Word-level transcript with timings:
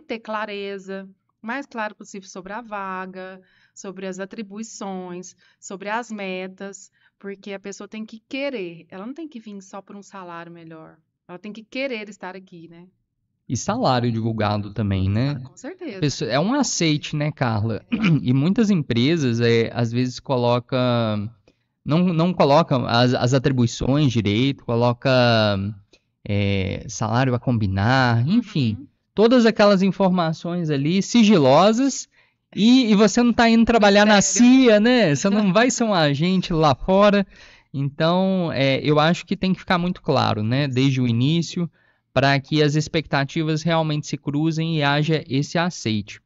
ter 0.00 0.20
clareza, 0.20 1.08
o 1.42 1.46
mais 1.46 1.66
claro 1.66 1.94
possível 1.94 2.28
sobre 2.28 2.52
a 2.52 2.60
vaga, 2.60 3.40
sobre 3.74 4.06
as 4.06 4.18
atribuições, 4.18 5.36
sobre 5.60 5.88
as 5.88 6.10
metas, 6.10 6.90
porque 7.18 7.52
a 7.52 7.60
pessoa 7.60 7.88
tem 7.88 8.06
que 8.06 8.20
querer, 8.28 8.86
ela 8.88 9.06
não 9.06 9.14
tem 9.14 9.28
que 9.28 9.40
vir 9.40 9.60
só 9.60 9.82
por 9.82 9.96
um 9.96 10.02
salário 10.02 10.52
melhor. 10.52 10.96
Ela 11.28 11.38
tem 11.38 11.52
que 11.52 11.62
querer 11.62 12.08
estar 12.08 12.36
aqui, 12.36 12.68
né? 12.68 12.86
E 13.48 13.56
salário 13.56 14.10
divulgado 14.10 14.72
também, 14.72 15.08
né? 15.08 15.36
Ah, 15.36 15.48
com 15.48 15.56
certeza. 15.56 16.24
É 16.26 16.38
um 16.38 16.54
aceite, 16.54 17.16
né, 17.16 17.30
Carla? 17.30 17.84
E 18.22 18.32
muitas 18.32 18.70
empresas, 18.70 19.40
é, 19.40 19.70
às 19.74 19.92
vezes, 19.92 20.20
colocam. 20.20 21.30
Não, 21.84 21.98
não 21.98 22.32
colocam 22.32 22.86
as, 22.86 23.12
as 23.12 23.34
atribuições 23.34 24.12
direito, 24.12 24.64
coloca 24.64 25.10
é, 26.24 26.86
salário 26.88 27.34
a 27.34 27.38
combinar, 27.38 28.26
enfim. 28.26 28.76
Uhum. 28.78 28.86
Todas 29.14 29.44
aquelas 29.46 29.82
informações 29.82 30.70
ali 30.70 31.02
sigilosas 31.02 32.08
e, 32.54 32.90
e 32.90 32.94
você 32.94 33.22
não 33.22 33.30
está 33.30 33.48
indo 33.48 33.64
trabalhar 33.64 34.04
na 34.04 34.20
CIA, 34.20 34.78
né? 34.80 35.14
Você 35.14 35.28
não 35.28 35.52
vai 35.54 35.70
ser 35.70 35.84
um 35.84 35.94
agente 35.94 36.52
lá 36.52 36.74
fora. 36.74 37.26
Então, 37.72 38.50
é, 38.52 38.80
eu 38.82 39.00
acho 39.00 39.24
que 39.24 39.36
tem 39.36 39.52
que 39.52 39.60
ficar 39.60 39.78
muito 39.78 40.02
claro, 40.02 40.42
né? 40.42 40.68
Desde 40.68 41.00
o 41.00 41.06
início, 41.06 41.70
para 42.12 42.38
que 42.38 42.62
as 42.62 42.74
expectativas 42.74 43.62
realmente 43.62 44.06
se 44.06 44.16
cruzem 44.16 44.76
e 44.78 44.82
haja 44.82 45.24
esse 45.28 45.58
aceite. 45.58 46.20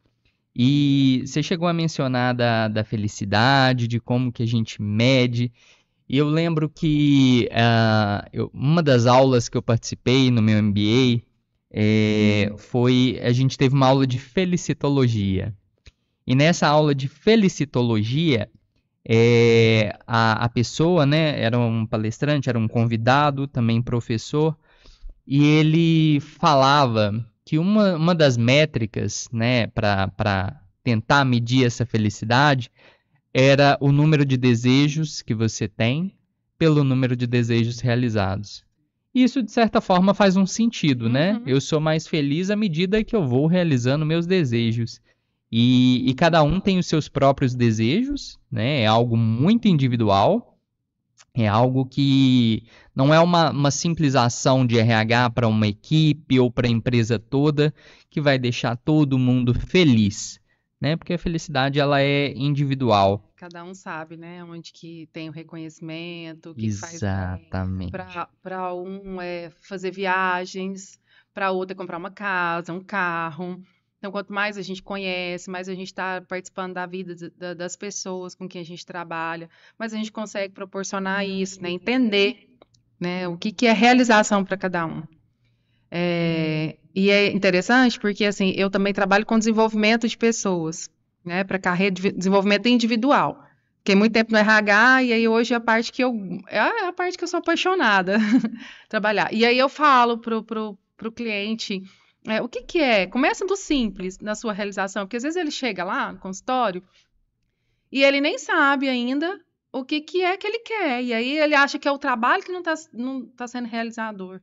E 0.55 1.23
você 1.27 1.42
chegou 1.42 1.69
a 1.69 1.73
mencionar 1.73 2.34
da, 2.34 2.66
da 2.66 2.83
felicidade, 2.83 3.87
de 3.87 4.00
como 4.00 4.33
que 4.33 4.42
a 4.42 4.47
gente 4.47 4.80
mede. 4.80 5.53
E 6.09 6.16
eu 6.16 6.27
lembro 6.27 6.69
que 6.69 7.48
uh, 7.53 8.27
eu, 8.33 8.50
uma 8.55 8.83
das 8.83 9.06
aulas 9.06 9.48
que 9.48 9.56
eu 9.56 9.62
participei 9.62 10.30
no 10.30 10.41
meu 10.41 10.61
MBA 10.62 11.20
é, 11.70 12.52
foi 12.56 13.19
a 13.23 13.33
gente 13.33 13.59
teve 13.59 13.75
uma 13.75 13.87
aula 13.87 14.06
de 14.06 14.19
felicitologia. 14.19 15.55
E 16.27 16.34
nessa 16.34 16.66
aula 16.66 16.95
de 16.95 17.09
felicitologia, 17.09 18.50
é, 19.09 19.97
a, 20.06 20.44
a 20.44 20.48
pessoa, 20.48 21.06
né, 21.06 21.41
era 21.41 21.59
um 21.59 21.87
palestrante, 21.87 22.48
era 22.48 22.59
um 22.59 22.67
convidado, 22.67 23.47
também 23.47 23.81
professor, 23.81 24.56
e 25.27 25.44
ele 25.44 26.20
falava 26.20 27.25
que 27.44 27.59
uma, 27.59 27.94
uma 27.94 28.14
das 28.14 28.37
métricas, 28.37 29.28
né, 29.33 29.69
para 29.69 30.61
tentar 30.83 31.25
medir 31.25 31.64
essa 31.64 31.87
felicidade 31.87 32.70
era 33.33 33.77
o 33.81 33.92
número 33.92 34.25
de 34.25 34.37
desejos 34.37 35.22
que 35.22 35.34
você 35.34 35.69
tem 35.69 36.17
pelo 36.59 36.83
número 36.83 37.14
de 37.14 37.27
desejos 37.27 37.81
realizados. 37.81 38.64
Isso, 39.17 39.42
de 39.42 39.50
certa 39.50 39.81
forma, 39.81 40.12
faz 40.12 40.36
um 40.36 40.45
sentido, 40.45 41.09
né? 41.09 41.36
uhum. 41.39 41.42
Eu 41.47 41.59
sou 41.59 41.81
mais 41.81 42.06
feliz 42.06 42.50
à 42.50 42.55
medida 42.55 43.03
que 43.03 43.17
eu 43.17 43.27
vou 43.27 43.47
realizando 43.47 44.05
meus 44.05 44.27
desejos. 44.27 45.00
E, 45.50 46.06
e, 46.06 46.12
cada 46.12 46.42
um 46.42 46.61
tem 46.61 46.78
os 46.78 46.84
seus 46.84 47.09
próprios 47.09 47.55
desejos, 47.55 48.39
né? 48.53 48.83
É 48.83 48.87
algo 48.87 49.17
muito 49.17 49.69
individual. 49.69 50.59
É 51.33 51.48
algo 51.48 51.87
que 51.87 52.64
não 52.94 53.14
é 53.14 53.19
uma, 53.19 53.53
uma 53.53 53.70
simples 53.70 54.14
ação 54.14 54.67
de 54.67 54.78
RH 54.78 55.31
para 55.31 55.48
uma 55.48 55.67
equipe 55.67 56.39
ou 56.39 56.50
para 56.50 56.67
a 56.67 56.70
empresa 56.70 57.19
toda 57.19 57.72
que 58.11 58.20
vai 58.20 58.39
deixar 58.39 58.77
todo 58.77 59.19
mundo 59.19 59.55
feliz, 59.55 60.39
né? 60.80 60.96
Porque 60.96 61.14
a 61.14 61.19
felicidade 61.19 61.80
ela 61.80 62.00
é 62.00 62.32
individual. 62.32 63.22
Cada 63.36 63.64
um 63.64 63.74
sabe, 63.74 64.16
né? 64.16 64.44
Onde 64.44 64.72
que 64.72 65.08
tem 65.12 65.28
o 65.28 65.32
reconhecimento, 65.32 66.55
que 66.55 66.66
Exatamente. 66.66 67.92
Para 68.42 68.74
um 68.74 69.20
é 69.20 69.50
fazer 69.62 69.91
viagens, 69.91 71.00
para 71.32 71.50
outro 71.50 71.74
é 71.74 71.77
comprar 71.77 71.98
uma 71.98 72.10
casa, 72.10 72.72
um 72.72 72.82
carro. 72.82 73.62
Então, 73.98 74.12
quanto 74.12 74.32
mais 74.32 74.58
a 74.58 74.62
gente 74.62 74.82
conhece, 74.82 75.50
mais 75.50 75.69
a 75.69 75.74
gente 75.74 75.88
está 75.88 76.20
participando 76.20 76.74
da 76.74 76.86
vida 76.86 77.14
das 77.54 77.77
pessoas 77.77 78.34
com 78.34 78.48
quem 78.48 78.60
a 78.60 78.64
gente 78.64 78.84
trabalha, 78.84 79.48
mais 79.78 79.92
a 79.92 79.97
gente 79.97 80.12
consegue 80.12 80.52
proporcionar 80.52 81.27
isso, 81.27 81.60
né? 81.62 81.70
entender 81.70 82.56
né? 83.00 83.26
o 83.26 83.36
que, 83.36 83.50
que 83.50 83.66
é 83.66 83.72
realização 83.72 84.44
para 84.44 84.56
cada 84.56 84.86
um. 84.86 85.03
É, 85.91 86.76
e 86.97 87.11
é 87.11 87.31
interessante 87.31 88.01
porque 88.01 88.25
assim, 88.25 88.55
eu 88.57 88.71
também 88.71 88.95
trabalho 88.95 89.27
com 89.27 89.39
desenvolvimento 89.39 90.09
de 90.09 90.17
pessoas, 90.17 90.89
né? 91.23 91.45
Para 91.45 91.59
carreira 91.59 91.95
de 91.95 92.11
desenvolvimento 92.11 92.69
individual. 92.69 93.45
Fiquei 93.81 93.95
muito 93.95 94.15
tempo 94.15 94.33
no 94.33 94.39
RH 94.39 95.03
e 95.03 95.12
aí 95.12 95.29
hoje 95.29 95.53
é 95.53 95.59
a 95.59 95.61
parte 95.61 95.93
que 95.93 96.03
eu 96.03 96.15
é 96.49 96.59
a 96.87 96.93
parte 96.95 97.19
que 97.19 97.23
eu 97.23 97.29
sou 97.29 97.39
apaixonada 97.39 98.17
trabalhar. 98.89 99.31
E 99.31 99.45
aí 99.45 99.59
eu 99.59 99.69
falo 99.69 100.17
pro, 100.17 100.43
pro, 100.43 100.79
pro 100.97 101.12
cliente 101.12 101.83
é, 102.27 102.41
o 102.41 102.49
que, 102.49 102.62
que 102.62 102.79
é? 102.79 103.07
Começa 103.07 103.45
do 103.45 103.57
simples 103.57 104.19
na 104.19 104.34
sua 104.34 104.55
realização, 104.55 105.05
porque 105.05 105.19
às 105.19 105.23
vezes 105.23 105.37
ele 105.37 105.51
chega 105.51 105.84
lá 105.84 106.11
no 106.13 106.19
consultório 106.19 106.83
e 107.93 108.03
ele 108.03 108.23
nem 108.23 108.39
sabe 108.39 108.89
ainda 108.89 109.39
o 109.71 109.84
que, 109.84 110.01
que 110.01 110.23
é 110.23 110.34
que 110.39 110.47
ele 110.47 110.61
quer. 110.61 111.05
E 111.05 111.13
aí 111.13 111.39
ele 111.39 111.55
acha 111.55 111.78
que 111.78 111.87
é 111.87 111.93
o 111.93 111.99
trabalho 111.99 112.43
que 112.43 112.51
não 112.51 112.61
está 112.61 112.75
não 112.95 113.27
tá 113.27 113.47
sendo 113.47 113.69
realizador. 113.69 114.41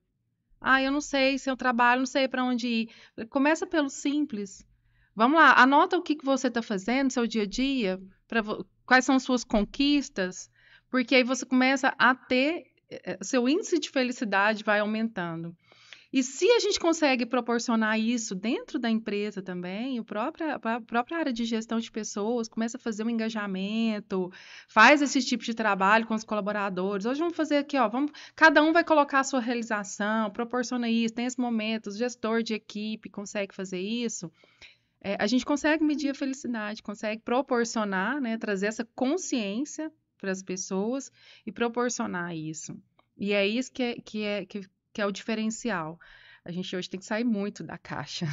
Ah, 0.64 0.82
eu 0.82 0.92
não 0.92 1.02
sei 1.02 1.38
se 1.38 1.52
o 1.52 1.58
trabalho, 1.58 2.00
não 2.00 2.06
sei 2.06 2.28
para 2.28 2.44
onde 2.44 2.68
ir. 2.68 2.90
Começa 3.30 3.68
pelo 3.68 3.90
simples. 3.90 4.66
Vamos 5.16 5.38
lá, 5.40 5.54
anota 5.62 5.98
o 5.98 6.02
que, 6.02 6.16
que 6.16 6.26
você 6.26 6.48
está 6.48 6.62
fazendo 6.62 7.12
seu 7.12 7.28
dia 7.28 7.44
a 7.44 7.46
dia, 7.46 8.02
pra, 8.28 8.42
quais 8.86 9.06
são 9.06 9.16
as 9.16 9.24
suas 9.24 9.44
conquistas, 9.44 10.50
porque 10.90 11.16
aí 11.16 11.24
você 11.24 11.46
começa 11.46 11.94
a 12.00 12.16
ter, 12.16 12.66
eh, 12.90 13.02
eh, 13.04 13.18
seu 13.22 13.48
índice 13.48 13.78
de 13.78 13.90
felicidade 13.90 14.64
vai 14.64 14.80
aumentando. 14.80 15.56
E 16.14 16.22
se 16.22 16.48
a 16.52 16.60
gente 16.60 16.80
consegue 16.80 17.26
proporcionar 17.26 18.00
isso 18.00 18.36
dentro 18.36 18.78
da 18.78 18.88
empresa 18.88 19.42
também, 19.42 20.00
o 20.00 20.06
própria, 20.06 20.60
a 20.62 20.80
própria 20.80 21.18
área 21.18 21.34
de 21.34 21.44
gestão 21.44 21.80
de 21.80 21.90
pessoas 21.90 22.48
começa 22.48 22.78
a 22.78 22.80
fazer 22.80 23.04
um 23.04 23.10
engajamento, 23.10 24.32
faz 24.68 25.02
esse 25.02 25.24
tipo 25.24 25.44
de 25.44 25.56
trabalho 25.56 26.06
com 26.06 26.14
os 26.14 26.24
colaboradores. 26.24 27.08
Hoje 27.08 27.20
vamos 27.20 27.36
fazer 27.36 27.58
aqui, 27.58 27.76
ó, 27.80 27.90
vamos, 27.90 28.12
cada 28.36 28.62
um 28.62 28.72
vai 28.72 28.84
colocar 28.84 29.22
a 29.22 29.24
sua 29.24 29.40
realização, 29.40 30.30
proporciona 30.30 30.88
isso, 30.88 31.16
tem 31.16 31.26
esse 31.26 31.40
momento, 31.40 31.88
o 31.88 31.92
gestor 31.92 32.44
de 32.44 32.54
equipe 32.54 33.10
consegue 33.10 33.56
fazer 33.56 33.80
isso. 33.80 34.32
É, 35.02 35.18
a 35.20 35.26
gente 35.26 35.44
consegue 35.44 35.84
medir 35.84 36.12
a 36.12 36.16
felicidade, 36.16 36.84
consegue 36.84 37.24
proporcionar, 37.24 38.22
né, 38.22 38.38
trazer 38.38 38.68
essa 38.68 38.88
consciência 38.94 39.92
para 40.20 40.30
as 40.32 40.44
pessoas 40.44 41.12
e 41.44 41.52
proporcionar 41.52 42.36
isso. 42.36 42.78
E 43.18 43.34
é 43.34 43.48
isso 43.48 43.72
que 43.72 43.82
é, 43.82 43.96
que 43.96 44.24
é, 44.24 44.46
que 44.46 44.62
que 44.94 45.02
é 45.02 45.06
o 45.06 45.12
diferencial. 45.12 46.00
A 46.46 46.52
gente 46.52 46.76
hoje 46.76 46.90
tem 46.90 47.00
que 47.00 47.06
sair 47.06 47.24
muito 47.24 47.64
da 47.64 47.78
caixa. 47.78 48.26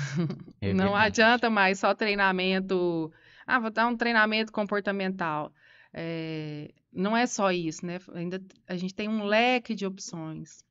É 0.60 0.74
não 0.74 0.94
adianta 0.94 1.48
mais 1.48 1.78
só 1.78 1.94
treinamento. 1.94 3.12
Ah, 3.46 3.58
vou 3.58 3.70
dar 3.70 3.86
um 3.86 3.96
treinamento 3.96 4.52
comportamental. 4.52 5.52
É, 5.92 6.72
não 6.92 7.16
é 7.16 7.26
só 7.26 7.50
isso, 7.50 7.84
né? 7.86 7.98
Ainda 8.14 8.42
a 8.68 8.76
gente 8.76 8.94
tem 8.94 9.08
um 9.08 9.24
leque 9.24 9.74
de 9.74 9.86
opções. 9.86 10.64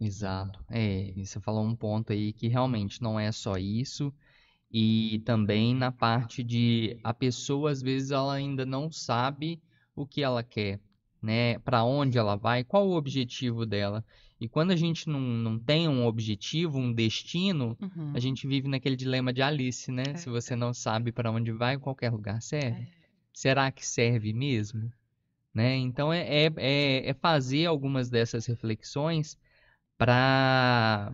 Exato. 0.00 0.64
É, 0.68 1.12
você 1.16 1.40
falou 1.40 1.64
um 1.64 1.76
ponto 1.76 2.12
aí 2.12 2.32
que 2.32 2.48
realmente 2.48 3.02
não 3.02 3.18
é 3.18 3.30
só 3.32 3.56
isso. 3.56 4.12
E 4.72 5.20
também 5.24 5.74
na 5.74 5.90
parte 5.90 6.44
de 6.44 6.98
a 7.02 7.12
pessoa, 7.12 7.70
às 7.70 7.82
vezes, 7.82 8.10
ela 8.12 8.34
ainda 8.34 8.64
não 8.64 8.90
sabe 8.90 9.60
o 9.96 10.06
que 10.06 10.22
ela 10.22 10.44
quer, 10.44 10.80
né? 11.20 11.58
Para 11.58 11.82
onde 11.82 12.16
ela 12.16 12.36
vai, 12.36 12.62
qual 12.62 12.88
o 12.88 12.96
objetivo 12.96 13.66
dela. 13.66 14.04
E 14.40 14.48
quando 14.48 14.70
a 14.70 14.76
gente 14.76 15.08
não, 15.08 15.20
não 15.20 15.58
tem 15.58 15.86
um 15.86 16.06
objetivo, 16.06 16.78
um 16.78 16.92
destino, 16.92 17.76
uhum. 17.80 18.12
a 18.14 18.18
gente 18.18 18.46
vive 18.46 18.68
naquele 18.68 18.96
dilema 18.96 19.32
de 19.32 19.42
Alice, 19.42 19.92
né? 19.92 20.04
É. 20.08 20.16
Se 20.16 20.30
você 20.30 20.56
não 20.56 20.72
sabe 20.72 21.12
para 21.12 21.30
onde 21.30 21.52
vai, 21.52 21.76
qualquer 21.76 22.10
lugar 22.10 22.40
serve. 22.40 22.82
É. 22.82 22.86
Será 23.32 23.70
que 23.70 23.86
serve 23.86 24.32
mesmo? 24.32 24.90
Né? 25.52 25.76
Então 25.76 26.12
é, 26.12 26.46
é, 26.46 26.52
é, 26.56 27.10
é 27.10 27.14
fazer 27.14 27.66
algumas 27.66 28.08
dessas 28.08 28.46
reflexões 28.46 29.36
para 29.98 31.12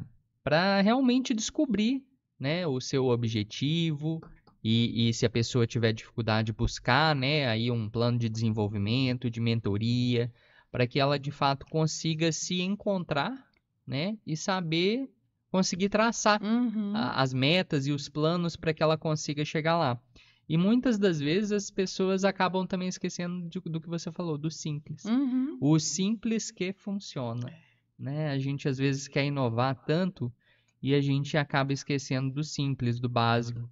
realmente 0.84 1.34
descobrir 1.34 2.04
né, 2.38 2.66
o 2.66 2.81
seu 2.81 3.06
objetivo 3.06 4.20
e, 4.62 5.08
e, 5.08 5.14
se 5.14 5.25
a 5.25 5.31
pessoa 5.31 5.67
tiver 5.67 5.93
dificuldade, 5.93 6.52
buscar 6.52 7.14
né, 7.14 7.49
aí 7.49 7.70
um 7.70 7.88
plano 7.88 8.19
de 8.19 8.29
desenvolvimento, 8.29 9.31
de 9.31 9.40
mentoria, 9.40 10.31
para 10.71 10.87
que 10.87 10.99
ela 10.99 11.19
de 11.19 11.31
fato 11.31 11.67
consiga 11.67 12.31
se 12.33 12.61
encontrar, 12.61 13.47
né, 13.87 14.19
e 14.27 14.37
saber 14.37 15.09
conseguir 15.51 15.89
traçar 15.89 16.43
uhum. 16.43 16.93
a, 16.95 17.23
as 17.23 17.33
metas 17.33 17.87
e 17.87 17.93
os 17.93 18.09
planos 18.09 18.57
para 18.57 18.75
que 18.75 18.83
ela 18.83 18.99
consiga 18.99 19.45
chegar 19.45 19.79
lá. 19.79 20.01
E 20.49 20.57
muitas 20.57 20.99
das 20.99 21.19
vezes 21.19 21.51
as 21.51 21.71
pessoas 21.71 22.25
acabam 22.25 22.67
também 22.67 22.89
esquecendo 22.89 23.49
de, 23.49 23.59
do 23.61 23.81
que 23.81 23.89
você 23.89 24.13
falou, 24.13 24.39
do 24.39 24.51
simples. 24.51 25.05
Uhum. 25.05 25.59
O 25.61 25.79
simples 25.79 26.51
que 26.51 26.73
funciona. 26.73 27.53
Né? 27.99 28.31
A 28.31 28.39
gente 28.39 28.69
às 28.69 28.79
vezes 28.79 29.09
quer 29.09 29.25
inovar 29.25 29.75
tanto 29.87 30.33
e 30.81 30.95
a 30.95 31.01
gente 31.01 31.37
acaba 31.37 31.73
esquecendo 31.73 32.33
do 32.33 32.45
simples, 32.45 33.01
do 33.01 33.09
básico. 33.09 33.69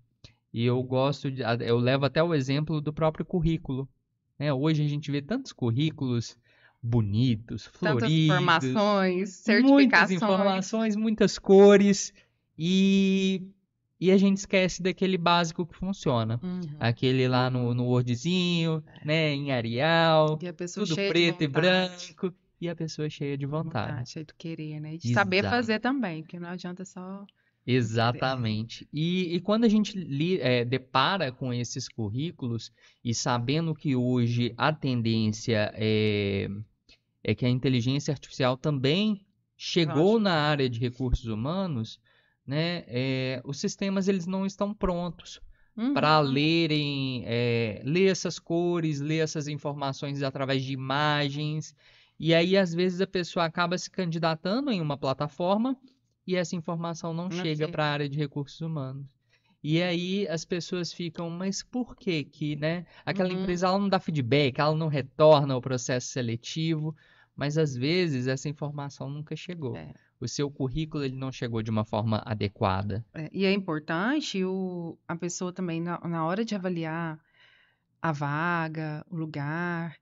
E 0.53 0.65
eu 0.65 0.83
gosto, 0.83 1.31
de, 1.31 1.43
eu 1.65 1.79
levo 1.79 2.07
até 2.07 2.23
o 2.23 2.35
exemplo 2.35 2.81
do 2.81 2.93
próprio 2.93 3.25
currículo. 3.25 3.89
Né? 4.39 4.53
Hoje 4.53 4.83
a 4.83 4.89
gente 4.89 5.11
vê 5.13 5.23
tantos 5.23 5.53
currículos 5.53 6.37
bonitos, 6.85 7.67
floridos. 7.67 8.03
Tantas 8.03 8.11
informações, 8.13 9.31
certificações. 9.31 9.73
Muitas 9.73 10.11
informações, 10.11 10.97
muitas 10.97 11.39
cores. 11.39 12.13
E 12.59 13.43
e 14.01 14.11
a 14.11 14.19
gente 14.19 14.37
esquece 14.39 14.83
daquele 14.83 15.17
básico 15.17 15.65
que 15.65 15.75
funciona. 15.75 16.39
Uhum. 16.43 16.61
Aquele 16.79 17.27
lá 17.27 17.49
no, 17.49 17.73
no 17.73 17.85
Wordzinho, 17.87 18.85
né, 19.05 19.33
em 19.33 19.51
Arial, 19.51 20.37
tudo 20.37 20.95
cheia 20.95 21.07
de 21.07 21.09
preto 21.09 21.43
e 21.43 21.49
branco, 21.49 22.35
e 22.61 22.69
a 22.69 22.77
pessoa 22.77 23.09
cheia 23.09 23.39
de 23.39 23.47
vontade. 23.47 23.93
Vontade, 23.93 24.11
cheio 24.11 24.27
de 24.27 24.35
querer, 24.35 24.81
né? 24.81 24.95
E 24.95 24.99
de 24.99 25.15
saber 25.15 25.39
Exato. 25.39 25.55
fazer 25.57 25.79
também, 25.81 26.23
porque 26.23 26.39
não 26.39 26.49
adianta 26.51 26.85
só. 26.85 27.25
Exatamente. 27.67 28.87
E, 28.93 29.35
e 29.37 29.41
quando 29.41 29.65
a 29.65 29.69
gente 29.69 29.97
li- 29.97 30.39
eh, 30.41 30.65
depara 30.67 31.33
com 31.33 31.53
esses 31.53 31.89
currículos 31.89 32.71
e 33.03 33.15
sabendo 33.15 33.75
que 33.75 33.97
hoje 33.97 34.53
a 34.59 34.71
tendência 34.73 35.73
é, 35.75 36.49
é 37.25 37.35
que 37.35 37.47
a 37.47 37.51
inteligência 37.51 38.13
artificial 38.13 38.57
também 38.57 39.27
chegou 39.57 40.19
na 40.21 40.35
área 40.35 40.69
de 40.69 40.79
recursos 40.81 41.27
humanos, 41.27 41.99
né, 42.47 42.85
eh, 42.89 43.41
os 43.45 43.59
sistemas 43.59 44.09
eles 44.09 44.27
não 44.27 44.45
estão 44.47 44.75
prontos 44.75 45.41
Uhum. 45.77 45.93
para 45.93 46.21
lerem, 46.21 47.23
eh, 47.27 47.81
ler 47.85 48.11
essas 48.11 48.39
cores, 48.39 49.01
ler 49.01 49.19
essas 49.19 49.49
informações 49.49 50.23
através 50.23 50.63
de 50.65 50.73
imagens. 50.73 51.75
E 52.19 52.35
aí, 52.35 52.57
às 52.57 52.75
vezes, 52.75 53.01
a 53.01 53.07
pessoa 53.07 53.45
acaba 53.45 53.79
se 53.79 53.91
candidatando 53.91 54.71
em 54.71 54.81
uma 54.81 54.97
plataforma 54.99 55.77
e 56.27 56.37
essa 56.37 56.57
informação 56.57 57.13
não 57.15 57.31
Não 57.31 57.31
chega 57.31 57.69
para 57.69 57.85
a 57.85 57.91
área 57.93 58.09
de 58.09 58.19
recursos 58.19 58.61
humanos. 58.61 59.07
E 59.63 59.83
aí 59.83 60.29
as 60.29 60.45
pessoas 60.45 60.93
ficam, 60.93 61.31
mas 61.31 61.63
por 61.63 61.97
que 61.97 62.25
que, 62.25 62.57
né? 62.57 62.85
Aquela 63.05 63.33
Uhum. 63.33 63.41
empresa 63.41 63.67
ela 63.67 63.79
não 63.79 63.89
dá 63.89 63.99
feedback, 63.99 64.59
ela 64.59 64.75
não 64.75 64.89
retorna 64.89 65.57
o 65.57 65.61
processo 65.61 66.09
seletivo, 66.09 66.95
mas 67.37 67.59
às 67.59 67.75
vezes 67.75 68.27
essa 68.27 68.49
informação 68.49 69.11
nunca 69.11 69.35
chegou. 69.35 69.77
É. 69.77 69.93
O 70.21 70.29
seu 70.29 70.51
currículo 70.51 71.05
ele 71.05 71.17
não 71.17 71.33
chegou 71.33 71.63
de 71.63 71.71
uma 71.71 71.85
forma 71.85 72.23
adequada. 72.25 73.05
É, 73.13 73.29
e 73.33 73.45
é 73.45 73.53
importante 73.53 74.45
o, 74.45 74.97
a 75.07 75.17
pessoa 75.17 75.53
também, 75.53 75.81
na, 75.81 75.99
na 76.01 76.25
hora 76.25 76.45
de 76.45 76.55
avaliar 76.55 77.19
a 78.01 78.13
vaga, 78.13 79.05
o 79.11 79.17
lugar, 79.17 79.97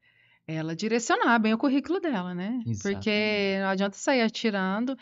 ela 0.46 0.76
direcionar 0.76 1.38
bem 1.38 1.54
o 1.54 1.58
currículo 1.58 2.00
dela, 2.00 2.34
né? 2.34 2.60
Porque 2.64 2.70
Exatamente. 2.70 3.60
não 3.60 3.68
adianta 3.68 3.96
sair 3.96 4.20
atirando. 4.22 4.96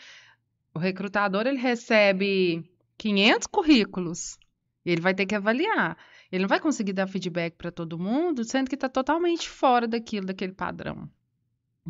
O 0.73 0.79
recrutador, 0.79 1.45
ele 1.47 1.57
recebe 1.57 2.63
500 2.97 3.47
currículos. 3.47 4.37
E 4.85 4.91
ele 4.91 5.01
vai 5.01 5.13
ter 5.13 5.25
que 5.25 5.35
avaliar. 5.35 5.97
Ele 6.31 6.43
não 6.43 6.49
vai 6.49 6.59
conseguir 6.59 6.93
dar 6.93 7.07
feedback 7.07 7.55
para 7.55 7.71
todo 7.71 7.99
mundo, 7.99 8.43
sendo 8.43 8.69
que 8.69 8.75
está 8.75 8.87
totalmente 8.87 9.49
fora 9.49 9.87
daquilo, 9.87 10.27
daquele 10.27 10.53
padrão. 10.53 11.09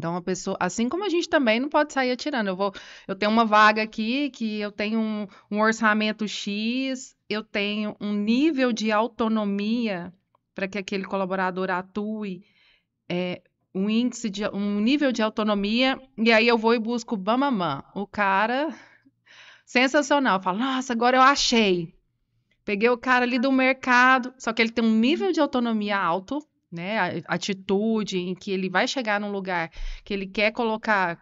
Então, 0.01 0.15
a 0.15 0.21
pessoa, 0.21 0.57
assim 0.59 0.89
como 0.89 1.06
a 1.06 1.09
gente 1.09 1.30
também 1.30 1.59
não 1.59 1.69
pode 1.69 1.94
sair 1.94 2.09
atirando. 2.09 2.50
Eu 2.50 2.56
vou, 2.56 2.74
eu 3.07 3.15
tenho 3.15 3.31
uma 3.31 3.45
vaga 3.45 3.83
aqui 3.83 4.31
que 4.31 4.59
eu 4.59 4.71
tenho 4.71 5.00
um, 5.00 5.27
um 5.51 5.62
orçamento 5.62 6.27
X, 6.27 7.15
eu 7.30 7.44
tenho 7.44 7.95
um 8.01 8.12
nível 8.12 8.74
de 8.74 8.92
autonomia 8.92 10.12
para 10.56 10.68
que 10.68 10.80
aquele 10.80 11.03
colaborador 11.03 11.69
atue, 11.69 12.44
é, 13.07 13.44
um 13.75 13.88
índice 13.88 14.27
de, 14.27 14.44
um 14.48 14.80
nível 14.80 15.12
de 15.12 15.21
autonomia, 15.21 16.01
e 16.18 16.31
aí 16.31 16.48
eu 16.48 16.57
vou 16.57 16.74
e 16.74 16.80
busco 16.80 17.13
o 17.13 17.18
Bamamã. 17.18 17.83
O 17.94 18.07
cara, 18.07 18.74
sensacional. 19.63 20.38
Eu 20.39 20.42
falo, 20.42 20.57
nossa, 20.57 20.94
agora 20.94 21.18
eu 21.18 21.21
achei. 21.21 21.94
Peguei 22.65 22.89
o 22.89 22.98
cara 22.98 23.24
ali 23.24 23.38
do 23.38 23.51
mercado, 23.51 24.33
só 24.39 24.51
que 24.51 24.63
ele 24.63 24.71
tem 24.71 24.83
um 24.83 24.98
nível 24.98 25.31
de 25.31 25.39
autonomia 25.39 25.95
alto, 25.95 26.44
né? 26.71 27.21
Atitude 27.27 28.18
em 28.18 28.33
que 28.33 28.51
ele 28.51 28.69
vai 28.69 28.88
chegar 28.88 29.19
num 29.19 29.31
lugar 29.31 29.69
que 30.03 30.13
ele 30.13 30.25
quer 30.25 30.51
colocar, 30.51 31.19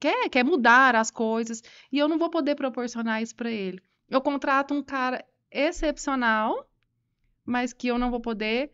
quer, 0.00 0.28
quer 0.28 0.44
mudar 0.44 0.96
as 0.96 1.10
coisas, 1.10 1.62
e 1.92 1.98
eu 1.98 2.08
não 2.08 2.18
vou 2.18 2.30
poder 2.30 2.54
proporcionar 2.54 3.22
isso 3.22 3.34
para 3.36 3.50
ele. 3.50 3.80
Eu 4.08 4.20
contrato 4.20 4.72
um 4.72 4.82
cara 4.82 5.24
excepcional, 5.50 6.68
mas 7.44 7.72
que 7.72 7.88
eu 7.88 7.98
não 7.98 8.10
vou 8.10 8.20
poder 8.20 8.70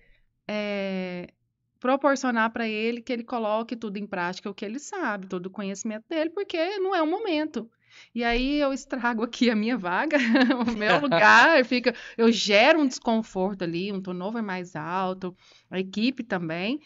é, 0.47 1.33
proporcionar 1.81 2.51
para 2.53 2.69
ele 2.69 3.03
que 3.03 3.13
ele 3.13 3.25
coloque 3.25 3.75
tudo 3.75 3.97
em 3.97 4.07
prática, 4.07 4.49
o 4.49 4.55
que 4.55 4.65
ele 4.65 4.79
sabe, 4.79 5.27
todo 5.27 5.47
o 5.47 5.51
conhecimento 5.51 6.05
dele, 6.09 6.31
porque 6.31 6.79
não 6.79 6.95
é 6.95 7.03
o 7.03 7.07
momento. 7.07 7.71
E 8.15 8.23
aí 8.25 8.59
eu 8.59 8.73
estrago 8.73 9.23
aqui 9.23 9.51
a 9.51 9.57
minha 9.57 9.77
vaga, 9.77 10.17
o 10.67 10.79
meu 10.79 10.99
lugar, 11.03 11.65
fica, 11.65 11.95
eu 12.17 12.31
gero 12.31 12.81
um 12.81 12.87
desconforto 12.87 13.63
ali, 13.63 13.93
um 13.93 14.01
turnover 14.01 14.43
mais 14.43 14.77
alto, 14.77 15.37
a 15.71 15.79
equipe 15.79 16.23
também, 16.23 16.81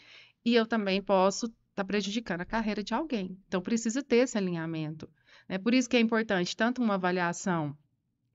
e 0.45 0.55
eu 0.55 0.65
também 0.65 1.01
posso 1.01 1.51
estar 1.69 1.83
prejudicando 1.85 2.41
a 2.41 2.45
carreira 2.45 2.83
de 2.83 2.93
alguém. 2.93 3.37
Então 3.47 3.61
precisa 3.61 4.03
ter 4.03 4.17
esse 4.17 4.37
alinhamento. 4.37 5.09
É 5.49 5.57
por 5.57 5.73
isso 5.73 5.89
que 5.89 5.97
é 5.97 5.99
importante 5.99 6.55
tanto 6.55 6.81
uma 6.81 6.95
avaliação 6.95 7.77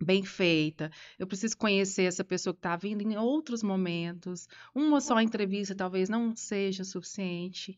bem 0.03 0.25
feita, 0.25 0.91
eu 1.19 1.27
preciso 1.27 1.57
conhecer 1.57 2.03
essa 2.03 2.25
pessoa 2.25 2.53
que 2.53 2.59
está 2.59 2.77
vindo 2.77 3.03
em 3.03 3.17
outros 3.17 3.63
momentos. 3.63 4.49
Uma 4.75 5.01
só 5.01 5.21
entrevista 5.21 5.75
talvez 5.75 6.09
não 6.09 6.35
seja 6.35 6.85
suficiente. 6.85 7.77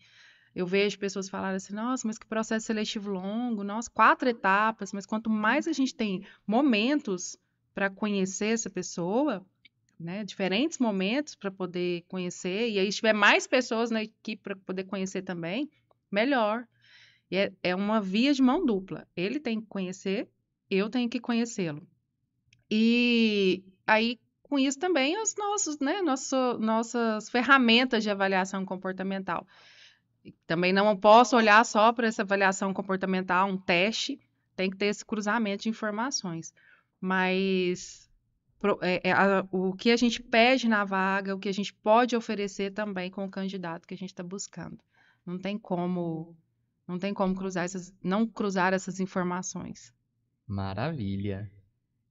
Eu 0.54 0.66
vejo 0.66 0.98
pessoas 0.98 1.28
falarem 1.28 1.56
assim, 1.56 1.74
nossa, 1.74 2.06
mas 2.06 2.16
que 2.16 2.26
processo 2.26 2.66
seletivo 2.66 3.10
longo, 3.10 3.64
nossa, 3.64 3.90
quatro 3.90 4.28
etapas, 4.28 4.92
mas 4.92 5.04
quanto 5.04 5.28
mais 5.28 5.66
a 5.66 5.72
gente 5.72 5.94
tem 5.94 6.24
momentos 6.46 7.36
para 7.74 7.90
conhecer 7.90 8.52
essa 8.54 8.70
pessoa, 8.70 9.44
né, 9.98 10.24
diferentes 10.24 10.78
momentos 10.78 11.34
para 11.34 11.50
poder 11.50 12.04
conhecer, 12.08 12.70
e 12.70 12.78
aí 12.78 12.90
se 12.90 12.96
tiver 12.96 13.12
mais 13.12 13.46
pessoas 13.46 13.90
na 13.90 14.02
equipe 14.02 14.42
para 14.42 14.56
poder 14.56 14.84
conhecer 14.84 15.22
também, 15.22 15.68
melhor. 16.10 16.66
E 17.30 17.36
é, 17.36 17.52
é 17.62 17.74
uma 17.74 18.00
via 18.00 18.32
de 18.32 18.42
mão 18.42 18.64
dupla. 18.64 19.08
Ele 19.16 19.40
tem 19.40 19.60
que 19.60 19.66
conhecer, 19.66 20.28
eu 20.70 20.88
tenho 20.88 21.08
que 21.08 21.18
conhecê-lo. 21.18 21.84
E 22.70 23.64
aí, 23.86 24.20
com 24.42 24.58
isso 24.58 24.78
também, 24.78 25.20
os 25.20 25.34
nossos, 25.36 25.78
né, 25.80 26.00
nosso, 26.00 26.58
nossas 26.58 27.28
ferramentas 27.28 28.02
de 28.02 28.10
avaliação 28.10 28.64
comportamental. 28.64 29.46
Também 30.46 30.72
não 30.72 30.96
posso 30.96 31.36
olhar 31.36 31.64
só 31.66 31.92
para 31.92 32.06
essa 32.06 32.22
avaliação 32.22 32.72
comportamental, 32.72 33.48
um 33.48 33.56
teste, 33.56 34.18
tem 34.56 34.70
que 34.70 34.76
ter 34.76 34.86
esse 34.86 35.04
cruzamento 35.04 35.64
de 35.64 35.68
informações. 35.68 36.52
Mas 37.00 38.08
pro- 38.58 38.78
é- 38.80 39.00
é 39.04 39.12
a- 39.12 39.46
o 39.50 39.74
que 39.74 39.90
a 39.90 39.96
gente 39.96 40.22
pede 40.22 40.68
na 40.68 40.84
vaga, 40.84 41.34
o 41.34 41.38
que 41.38 41.48
a 41.48 41.52
gente 41.52 41.74
pode 41.74 42.16
oferecer 42.16 42.72
também 42.72 43.10
com 43.10 43.24
o 43.24 43.30
candidato 43.30 43.86
que 43.86 43.94
a 43.94 43.96
gente 43.96 44.10
está 44.10 44.22
buscando. 44.22 44.78
Não 45.26 45.38
tem 45.38 45.58
como, 45.58 46.34
não 46.88 46.98
tem 46.98 47.12
como 47.12 47.34
cruzar 47.34 47.64
essas, 47.64 47.92
não 48.02 48.26
cruzar 48.26 48.72
essas 48.72 49.00
informações. 49.00 49.92
Maravilha. 50.46 51.50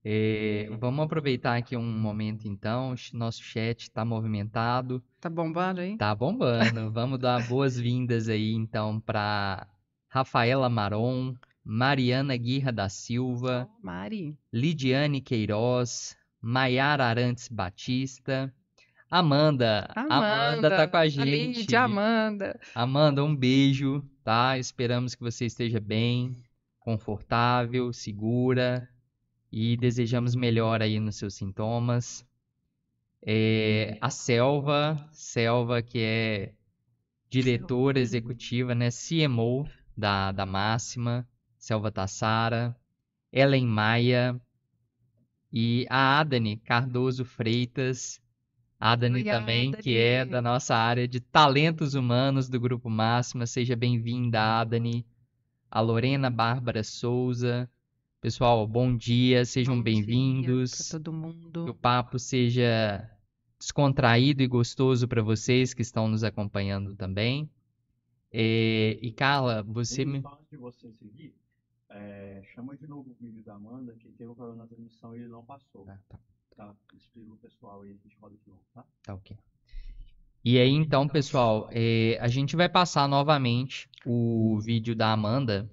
É, 0.06 0.68
vamos 0.80 1.06
aproveitar 1.06 1.56
aqui 1.56 1.78
um 1.78 1.84
momento 1.84 2.46
então. 2.46 2.94
Nosso 3.14 3.42
chat 3.42 3.84
está 3.84 4.04
movimentado. 4.04 5.02
Tá 5.22 5.30
bombando 5.30 5.80
aí? 5.80 5.98
Tá 5.98 6.14
bombando. 6.14 6.92
Vamos 6.92 7.20
dar 7.20 7.48
boas-vindas 7.48 8.28
aí 8.28 8.52
então 8.52 9.00
para 9.00 9.66
Rafaela 10.10 10.70
Maron, 10.70 11.34
Mariana 11.64 12.36
Guirra 12.36 12.72
da 12.72 12.90
Silva, 12.90 13.70
Mari. 13.82 14.38
Lidiane 14.52 15.22
Queiroz, 15.22 16.18
Maiara 16.42 17.06
Arantes 17.06 17.48
Batista, 17.48 18.54
Amanda. 19.10 19.90
Amanda 19.96 20.70
tá 20.70 20.88
com 20.88 20.98
a 20.98 21.08
gente. 21.08 21.60
Lid, 21.62 21.76
Amanda. 21.78 22.60
Amanda, 22.76 23.24
um 23.24 23.34
beijo, 23.34 24.04
tá? 24.22 24.58
Esperamos 24.58 25.16
que 25.16 25.24
você 25.24 25.46
esteja 25.46 25.80
bem, 25.80 26.36
confortável, 26.82 27.94
segura 27.94 28.90
e 29.56 29.78
desejamos 29.78 30.34
melhor 30.34 30.82
aí 30.82 31.00
nos 31.00 31.16
seus 31.16 31.36
sintomas. 31.36 32.26
É, 33.22 34.00
a 34.02 34.10
Selva, 34.10 35.08
Selva 35.12 35.80
que 35.80 36.00
é 36.00 36.54
diretora 37.30 38.00
executiva, 38.00 38.74
né, 38.74 38.90
CMO 38.90 39.70
da, 39.96 40.32
da 40.32 40.44
Máxima, 40.44 41.28
Selva 41.56 41.92
Tassara, 41.92 42.76
Ellen 43.32 43.68
Maia 43.68 44.42
e 45.52 45.86
a 45.88 46.20
Adani 46.20 46.58
Cardoso 46.58 47.24
Freitas, 47.24 48.20
Adani 48.80 49.20
Oi, 49.20 49.24
também, 49.24 49.72
que 49.72 49.96
é 49.96 50.26
da 50.26 50.42
nossa 50.42 50.76
área 50.76 51.08
de 51.08 51.20
talentos 51.20 51.94
humanos 51.94 52.50
do 52.50 52.60
Grupo 52.60 52.90
Máxima. 52.90 53.46
Seja 53.46 53.76
bem-vinda, 53.76 54.62
Adani. 54.62 55.06
A 55.70 55.80
Lorena 55.80 56.32
Bárbara 56.32 56.84
Souza. 56.84 57.70
Pessoal, 58.24 58.66
bom 58.66 58.96
dia, 58.96 59.44
sejam 59.44 59.82
bem-vindos. 59.82 60.88
todo 60.88 61.04
Que 61.04 61.10
o 61.10 61.14
mundo. 61.14 61.76
papo 61.76 62.18
seja 62.18 63.06
descontraído 63.60 64.42
e 64.42 64.48
gostoso 64.48 65.10
para 65.10 65.22
vocês 65.22 65.74
que 65.74 65.82
estão 65.82 66.08
nos 66.08 66.24
acompanhando 66.24 66.96
também. 66.96 67.50
É, 68.32 68.98
e 69.02 69.12
Carla, 69.12 69.62
você 69.64 70.06
me. 70.06 70.24
De 70.50 70.56
você 70.56 70.90
seguir, 70.94 71.36
é, 71.90 72.42
chama 72.56 72.78
de 72.78 72.88
novo 72.88 73.10
o 73.10 73.14
vídeo 73.14 73.44
da 73.44 73.56
Amanda, 73.56 73.94
que 74.00 74.10
teve 74.14 74.30
um 74.30 74.36
problema 74.36 74.64
na 74.64 74.70
transmissão 74.70 75.14
e 75.14 75.20
ele 75.20 75.28
não 75.28 75.44
passou. 75.44 75.86
Ah, 75.90 76.00
tá. 76.08 76.18
Tá? 76.56 76.74
Explica 76.96 77.30
o 77.30 77.36
pessoal 77.36 77.82
aí, 77.82 77.90
a 77.90 77.94
gente 77.94 78.16
roda 78.22 78.38
de 78.38 78.50
novo, 78.50 78.62
tá? 78.74 78.86
Tá 79.04 79.16
ok. 79.16 79.38
E 80.46 80.58
aí, 80.58 80.72
então, 80.72 81.10
pessoal, 81.10 81.68
é, 81.74 82.18
a 82.22 82.30
gente 82.30 82.56
vai 82.56 82.70
passar 82.70 83.06
novamente 83.06 83.90
o 84.06 84.58
vídeo 84.62 84.96
da 84.96 85.12
Amanda, 85.12 85.70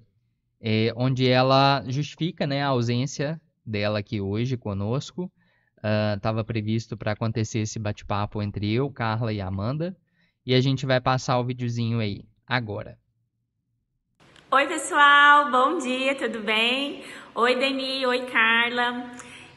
é, 0.61 0.93
onde 0.95 1.27
ela 1.27 1.83
justifica, 1.87 2.45
né, 2.45 2.61
a 2.61 2.67
ausência 2.67 3.41
dela 3.65 3.99
aqui 3.99 4.21
hoje 4.21 4.55
conosco, 4.55 5.31
estava 6.15 6.43
previsto 6.43 6.95
para 6.95 7.13
acontecer 7.13 7.59
esse 7.59 7.79
bate-papo 7.79 8.41
entre 8.41 8.71
eu, 8.71 8.91
Carla 8.91 9.33
e 9.33 9.41
Amanda. 9.41 9.97
E 10.45 10.53
a 10.53 10.61
gente 10.61 10.85
vai 10.85 11.01
passar 11.01 11.39
o 11.39 11.43
videozinho 11.43 11.99
aí 11.99 12.23
agora. 12.45 12.97
Oi, 14.51 14.67
pessoal, 14.67 15.49
bom 15.49 15.77
dia, 15.77 16.13
tudo 16.13 16.41
bem? 16.41 17.03
Oi, 17.33 17.55
Deni, 17.55 18.05
oi, 18.05 18.25
Carla. 18.27 19.11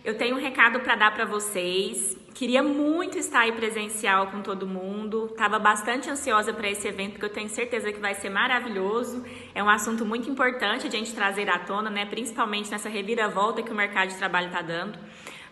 Eu 0.05 0.17
tenho 0.17 0.37
um 0.37 0.41
recado 0.41 0.81
para 0.81 0.95
dar 0.97 1.15
para 1.15 1.25
vocês. 1.25 2.17
Queria 2.35 2.65
muito 2.65 3.17
estar 3.17 3.43
aí 3.43 3.53
presencial 3.53 4.27
com 4.27 4.43
todo 4.43 4.67
mundo. 4.67 5.29
Tava 5.37 5.57
bastante 5.57 6.11
ansiosa 6.11 6.53
para 6.53 6.69
esse 6.69 6.89
evento, 6.89 7.13
porque 7.13 7.27
eu 7.27 7.33
tenho 7.33 7.49
certeza 7.49 7.93
que 7.93 8.01
vai 8.01 8.13
ser 8.17 8.29
maravilhoso. 8.29 9.25
É 9.55 9.63
um 9.63 9.69
assunto 9.69 10.05
muito 10.05 10.29
importante 10.29 10.85
a 10.85 10.91
gente 10.91 11.15
trazer 11.15 11.49
à 11.49 11.61
tona, 11.61 11.89
né? 11.89 12.05
Principalmente 12.05 12.73
nessa 12.73 12.89
reviravolta 12.89 13.63
que 13.63 13.71
o 13.71 13.75
mercado 13.75 14.09
de 14.09 14.17
trabalho 14.17 14.49
está 14.49 14.63
dando. 14.63 14.99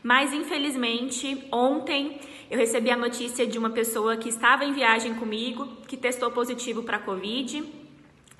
Mas 0.02 0.32
infelizmente, 0.32 1.46
ontem 1.52 2.18
eu 2.50 2.58
recebi 2.58 2.90
a 2.90 2.96
notícia 2.96 3.46
de 3.46 3.56
uma 3.56 3.70
pessoa 3.70 4.16
que 4.16 4.28
estava 4.28 4.64
em 4.64 4.72
viagem 4.72 5.14
comigo, 5.14 5.68
que 5.86 5.96
testou 5.96 6.32
positivo 6.32 6.82
para 6.82 6.98
Covid, 6.98 7.62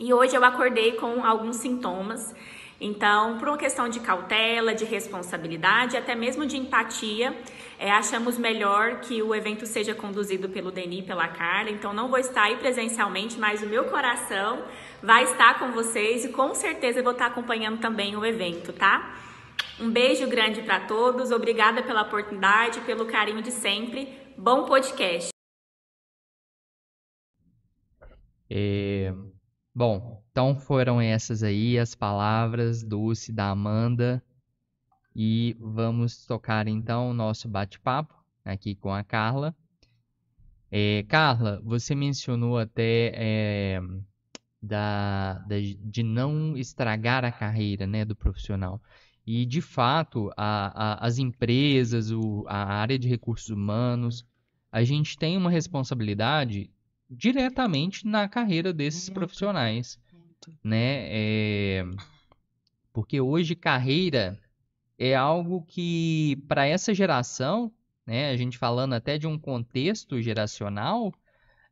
e 0.00 0.12
hoje 0.12 0.34
eu 0.34 0.44
acordei 0.44 0.92
com 0.92 1.24
alguns 1.24 1.58
sintomas. 1.58 2.34
Então, 2.80 3.38
por 3.38 3.48
uma 3.48 3.56
questão 3.56 3.88
de 3.88 4.00
cautela, 4.00 4.74
de 4.74 4.84
responsabilidade, 4.84 5.96
até 5.96 6.14
mesmo 6.14 6.44
de 6.44 6.56
empatia, 6.56 7.36
é, 7.78 7.90
achamos 7.90 8.36
melhor 8.36 9.00
que 9.00 9.22
o 9.22 9.34
evento 9.34 9.66
seja 9.66 9.94
conduzido 9.94 10.48
pelo 10.48 10.70
Deni 10.70 11.02
pela 11.02 11.28
Carla. 11.28 11.70
Então, 11.70 11.92
não 11.92 12.08
vou 12.08 12.18
estar 12.18 12.44
aí 12.44 12.56
presencialmente, 12.56 13.38
mas 13.38 13.62
o 13.62 13.66
meu 13.66 13.84
coração 13.84 14.64
vai 15.02 15.24
estar 15.24 15.58
com 15.58 15.70
vocês 15.72 16.24
e 16.24 16.28
com 16.30 16.54
certeza 16.54 17.02
vou 17.02 17.12
estar 17.12 17.26
acompanhando 17.26 17.80
também 17.80 18.16
o 18.16 18.24
evento, 18.24 18.72
tá? 18.72 19.14
Um 19.80 19.90
beijo 19.90 20.28
grande 20.28 20.62
para 20.62 20.80
todos, 20.80 21.30
obrigada 21.30 21.82
pela 21.82 22.02
oportunidade, 22.02 22.80
pelo 22.82 23.06
carinho 23.06 23.42
de 23.42 23.50
sempre. 23.50 24.08
Bom 24.36 24.64
podcast. 24.64 25.30
Bom, 29.74 30.21
então 30.32 30.56
foram 30.56 30.98
essas 30.98 31.42
aí 31.42 31.78
as 31.78 31.94
palavras 31.94 32.82
Dulce 32.82 33.30
da 33.30 33.50
Amanda 33.50 34.22
e 35.14 35.54
vamos 35.60 36.24
tocar 36.24 36.66
então 36.66 37.10
o 37.10 37.14
nosso 37.14 37.46
bate-papo 37.46 38.14
aqui 38.42 38.74
com 38.74 38.90
a 38.92 39.04
Carla. 39.04 39.54
É, 40.70 41.04
Carla, 41.06 41.60
você 41.62 41.94
mencionou 41.94 42.58
até 42.58 43.12
é, 43.14 43.80
da, 44.62 45.34
da, 45.40 45.56
de 45.60 46.02
não 46.02 46.56
estragar 46.56 47.26
a 47.26 47.30
carreira 47.30 47.86
né, 47.86 48.02
do 48.02 48.16
profissional. 48.16 48.80
E, 49.26 49.44
de 49.44 49.60
fato, 49.60 50.32
a, 50.34 50.94
a, 50.94 51.06
as 51.06 51.18
empresas, 51.18 52.10
o, 52.10 52.46
a 52.48 52.64
área 52.64 52.98
de 52.98 53.06
recursos 53.06 53.50
humanos, 53.50 54.24
a 54.72 54.82
gente 54.82 55.18
tem 55.18 55.36
uma 55.36 55.50
responsabilidade 55.50 56.70
diretamente 57.10 58.06
na 58.06 58.26
carreira 58.26 58.72
desses 58.72 59.10
profissionais. 59.10 60.00
Né? 60.62 61.06
É... 61.08 61.84
Porque 62.92 63.20
hoje 63.20 63.54
carreira 63.54 64.38
é 64.98 65.14
algo 65.14 65.62
que, 65.62 66.36
para 66.46 66.66
essa 66.66 66.94
geração, 66.94 67.72
né, 68.06 68.30
a 68.30 68.36
gente 68.36 68.58
falando 68.58 68.92
até 68.92 69.18
de 69.18 69.26
um 69.26 69.38
contexto 69.38 70.20
geracional, 70.20 71.12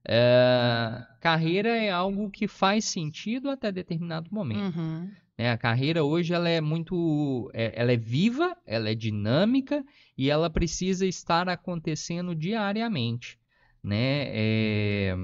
é... 0.05 1.05
carreira 1.21 1.77
é 1.77 1.91
algo 1.91 2.31
que 2.31 2.49
faz 2.49 2.85
sentido 2.85 3.51
até 3.51 3.71
determinado 3.71 4.29
momento. 4.33 4.79
Uhum. 4.79 5.11
Né? 5.41 5.51
A 5.51 5.57
carreira 5.57 6.05
hoje 6.05 6.35
ela 6.35 6.51
é 6.51 6.61
muito, 6.61 7.51
é, 7.55 7.73
ela 7.75 7.93
é 7.93 7.97
viva, 7.97 8.55
ela 8.67 8.91
é 8.91 8.95
dinâmica 8.95 9.83
e 10.17 10.29
ela 10.29 10.51
precisa 10.51 11.07
estar 11.07 11.49
acontecendo 11.49 12.35
diariamente, 12.35 13.39
né? 13.83 14.25
É... 14.27 15.17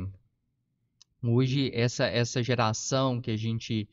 Hoje 1.29 1.71
essa 1.75 2.07
essa 2.07 2.43
geração 2.43 3.21
que 3.21 3.31
a 3.31 3.37
gente 3.37 3.89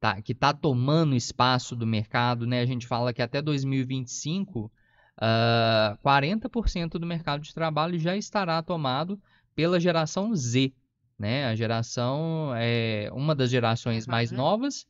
tá, 0.00 0.20
que 0.20 0.32
está 0.32 0.52
tomando 0.52 1.14
espaço 1.14 1.74
do 1.74 1.86
mercado, 1.86 2.46
né? 2.46 2.60
A 2.60 2.66
gente 2.66 2.86
fala 2.86 3.12
que 3.12 3.22
até 3.22 3.40
2025 3.42 4.64
uh, 4.64 5.98
40% 6.04 6.90
do 6.92 7.06
mercado 7.06 7.42
de 7.42 7.54
trabalho 7.54 7.98
já 7.98 8.16
estará 8.16 8.62
tomado 8.62 9.20
pela 9.54 9.80
geração 9.80 10.34
Z, 10.34 10.72
né? 11.18 11.46
A 11.46 11.54
geração 11.54 12.52
é 12.56 13.10
uma 13.12 13.34
das 13.34 13.50
gerações 13.50 14.06
mais 14.06 14.30
novas 14.30 14.86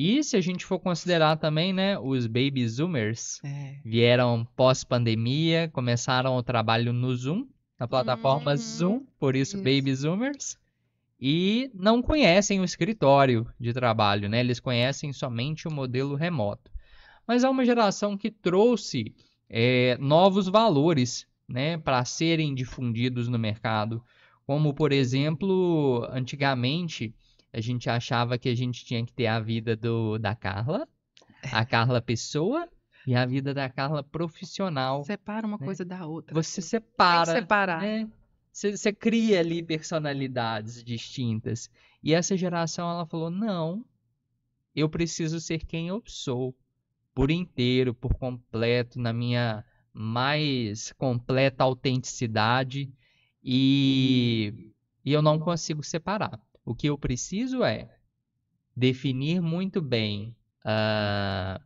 e 0.00 0.22
se 0.22 0.36
a 0.36 0.40
gente 0.40 0.64
for 0.64 0.78
considerar 0.78 1.38
também, 1.38 1.72
né, 1.72 1.98
os 1.98 2.28
baby 2.28 2.68
zoomers 2.68 3.40
é. 3.42 3.80
vieram 3.84 4.46
pós-pandemia, 4.54 5.68
começaram 5.72 6.36
o 6.36 6.42
trabalho 6.42 6.92
no 6.92 7.12
Zoom, 7.16 7.48
na 7.76 7.88
plataforma 7.88 8.52
uhum. 8.52 8.56
Zoom, 8.56 9.06
por 9.18 9.34
isso, 9.34 9.56
isso, 9.56 9.64
baby 9.64 9.92
zoomers, 9.92 10.56
e 11.20 11.70
não 11.74 12.00
conhecem 12.00 12.60
o 12.60 12.64
escritório 12.64 13.46
de 13.58 13.72
trabalho, 13.72 14.28
né? 14.28 14.40
Eles 14.40 14.60
conhecem 14.60 15.12
somente 15.12 15.66
o 15.66 15.72
modelo 15.72 16.14
remoto. 16.14 16.70
Mas 17.26 17.44
é 17.44 17.48
uma 17.48 17.64
geração 17.64 18.16
que 18.16 18.30
trouxe 18.30 19.14
é, 19.48 19.96
novos 19.98 20.46
valores, 20.46 21.26
né, 21.48 21.78
para 21.78 22.04
serem 22.04 22.54
difundidos 22.54 23.28
no 23.28 23.38
mercado, 23.38 24.02
como 24.46 24.72
por 24.74 24.92
exemplo, 24.92 26.06
antigamente 26.10 27.14
a 27.52 27.60
gente 27.60 27.88
achava 27.88 28.38
que 28.38 28.48
a 28.48 28.54
gente 28.54 28.84
tinha 28.84 29.04
que 29.04 29.12
ter 29.12 29.26
a 29.26 29.40
vida 29.40 29.74
do, 29.74 30.18
da 30.18 30.34
Carla, 30.34 30.86
a 31.50 31.64
Carla 31.64 32.00
pessoa 32.00 32.68
e 33.06 33.14
a 33.14 33.24
vida 33.24 33.54
da 33.54 33.68
Carla 33.68 34.02
profissional. 34.02 35.02
Separa 35.04 35.46
uma 35.46 35.58
né? 35.58 35.64
coisa 35.64 35.84
da 35.84 36.06
outra. 36.06 36.34
Você 36.34 36.60
separa. 36.60 37.24
Tem 37.24 37.34
que 37.34 37.40
separar. 37.40 37.80
Né? 37.80 38.08
Você, 38.58 38.92
cria 38.92 39.38
ali 39.38 39.62
personalidades 39.62 40.82
distintas. 40.82 41.70
E 42.02 42.12
essa 42.12 42.36
geração, 42.36 42.90
ela 42.90 43.06
falou, 43.06 43.30
não, 43.30 43.84
eu 44.74 44.88
preciso 44.88 45.38
ser 45.40 45.64
quem 45.64 45.86
eu 45.86 46.02
sou. 46.04 46.52
Por 47.14 47.30
inteiro, 47.30 47.94
por 47.94 48.14
completo, 48.14 48.98
na 48.98 49.12
minha 49.12 49.64
mais 49.92 50.92
completa 50.98 51.62
autenticidade. 51.62 52.92
E, 53.44 54.72
e 55.04 55.12
eu 55.12 55.22
não 55.22 55.38
consigo 55.38 55.84
separar. 55.84 56.40
O 56.64 56.74
que 56.74 56.88
eu 56.88 56.98
preciso 56.98 57.62
é 57.62 57.88
definir 58.76 59.40
muito 59.40 59.80
bem 59.80 60.34
uh, 60.64 61.62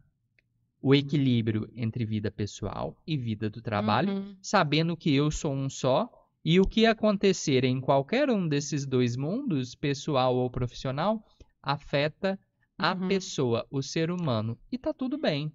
o 0.82 0.94
equilíbrio 0.94 1.70
entre 1.74 2.04
vida 2.04 2.30
pessoal 2.30 2.94
e 3.06 3.16
vida 3.16 3.48
do 3.48 3.62
trabalho, 3.62 4.12
uhum. 4.12 4.36
sabendo 4.42 4.94
que 4.94 5.14
eu 5.14 5.30
sou 5.30 5.54
um 5.54 5.70
só 5.70 6.21
e 6.44 6.58
o 6.60 6.64
que 6.64 6.86
acontecer 6.86 7.64
em 7.64 7.80
qualquer 7.80 8.28
um 8.30 8.48
desses 8.48 8.84
dois 8.84 9.16
mundos, 9.16 9.74
pessoal 9.74 10.34
ou 10.34 10.50
profissional, 10.50 11.24
afeta 11.62 12.38
a 12.76 12.92
uhum. 12.94 13.08
pessoa, 13.08 13.66
o 13.70 13.82
ser 13.82 14.10
humano. 14.10 14.58
E 14.70 14.76
tá 14.76 14.92
tudo 14.92 15.16
bem. 15.16 15.52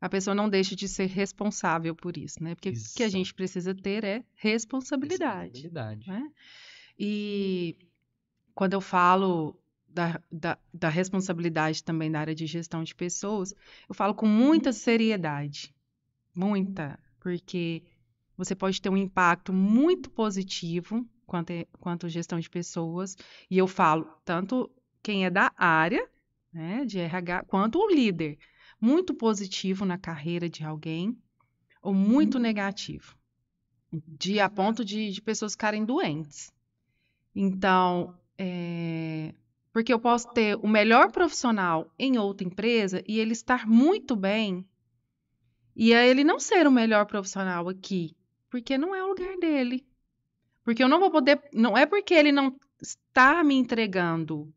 A 0.00 0.08
pessoa 0.08 0.34
não 0.34 0.48
deixa 0.48 0.76
de 0.76 0.88
ser 0.88 1.06
responsável 1.06 1.94
por 1.94 2.16
isso, 2.16 2.42
né? 2.42 2.54
Porque 2.54 2.70
Exato. 2.70 2.92
o 2.92 2.96
que 2.96 3.02
a 3.02 3.08
gente 3.08 3.34
precisa 3.34 3.74
ter 3.74 4.04
é 4.04 4.24
responsabilidade. 4.34 5.62
Responsabilidade. 5.62 6.08
Né? 6.08 6.30
E 6.98 7.76
quando 8.54 8.72
eu 8.72 8.80
falo 8.80 9.56
da, 9.88 10.20
da, 10.30 10.58
da, 10.72 10.88
responsabilidade 10.88 11.82
também 11.82 12.10
da 12.10 12.20
área 12.20 12.34
de 12.34 12.46
gestão 12.46 12.84
de 12.84 12.94
pessoas, 12.94 13.54
eu 13.88 13.94
falo 13.94 14.14
com 14.14 14.26
muita 14.26 14.72
seriedade. 14.72 15.74
Muita. 16.34 16.98
Porque 17.20 17.82
você 18.38 18.54
pode 18.54 18.80
ter 18.80 18.88
um 18.88 18.96
impacto 18.96 19.52
muito 19.52 20.08
positivo 20.08 21.04
quanto, 21.26 21.52
quanto 21.80 22.08
gestão 22.08 22.38
de 22.38 22.48
pessoas. 22.48 23.16
E 23.50 23.58
eu 23.58 23.66
falo 23.66 24.08
tanto 24.24 24.70
quem 25.02 25.26
é 25.26 25.30
da 25.30 25.52
área 25.56 26.08
né, 26.52 26.84
de 26.84 27.00
RH, 27.00 27.44
quanto 27.48 27.80
o 27.80 27.90
líder. 27.90 28.38
Muito 28.80 29.12
positivo 29.12 29.84
na 29.84 29.98
carreira 29.98 30.48
de 30.48 30.64
alguém 30.64 31.18
ou 31.82 31.92
muito 31.92 32.38
negativo. 32.38 33.16
De 33.92 34.38
a 34.38 34.48
ponto 34.48 34.84
de, 34.84 35.10
de 35.10 35.20
pessoas 35.20 35.52
ficarem 35.52 35.84
doentes. 35.84 36.52
Então, 37.34 38.16
é, 38.38 39.34
porque 39.72 39.92
eu 39.92 39.98
posso 39.98 40.32
ter 40.32 40.56
o 40.56 40.68
melhor 40.68 41.10
profissional 41.10 41.92
em 41.98 42.18
outra 42.18 42.46
empresa 42.46 43.02
e 43.06 43.18
ele 43.18 43.32
estar 43.32 43.66
muito 43.66 44.14
bem, 44.14 44.64
e 45.74 45.92
ele 45.92 46.24
não 46.24 46.40
ser 46.40 46.66
o 46.66 46.70
melhor 46.70 47.06
profissional 47.06 47.68
aqui, 47.68 48.16
porque 48.50 48.78
não 48.78 48.94
é 48.94 49.02
o 49.02 49.08
lugar 49.08 49.36
dele. 49.38 49.86
Porque 50.64 50.82
eu 50.82 50.88
não 50.88 51.00
vou 51.00 51.10
poder. 51.10 51.40
Não 51.52 51.76
é 51.76 51.86
porque 51.86 52.14
ele 52.14 52.32
não 52.32 52.56
está 52.80 53.42
me 53.42 53.54
entregando 53.54 54.52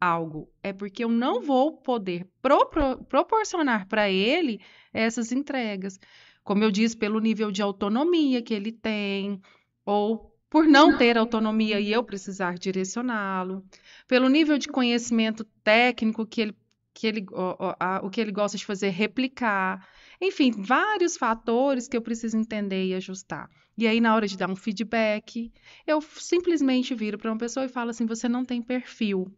algo, 0.00 0.48
é 0.62 0.72
porque 0.72 1.02
eu 1.02 1.08
não 1.08 1.40
vou 1.40 1.76
poder 1.78 2.26
pro, 2.40 2.66
pro, 2.66 3.04
proporcionar 3.04 3.86
para 3.88 4.08
ele 4.08 4.60
essas 4.92 5.32
entregas. 5.32 5.98
Como 6.44 6.62
eu 6.62 6.70
disse, 6.70 6.96
pelo 6.96 7.20
nível 7.20 7.50
de 7.50 7.60
autonomia 7.60 8.40
que 8.40 8.54
ele 8.54 8.72
tem, 8.72 9.40
ou 9.84 10.34
por 10.48 10.66
não 10.66 10.96
ter 10.96 11.18
autonomia 11.18 11.78
e 11.78 11.92
eu 11.92 12.02
precisar 12.02 12.58
direcioná-lo, 12.58 13.64
pelo 14.06 14.28
nível 14.28 14.56
de 14.56 14.68
conhecimento 14.68 15.44
técnico 15.62 16.24
que 16.24 16.40
ele, 16.40 16.56
que 16.94 17.06
ele 17.06 17.26
o, 17.30 17.66
o, 17.66 17.74
a, 17.78 18.00
o 18.02 18.08
que 18.08 18.20
ele 18.20 18.32
gosta 18.32 18.56
de 18.56 18.64
fazer, 18.64 18.90
replicar. 18.90 19.86
Enfim, 20.20 20.50
vários 20.50 21.16
fatores 21.16 21.86
que 21.86 21.96
eu 21.96 22.02
preciso 22.02 22.36
entender 22.36 22.86
e 22.86 22.94
ajustar. 22.94 23.48
E 23.76 23.86
aí, 23.86 24.00
na 24.00 24.14
hora 24.14 24.26
de 24.26 24.36
dar 24.36 24.50
um 24.50 24.56
feedback, 24.56 25.52
eu 25.86 26.00
simplesmente 26.00 26.94
viro 26.94 27.16
para 27.16 27.30
uma 27.30 27.38
pessoa 27.38 27.66
e 27.66 27.68
falo 27.68 27.90
assim: 27.90 28.06
você 28.06 28.28
não 28.28 28.44
tem 28.44 28.60
perfil. 28.60 29.32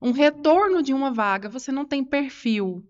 Um 0.00 0.10
retorno 0.10 0.82
de 0.82 0.92
uma 0.92 1.12
vaga, 1.12 1.48
você 1.48 1.70
não 1.70 1.84
tem 1.84 2.04
perfil. 2.04 2.84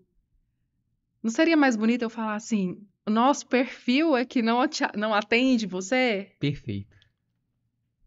Não 1.21 1.29
seria 1.29 1.55
mais 1.55 1.75
bonito 1.75 2.01
eu 2.01 2.09
falar 2.09 2.33
assim: 2.33 2.83
o 3.05 3.11
nosso 3.11 3.45
perfil 3.45 4.17
é 4.17 4.25
que 4.25 4.41
não, 4.41 4.59
não 4.97 5.13
atende 5.13 5.67
você? 5.67 6.35
Perfeito. 6.39 6.97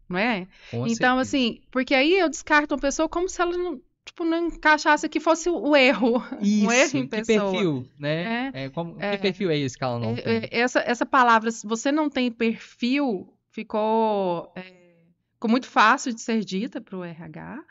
Não 0.09 0.19
é? 0.19 0.47
Com 0.71 0.87
então, 0.87 1.17
certeza. 1.17 1.21
assim, 1.21 1.61
porque 1.71 1.93
aí 1.93 2.19
eu 2.19 2.29
descarto 2.29 2.75
uma 2.75 2.81
pessoa 2.81 3.07
como 3.07 3.29
se 3.29 3.41
ela 3.41 3.57
não, 3.57 3.81
tipo, 4.07 4.23
não 4.25 4.47
encaixasse 4.47 5.07
que 5.07 5.19
fosse 5.19 5.49
o 5.49 5.75
erro. 5.75 6.21
Isso, 6.41 6.65
um 6.67 6.71
erro 6.71 6.97
em 6.97 7.07
que 7.07 7.17
pessoa. 7.23 7.51
perfil, 7.51 7.89
né? 7.99 8.51
É, 8.53 8.69
como, 8.69 8.95
é. 8.99 9.11
Que 9.15 9.21
perfil 9.21 9.49
é 9.51 9.57
esse 9.57 9.77
que 9.77 9.83
ela 9.83 9.99
não 9.99 10.13
É, 10.15 10.21
tem? 10.21 10.33
é, 10.37 10.49
essa, 10.59 10.79
essa 10.79 11.05
palavra, 11.05 11.51
se 11.51 11.65
você 11.67 11.91
não 11.91 12.09
tem 12.09 12.31
perfil, 12.31 13.33
ficou, 13.51 14.51
é, 14.55 14.95
ficou 15.33 15.49
muito 15.51 15.67
fácil 15.67 16.13
de 16.13 16.21
ser 16.21 16.43
dita 16.43 16.81
para 16.81 16.97
o 16.97 17.03
RH 17.03 17.63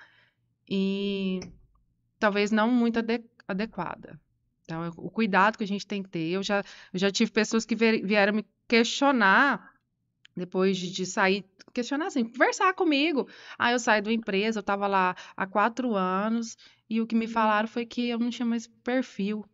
e 0.68 1.40
talvez 2.18 2.50
não 2.50 2.70
muito 2.70 2.98
ade- 2.98 3.24
adequada. 3.46 4.18
Então, 4.64 4.84
é 4.84 4.88
o 4.96 5.10
cuidado 5.10 5.56
que 5.56 5.64
a 5.64 5.66
gente 5.66 5.86
tem 5.86 6.02
que 6.02 6.08
ter. 6.08 6.28
Eu 6.30 6.42
já, 6.42 6.58
eu 6.92 6.98
já 6.98 7.10
tive 7.10 7.30
pessoas 7.30 7.64
que 7.64 7.74
vie- 7.76 8.02
vieram 8.02 8.32
me 8.34 8.44
questionar 8.66 9.70
depois 10.36 10.76
de, 10.76 10.90
de 10.90 11.06
sair, 11.06 11.44
questionar 11.72 12.06
assim, 12.06 12.24
conversar 12.24 12.74
comigo. 12.74 13.28
Ah, 13.58 13.72
eu 13.72 13.78
saí 13.78 14.02
da 14.02 14.12
empresa, 14.12 14.58
eu 14.58 14.60
estava 14.60 14.86
lá 14.86 15.16
há 15.36 15.46
quatro 15.46 15.94
anos 15.94 16.56
e 16.88 17.00
o 17.00 17.06
que 17.06 17.14
me 17.14 17.26
falaram 17.26 17.68
foi 17.68 17.86
que 17.86 18.08
eu 18.08 18.18
não 18.18 18.30
tinha 18.30 18.46
mais 18.46 18.66
perfil. 18.84 19.44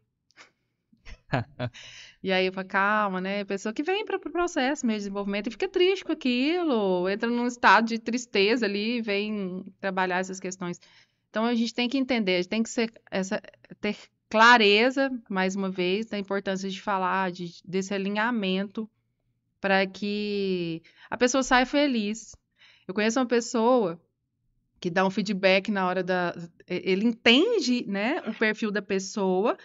E 2.23 2.31
aí 2.31 2.47
eu 2.47 2.53
falo, 2.53 2.69
calma, 2.69 3.21
né? 3.21 3.45
Pessoa 3.45 3.73
que 3.73 3.83
vem 3.83 4.05
para 4.05 4.17
o 4.17 4.21
processo 4.21 4.87
mesmo 4.87 4.99
de 4.99 5.05
desenvolvimento 5.05 5.49
e 5.49 5.51
fica 5.51 5.69
triste 5.69 6.05
com 6.05 6.13
aquilo, 6.13 7.09
entra 7.09 7.29
num 7.29 7.47
estado 7.47 7.87
de 7.89 7.99
tristeza 7.99 8.67
ali, 8.67 9.01
vem 9.01 9.65
trabalhar 9.81 10.19
essas 10.19 10.39
questões. 10.39 10.81
Então 11.31 11.45
a 11.45 11.55
gente 11.55 11.75
tem 11.75 11.89
que 11.89 11.99
entender, 11.99 12.35
a 12.35 12.37
gente 12.37 12.49
tem 12.49 12.63
que 12.63 12.71
ser 12.71 12.93
essa, 13.11 13.41
ter 13.81 13.97
clareza, 14.29 15.11
mais 15.29 15.57
uma 15.57 15.71
vez, 15.71 16.07
da 16.07 16.19
importância 16.19 16.69
de 16.71 16.81
falar 16.81 17.31
de, 17.33 17.61
desse 17.65 17.93
alinhamento 17.93 18.89
para 19.63 19.87
que 19.87 20.83
a 21.11 21.17
pessoa 21.19 21.45
saia 21.45 21.67
feliz. 21.67 22.37
Eu 22.89 22.95
conheço 22.95 23.21
uma 23.21 23.27
pessoa 23.27 24.01
que 24.81 24.91
dá 24.91 25.07
um 25.07 25.11
feedback 25.11 25.71
na 25.71 25.87
hora 25.87 26.03
da. 26.03 26.35
Ele 26.69 27.07
entende 27.07 27.87
né, 27.89 28.21
o 28.27 28.35
perfil 28.35 28.71
da 28.71 28.83
pessoa 28.83 29.57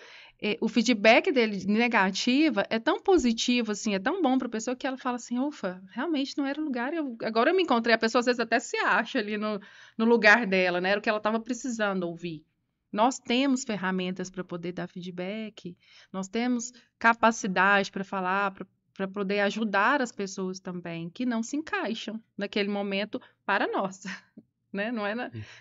o 0.62 0.68
feedback 0.70 1.32
dele 1.32 1.58
de 1.58 1.68
negativa 1.68 2.66
é 2.70 2.78
tão 2.80 3.02
positivo, 3.02 3.72
assim, 3.72 3.96
é 3.96 4.00
tão 4.00 4.22
bom 4.22 4.38
para 4.38 4.48
a 4.48 4.52
pessoa 4.52 4.76
que 4.76 4.86
ela 4.86 4.98
fala 4.98 5.16
assim, 5.16 5.40
ufa, 5.40 5.82
realmente 5.92 6.38
não 6.38 6.46
era 6.46 6.62
o 6.62 6.64
lugar, 6.64 6.94
eu- 6.94 7.18
agora 7.24 7.50
eu 7.50 7.56
me 7.56 7.64
encontrei, 7.64 7.96
a 7.96 7.98
pessoa 7.98 8.20
às 8.20 8.28
vezes 8.28 8.40
até 8.40 8.60
se 8.60 8.78
acha 8.78 9.18
ali 9.20 9.38
no, 9.38 9.60
no 9.98 10.06
lugar 10.06 10.46
dela, 10.46 10.80
né, 10.80 10.92
era 10.92 11.00
o 11.00 11.02
que 11.04 11.10
ela 11.10 11.18
estava 11.18 11.40
precisando 11.40 12.04
ouvir. 12.04 12.46
Nós 12.92 13.20
temos 13.20 13.64
ferramentas 13.64 14.30
para 14.30 14.44
poder 14.44 14.74
dar 14.74 14.88
feedback, 14.88 15.76
nós 16.14 16.28
temos 16.28 16.72
capacidade 17.00 17.92
para 17.92 18.04
falar, 18.04 18.52
para 18.52 18.66
poder 19.06 19.42
ajudar 19.42 20.02
as 20.02 20.14
pessoas 20.14 20.62
também, 20.62 21.10
que 21.10 21.26
não 21.26 21.44
se 21.44 21.58
encaixam 21.58 22.24
naquele 22.38 22.70
momento 22.70 23.22
para 23.46 23.68
nós, 23.70 24.04
né, 24.72 24.90
não 24.94 25.06
é, 25.06 25.14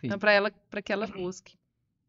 não 0.04 0.16
para 0.16 0.30
ela, 0.30 0.52
para 0.70 0.80
que 0.80 0.92
ela 0.92 1.08
busque. 1.08 1.58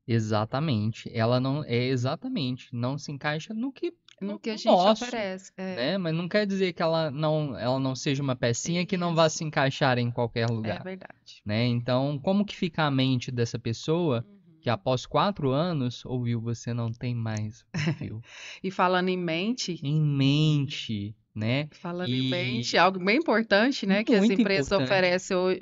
Exatamente. 0.08 1.12
Ela 1.14 1.40
não 1.40 1.64
é 1.66 1.88
exatamente, 1.88 2.70
não 2.74 2.98
se 2.98 3.12
encaixa 3.12 3.54
no 3.54 3.74
que, 3.74 3.94
No 4.22 4.40
que 4.40 4.50
a 4.50 4.56
gente 4.56 4.68
nosso, 4.68 5.04
oferece. 5.04 5.52
É, 5.58 5.76
né? 5.76 5.98
Mas 5.98 6.16
não 6.16 6.30
quer 6.30 6.46
dizer 6.48 6.72
que 6.72 6.82
ela 6.82 7.12
não, 7.12 7.58
ela 7.58 7.78
não 7.80 7.94
seja 7.94 8.24
uma 8.24 8.36
pecinha 8.36 8.86
que 8.86 8.96
não 8.96 9.14
vá 9.14 9.28
se 9.28 9.44
encaixar 9.44 9.98
em 9.98 10.10
qualquer 10.10 10.50
é 10.50 10.54
lugar, 10.54 10.82
verdade. 10.82 11.42
né? 11.46 11.66
Então, 11.66 12.18
como 12.20 12.46
que 12.46 12.56
fica 12.56 12.84
a 12.84 12.92
mente 12.92 13.30
dessa 13.32 13.60
pessoa 13.60 14.26
Uhum. 14.26 14.37
Que 14.68 14.72
após 14.72 15.06
quatro 15.06 15.52
anos 15.52 16.04
ouviu 16.06 16.42
você 16.42 16.74
não 16.74 16.92
tem 16.92 17.16
mais 17.16 17.64
perfil? 17.72 18.22
E 18.62 18.70
falando 18.70 19.08
em 19.08 19.18
mente, 19.18 19.80
em 19.82 20.02
mente, 20.02 21.16
né? 21.34 21.70
falando 21.72 22.10
E- 22.14 22.20
em 22.20 22.30
mente, 22.30 22.78
algo 22.78 23.00
bem 23.00 23.18
importante, 23.18 23.86
né, 23.86 24.04
que 24.04 24.14
as 24.14 24.20
Muito 24.28 24.42
empresas 24.42 24.68
importante. 24.68 24.86
oferecem 24.88 25.38
hoje, 25.38 25.60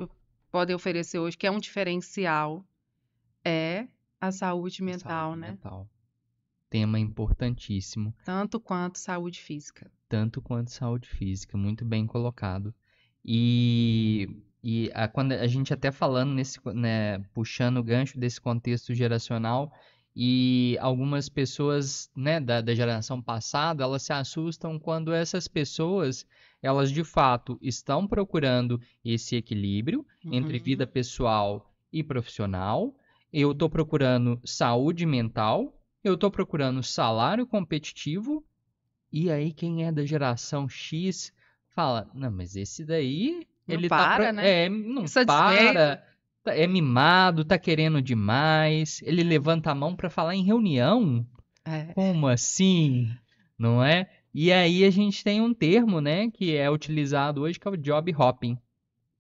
podem 0.52 0.76
oferecer 0.76 1.20
hoje, 1.20 1.38
que 1.38 1.46
é 1.46 1.52
um 1.52 1.60
diferencial, 1.60 2.66
é 3.44 3.88
a 4.20 4.32
saúde 4.32 4.82
mental, 4.82 5.30
Saúde 5.34 5.40
né? 5.42 5.50
mental. 5.52 5.88
Tema 6.68 6.98
importantíssimo. 7.00 8.12
Tanto 8.26 8.60
quanto 8.60 8.98
saúde 8.98 9.40
física. 9.40 9.92
tanto 10.10 10.42
quanto 10.42 10.72
saúde 10.72 11.08
física, 11.08 11.56
muito 11.58 11.86
bem 11.86 12.08
colocado. 12.08 12.74
E, 13.24 14.28
e 14.68 14.90
a, 14.96 15.08
quando 15.08 15.34
a 15.34 15.46
gente 15.46 15.72
até 15.72 15.92
falando 15.92 16.34
nesse, 16.34 16.60
né, 16.74 17.20
puxando 17.36 17.78
o 17.78 17.84
gancho 17.84 18.20
desse 18.20 18.42
contexto 18.42 18.96
geracional, 18.96 19.72
e 20.16 20.76
algumas 20.80 21.30
pessoas, 21.30 22.10
né, 22.16 22.40
da, 22.40 22.62
da 22.62 22.74
geração 22.74 23.22
passada, 23.22 23.84
elas 23.84 24.02
se 24.02 24.12
assustam 24.12 24.80
quando 24.80 25.14
essas 25.14 25.48
pessoas, 25.48 26.26
elas 26.64 26.90
de 26.90 27.04
fato 27.04 27.60
estão 27.62 28.08
procurando 28.08 28.82
esse 29.04 29.36
equilíbrio 29.36 30.04
entre 30.26 30.58
Uhum. 30.58 30.64
vida 30.64 30.88
pessoal 30.88 31.72
e 31.94 32.02
profissional. 32.02 32.96
Eu 33.32 33.52
estou 33.52 33.70
procurando 33.70 34.40
saúde 34.44 35.06
mental, 35.06 35.78
eu 36.04 36.16
estou 36.16 36.32
procurando 36.32 36.82
salário 36.82 37.46
competitivo 37.46 38.44
e 39.12 39.30
aí 39.30 39.54
quem 39.54 39.86
é 39.86 39.92
da 39.92 40.04
geração 40.06 40.68
X 40.68 41.32
fala, 41.68 42.10
não, 42.16 42.32
mas 42.32 42.56
esse 42.56 42.84
daí, 42.84 43.46
Não 43.68 43.76
ele 43.76 43.90
tá 43.90 43.98
para, 43.98 44.24
pro- 44.28 44.34
né? 44.36 44.66
é, 44.66 44.70
não 44.70 45.04
Insatisfeito. 45.04 45.74
para, 45.74 46.04
tá- 46.44 46.56
é 46.56 46.68
mimado, 46.68 47.44
tá 47.46 47.58
querendo 47.58 48.02
demais. 48.02 49.02
Ele 49.04 49.24
levanta 49.24 49.72
a 49.72 49.76
mão 49.76 49.96
para 49.96 50.10
falar 50.10 50.36
em 50.36 50.44
reunião. 50.44 51.26
É. 51.66 51.86
Como 51.94 52.28
assim? 52.28 53.10
Não 53.58 53.84
é? 53.84 54.10
E 54.34 54.52
aí 54.52 54.84
a 54.84 54.90
gente 54.90 55.24
tem 55.24 55.40
um 55.42 55.54
termo, 55.54 56.00
né, 56.02 56.30
que 56.30 56.56
é 56.56 56.70
utilizado 56.70 57.42
hoje 57.42 57.58
que 57.60 57.68
é 57.68 57.72
o 57.72 57.78
job 57.78 58.14
hopping, 58.18 58.58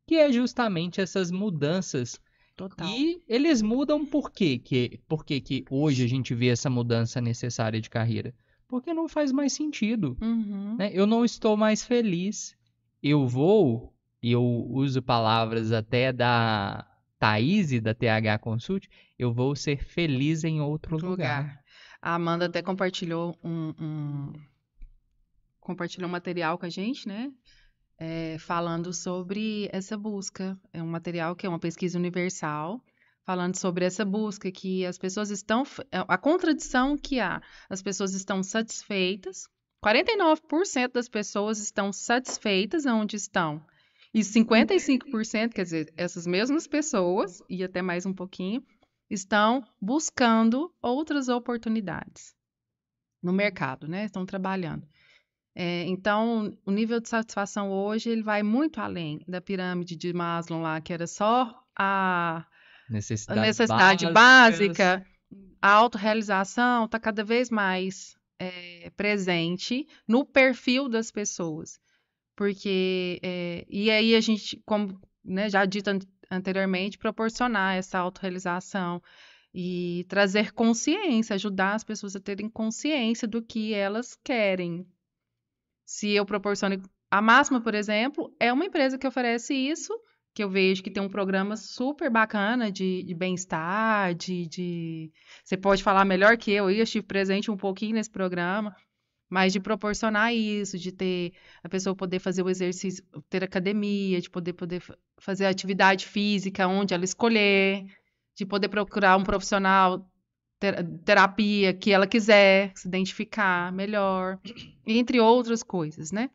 que 0.05 0.15
é 0.15 0.29
justamente 0.31 0.99
essas 1.01 1.31
mudanças 1.31 2.19
Total. 2.55 2.85
e 2.87 3.23
eles 3.27 3.61
mudam 3.61 4.05
por 4.05 4.29
quê? 4.31 4.59
Que, 4.59 4.99
por 5.07 5.25
que 5.25 5.39
que 5.39 5.65
hoje 5.69 6.03
a 6.03 6.07
gente 6.07 6.35
vê 6.35 6.47
essa 6.49 6.69
mudança 6.69 7.19
necessária 7.21 7.79
de 7.81 7.89
carreira? 7.89 8.33
Porque 8.67 8.93
não 8.93 9.07
faz 9.07 9.31
mais 9.31 9.53
sentido, 9.53 10.17
Uhum. 10.21 10.75
né? 10.77 10.91
Eu 10.93 11.07
não 11.07 11.23
estou 11.23 11.55
mais 11.55 11.83
feliz. 11.83 12.53
Eu 13.01 13.25
vou, 13.27 13.93
e 14.25 14.31
eu 14.31 14.43
uso 14.43 15.01
palavras 15.03 15.71
até 15.71 16.11
da 16.11 16.85
Thaís, 17.19 17.79
da 17.81 17.93
TH 17.93 18.39
Consult, 18.39 18.87
eu 19.19 19.31
vou 19.33 19.55
ser 19.55 19.77
feliz 19.83 20.43
em 20.43 20.59
outro 20.61 20.95
Outro 20.95 21.09
lugar. 21.11 21.41
lugar. 21.43 21.59
A 22.01 22.15
Amanda 22.15 22.45
até 22.45 22.61
compartilhou 22.61 23.37
um, 23.43 23.73
um- 23.79 24.33
compartilhou 25.59 26.07
um 26.07 26.11
material 26.11 26.57
com 26.57 26.65
a 26.65 26.69
gente, 26.69 27.07
né? 27.07 27.31
É, 27.97 28.37
falando 28.39 28.91
sobre 28.93 29.69
essa 29.71 29.97
busca. 29.97 30.57
É 30.73 30.81
um 30.83 30.87
material 30.87 31.35
que 31.35 31.45
é 31.45 31.49
uma 31.49 31.59
pesquisa 31.59 31.97
universal, 31.97 32.81
falando 33.25 33.55
sobre 33.55 33.85
essa 33.85 34.03
busca, 34.03 34.51
que 34.51 34.85
as 34.85 34.97
pessoas 34.97 35.29
estão. 35.29 35.63
é, 35.91 36.03
A 36.07 36.17
contradição 36.17 36.97
que 36.97 37.19
há. 37.19 37.41
As 37.69 37.81
pessoas 37.81 38.13
estão 38.13 38.43
satisfeitas. 38.43 39.47
49% 39.83 40.93
das 40.93 41.07
pessoas 41.07 41.59
estão 41.59 41.93
satisfeitas 41.93 42.85
onde 42.85 43.15
estão. 43.15 43.63
E 44.15 44.21
55%, 44.21 45.51
quer 45.53 45.63
dizer, 45.63 45.93
essas 45.97 46.25
mesmas 46.25 46.65
pessoas, 46.65 47.43
e 47.49 47.61
até 47.65 47.81
mais 47.81 48.05
um 48.05 48.13
pouquinho, 48.13 48.63
estão 49.09 49.61
buscando 49.81 50.73
outras 50.81 51.27
oportunidades 51.27 52.33
no 53.21 53.33
mercado, 53.33 53.89
né? 53.89 54.05
Estão 54.05 54.25
trabalhando. 54.25 54.87
É, 55.53 55.83
então, 55.83 56.57
o 56.65 56.71
nível 56.71 57.01
de 57.01 57.09
satisfação 57.09 57.69
hoje 57.69 58.09
ele 58.09 58.23
vai 58.23 58.41
muito 58.41 58.79
além 58.79 59.19
da 59.27 59.41
pirâmide 59.41 59.97
de 59.97 60.13
Maslow 60.13 60.61
lá, 60.61 60.79
que 60.79 60.93
era 60.93 61.07
só 61.07 61.53
a, 61.77 62.45
a 62.87 62.89
Necessidades 62.89 63.43
necessidade 63.43 64.05
básicas. 64.13 64.77
básica, 64.77 65.07
a 65.61 65.71
autorrealização 65.71 66.85
está 66.85 66.97
cada 66.97 67.21
vez 67.21 67.49
mais 67.49 68.15
é, 68.39 68.89
presente 68.95 69.85
no 70.07 70.23
perfil 70.25 70.87
das 70.87 71.11
pessoas. 71.11 71.83
Porque, 72.35 73.19
é, 73.23 73.65
e 73.69 73.89
aí 73.89 74.15
a 74.15 74.21
gente, 74.21 74.61
como 74.65 74.99
né, 75.23 75.49
já 75.49 75.65
dito 75.65 75.89
an- 75.89 75.99
anteriormente, 76.29 76.97
proporcionar 76.97 77.75
essa 77.75 77.99
autorrealização 77.99 79.01
e 79.53 80.05
trazer 80.09 80.51
consciência, 80.51 81.35
ajudar 81.35 81.75
as 81.75 81.83
pessoas 81.83 82.15
a 82.15 82.19
terem 82.19 82.49
consciência 82.49 83.27
do 83.27 83.41
que 83.41 83.73
elas 83.73 84.15
querem. 84.23 84.85
Se 85.85 86.11
eu 86.11 86.25
proporciono 86.25 86.81
a 87.09 87.21
máxima, 87.21 87.61
por 87.61 87.73
exemplo, 87.73 88.35
é 88.39 88.51
uma 88.51 88.65
empresa 88.65 88.97
que 88.97 89.07
oferece 89.07 89.53
isso 89.53 89.93
que 90.33 90.43
eu 90.43 90.49
vejo 90.49 90.83
que 90.83 90.91
tem 90.91 91.01
um 91.01 91.07
programa 91.07 91.55
super 91.55 92.11
bacana 92.11 92.69
de, 92.69 93.03
de 93.03 93.15
bem-estar, 93.15 94.13
de, 94.13 94.45
de... 94.47 95.11
Você 95.41 95.55
pode 95.55 95.81
falar 95.81 96.03
melhor 96.03 96.35
que 96.35 96.51
eu, 96.51 96.69
eu 96.69 96.83
estive 96.83 97.05
presente 97.05 97.49
um 97.49 97.55
pouquinho 97.55 97.95
nesse 97.95 98.11
programa, 98.11 98.75
mas 99.29 99.53
de 99.53 99.59
proporcionar 99.59 100.33
isso, 100.33 100.77
de 100.77 100.91
ter 100.91 101.33
a 101.63 101.69
pessoa 101.69 101.95
poder 101.95 102.19
fazer 102.19 102.43
o 102.43 102.49
exercício, 102.49 103.03
ter 103.29 103.43
academia, 103.43 104.21
de 104.21 104.29
poder, 104.29 104.53
poder 104.53 104.81
fazer 105.17 105.45
atividade 105.45 106.05
física 106.05 106.67
onde 106.67 106.93
ela 106.93 107.03
escolher, 107.03 107.85
de 108.35 108.45
poder 108.45 108.69
procurar 108.69 109.17
um 109.17 109.23
profissional 109.23 110.09
terapia 111.03 111.73
que 111.73 111.91
ela 111.91 112.07
quiser, 112.07 112.71
se 112.75 112.87
identificar 112.87 113.71
melhor, 113.71 114.39
entre 114.85 115.19
outras 115.19 115.61
coisas, 115.61 116.11
né? 116.11 116.29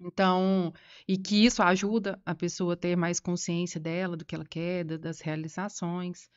Então, 0.00 0.72
e 1.06 1.16
que 1.16 1.44
isso 1.44 1.62
ajuda 1.62 2.20
a 2.26 2.34
pessoa 2.34 2.74
a 2.74 2.76
ter 2.76 2.96
mais 2.96 3.20
consciência 3.20 3.78
dela, 3.78 4.16
do 4.16 4.24
que 4.24 4.34
ela 4.34 4.44
quer, 4.44 4.84
das 4.84 5.20
realizações. 5.20 6.28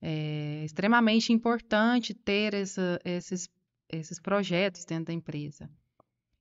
É 0.00 0.64
extremamente 0.64 1.32
importante 1.32 2.14
ter 2.14 2.54
essa, 2.54 2.98
esses, 3.04 3.48
esses 3.92 4.18
projetos 4.18 4.84
dentro 4.84 5.06
da 5.06 5.12
empresa. 5.12 5.70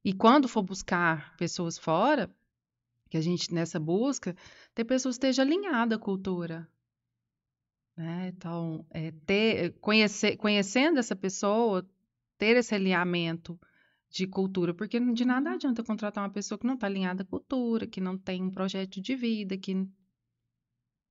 E 0.04 0.14
quando 0.14 0.48
for 0.48 0.64
buscar 0.64 1.36
pessoas 1.38 1.78
fora, 1.78 2.34
que 3.10 3.18
a 3.18 3.22
gente 3.22 3.54
nessa 3.54 3.80
busca, 3.80 4.36
ter 4.74 4.86
pessoas 4.86 5.18
que 5.18 5.28
estejam 5.28 5.46
alinhadas 5.46 5.98
à 5.98 6.02
cultura. 6.02 6.68
Né? 7.96 8.30
Então, 8.30 8.86
é, 8.90 9.12
ter, 9.26 9.74
conhecer, 9.82 10.38
conhecendo 10.38 10.98
essa 10.98 11.16
pessoa, 11.16 11.88
ter 12.38 12.56
esse 12.56 12.74
alinhamento 12.74 13.60
de 14.10 14.26
cultura, 14.26 14.74
porque 14.74 15.00
de 15.00 15.26
nada 15.26 15.52
adianta 15.52 15.84
contratar 15.84 16.24
uma 16.24 16.34
pessoa 16.34 16.58
que 16.58 16.66
não 16.66 16.74
está 16.76 16.88
alinhada 16.88 17.24
à 17.24 17.26
cultura, 17.26 17.86
que 17.86 18.02
não 18.02 18.18
tem 18.18 18.44
um 18.44 18.52
projeto 18.52 19.00
de 19.02 19.16
vida, 19.16 19.58
que 19.58 19.88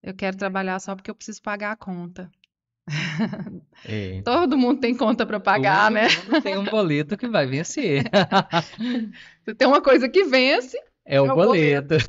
eu 0.03 0.15
quero 0.15 0.37
trabalhar 0.37 0.81
só 0.81 0.95
porque 0.95 1.11
eu 1.11 1.15
preciso 1.15 1.43
pagar 1.43 1.73
a 1.73 1.77
conta. 1.77 2.31
É. 3.85 4.23
Todo 4.25 4.57
mundo 4.57 4.81
tem 4.81 4.95
conta 4.95 5.25
para 5.25 5.41
pagar, 5.41 5.85
Todo 5.85 5.95
né? 5.95 6.09
Mundo 6.27 6.43
tem 6.43 6.59
um 6.59 6.65
boleto 6.65 7.17
que 7.17 7.29
vai 7.29 7.47
vencer. 7.47 8.05
Se 9.45 9.55
tem 9.55 9.69
uma 9.69 9.81
coisa 9.81 10.09
que 10.09 10.25
vence, 10.25 10.77
é, 11.05 11.17
é 11.17 11.21
o 11.21 11.35
boleto. 11.35 11.89
boleto. 11.89 12.05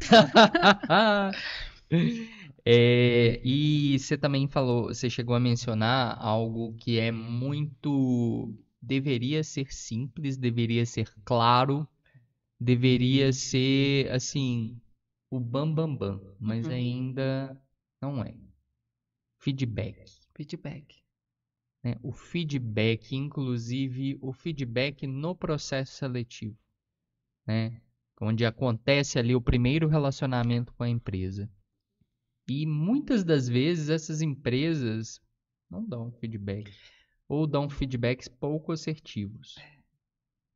é, 2.65 3.41
e 3.43 3.97
você 3.99 4.17
também 4.17 4.47
falou, 4.47 4.87
você 4.87 5.09
chegou 5.09 5.35
a 5.35 5.39
mencionar 5.39 6.17
algo 6.19 6.73
que 6.73 6.99
é 6.99 7.11
muito 7.11 8.53
deveria 8.81 9.43
ser 9.43 9.71
simples, 9.71 10.37
deveria 10.37 10.85
ser 10.85 11.07
claro, 11.23 11.87
deveria 12.59 13.31
ser 13.31 14.11
assim 14.11 14.81
o 15.29 15.39
bam 15.39 15.71
bam 15.71 15.95
bam, 15.95 16.35
mas 16.39 16.65
uhum. 16.65 16.73
ainda 16.73 17.61
não 18.01 18.23
é. 18.23 18.35
Feedback. 19.39 20.20
Feedback. 20.41 21.03
Né? 21.83 21.95
O 22.01 22.11
feedback, 22.11 23.15
inclusive 23.15 24.17
o 24.21 24.33
feedback 24.33 25.05
no 25.05 25.35
processo 25.35 25.93
seletivo, 25.93 26.57
né? 27.45 27.79
Onde 28.19 28.45
acontece 28.45 29.17
ali 29.17 29.35
o 29.35 29.41
primeiro 29.41 29.87
relacionamento 29.87 30.73
com 30.73 30.83
a 30.83 30.89
empresa. 30.89 31.49
E 32.47 32.65
muitas 32.65 33.23
das 33.23 33.47
vezes 33.47 33.89
essas 33.89 34.21
empresas 34.21 35.19
não 35.69 35.83
dão 35.83 36.11
feedback 36.11 36.71
ou 37.27 37.47
dão 37.47 37.69
feedbacks 37.69 38.27
pouco 38.27 38.71
assertivos. 38.71 39.55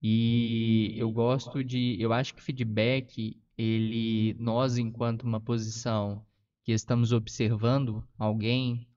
E 0.02 0.93
eu 0.98 1.12
gosto 1.12 1.63
de, 1.63 1.95
eu 2.00 2.12
acho 2.12 2.36
que 2.36 2.41
feedback, 2.41 3.39
ele, 3.58 4.36
nós 4.39 4.78
enquanto 4.78 5.24
uma 5.24 5.39
posição 5.39 6.26
que 6.63 6.71
estamos 6.71 7.12
observando 7.12 8.08
alguém, 8.17 8.88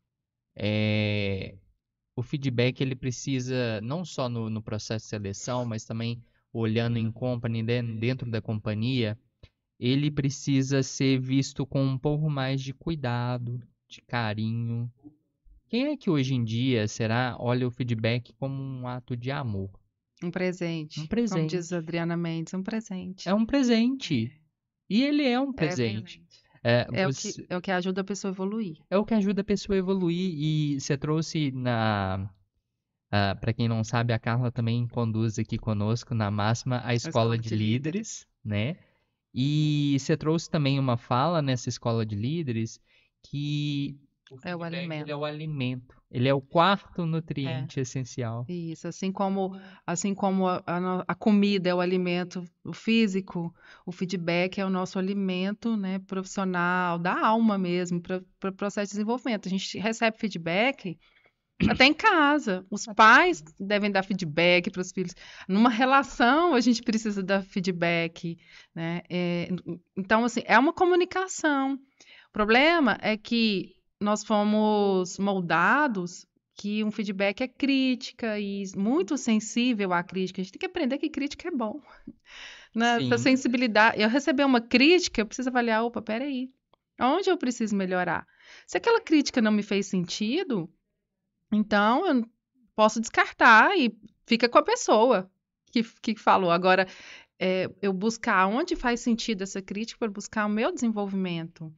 é, 0.58 1.56
o 2.16 2.22
feedback 2.22 2.80
ele 2.80 2.94
precisa 2.94 3.80
não 3.80 4.04
só 4.04 4.28
no, 4.28 4.50
no 4.50 4.60
processo 4.60 5.06
de 5.06 5.10
seleção, 5.10 5.64
mas 5.64 5.84
também 5.84 6.22
olhando 6.52 6.98
em 6.98 7.10
company 7.10 7.62
dentro 7.62 8.30
da 8.30 8.42
companhia, 8.42 9.16
ele 9.78 10.10
precisa 10.10 10.82
ser 10.82 11.20
visto 11.20 11.64
com 11.64 11.84
um 11.84 11.96
pouco 11.96 12.28
mais 12.28 12.60
de 12.60 12.74
cuidado, 12.74 13.62
de 13.88 14.02
carinho, 14.02 14.90
quem 15.68 15.88
é 15.88 15.96
que 15.98 16.08
hoje 16.08 16.34
em 16.34 16.42
dia, 16.42 16.88
será, 16.88 17.36
olha 17.38 17.66
o 17.66 17.70
feedback 17.70 18.32
como 18.38 18.54
um 18.54 18.88
ato 18.88 19.14
de 19.14 19.30
amor? 19.30 19.70
Um 20.22 20.30
presente. 20.30 20.98
Um 20.98 21.06
presente. 21.06 21.36
Como 21.36 21.46
diz 21.46 21.72
Adriana 21.72 22.16
Mendes, 22.16 22.54
um 22.54 22.62
presente. 22.62 23.28
É 23.28 23.34
um 23.34 23.44
presente. 23.44 24.32
E 24.88 25.02
ele 25.02 25.22
é 25.24 25.38
um 25.38 25.52
presente. 25.52 26.24
É, 26.47 26.47
é, 26.62 27.06
você... 27.06 27.30
o 27.30 27.34
que, 27.34 27.46
é 27.50 27.56
o 27.56 27.60
que 27.60 27.70
ajuda 27.70 28.00
a 28.00 28.04
pessoa 28.04 28.30
a 28.30 28.34
evoluir. 28.34 28.78
É 28.90 28.98
o 28.98 29.04
que 29.04 29.14
ajuda 29.14 29.40
a 29.42 29.44
pessoa 29.44 29.76
a 29.76 29.78
evoluir. 29.78 30.34
E 30.34 30.80
você 30.80 30.96
trouxe 30.96 31.50
na. 31.52 32.30
Uh, 33.10 33.10
ah, 33.10 33.36
para 33.40 33.52
quem 33.54 33.68
não 33.68 33.82
sabe, 33.82 34.12
a 34.12 34.18
Carla 34.18 34.52
também 34.52 34.86
conduz 34.86 35.38
aqui 35.38 35.56
conosco 35.56 36.14
na 36.14 36.30
máxima 36.30 36.82
a 36.84 36.94
Escola, 36.94 37.34
a 37.34 37.36
escola 37.36 37.38
de, 37.38 37.48
de 37.48 37.56
líderes, 37.56 37.74
líderes, 37.84 38.26
né? 38.44 38.76
E 39.32 39.96
você 39.98 40.16
trouxe 40.16 40.50
também 40.50 40.78
uma 40.78 40.96
fala 40.96 41.40
nessa 41.40 41.68
Escola 41.68 42.04
de 42.04 42.16
Líderes 42.16 42.80
que 43.22 43.98
o 44.30 44.38
é 44.44 44.56
o 44.56 44.62
alimento. 44.62 45.04
Ele 45.04 45.12
é 45.12 45.16
o 45.16 45.24
alimento. 45.24 45.96
Ele 46.10 46.28
é 46.28 46.34
o 46.34 46.40
quarto 46.40 47.04
nutriente 47.04 47.78
é. 47.78 47.82
essencial. 47.82 48.46
Isso, 48.48 48.88
assim 48.88 49.12
como, 49.12 49.60
assim 49.86 50.14
como 50.14 50.48
a, 50.48 50.62
a, 50.66 51.04
a, 51.06 51.14
comida 51.14 51.68
é 51.68 51.74
o 51.74 51.80
alimento 51.80 52.42
o 52.64 52.72
físico, 52.72 53.54
o 53.84 53.92
feedback 53.92 54.58
é 54.58 54.64
o 54.64 54.70
nosso 54.70 54.98
alimento 54.98 55.76
né, 55.76 55.98
profissional, 56.00 56.98
da 56.98 57.26
alma 57.26 57.58
mesmo, 57.58 58.00
para 58.00 58.18
o 58.18 58.22
pro 58.40 58.52
processo 58.52 58.88
de 58.88 58.92
desenvolvimento. 58.92 59.46
A 59.46 59.50
gente 59.50 59.78
recebe 59.78 60.16
feedback 60.16 60.98
até 61.68 61.84
em 61.84 61.94
casa. 61.94 62.64
Os 62.70 62.86
pais 62.86 63.42
devem 63.58 63.90
dar 63.90 64.02
feedback 64.02 64.70
para 64.70 64.80
os 64.80 64.92
filhos. 64.92 65.14
Numa 65.48 65.70
relação, 65.70 66.54
a 66.54 66.60
gente 66.60 66.82
precisa 66.82 67.22
dar 67.22 67.42
feedback. 67.42 68.38
Né? 68.74 69.02
É, 69.10 69.48
então, 69.96 70.24
assim, 70.24 70.42
é 70.44 70.58
uma 70.58 70.72
comunicação. 70.72 71.74
O 71.74 72.32
problema 72.32 72.96
é 73.02 73.16
que 73.16 73.77
nós 74.00 74.24
fomos 74.24 75.18
moldados 75.18 76.26
que 76.54 76.82
um 76.82 76.90
feedback 76.90 77.40
é 77.40 77.48
crítica 77.48 78.38
e 78.38 78.64
muito 78.76 79.16
sensível 79.16 79.92
à 79.92 80.02
crítica. 80.02 80.40
A 80.40 80.44
gente 80.44 80.52
tem 80.52 80.60
que 80.60 80.66
aprender 80.66 80.98
que 80.98 81.08
crítica 81.08 81.48
é 81.48 81.50
bom. 81.50 81.80
Né? 82.74 83.02
Essa 83.02 83.16
sensibilidade. 83.16 84.00
Eu 84.00 84.10
receber 84.10 84.44
uma 84.44 84.60
crítica, 84.60 85.22
eu 85.22 85.26
preciso 85.26 85.48
avaliar, 85.48 85.82
opa, 85.82 86.02
peraí, 86.02 86.52
onde 87.00 87.30
eu 87.30 87.36
preciso 87.36 87.74
melhorar? 87.74 88.26
Se 88.66 88.76
aquela 88.76 89.00
crítica 89.00 89.40
não 89.40 89.50
me 89.50 89.62
fez 89.62 89.86
sentido, 89.86 90.70
então 91.50 92.06
eu 92.06 92.28
posso 92.76 93.00
descartar 93.00 93.76
e 93.76 93.98
fica 94.26 94.50
com 94.50 94.58
a 94.58 94.62
pessoa 94.62 95.30
que, 95.72 95.82
que 95.82 96.14
falou. 96.14 96.50
Agora, 96.50 96.86
é, 97.38 97.70
eu 97.80 97.92
buscar 97.92 98.46
onde 98.46 98.76
faz 98.76 99.00
sentido 99.00 99.42
essa 99.42 99.62
crítica 99.62 99.98
para 99.98 100.10
buscar 100.10 100.46
o 100.46 100.50
meu 100.50 100.70
desenvolvimento. 100.70 101.74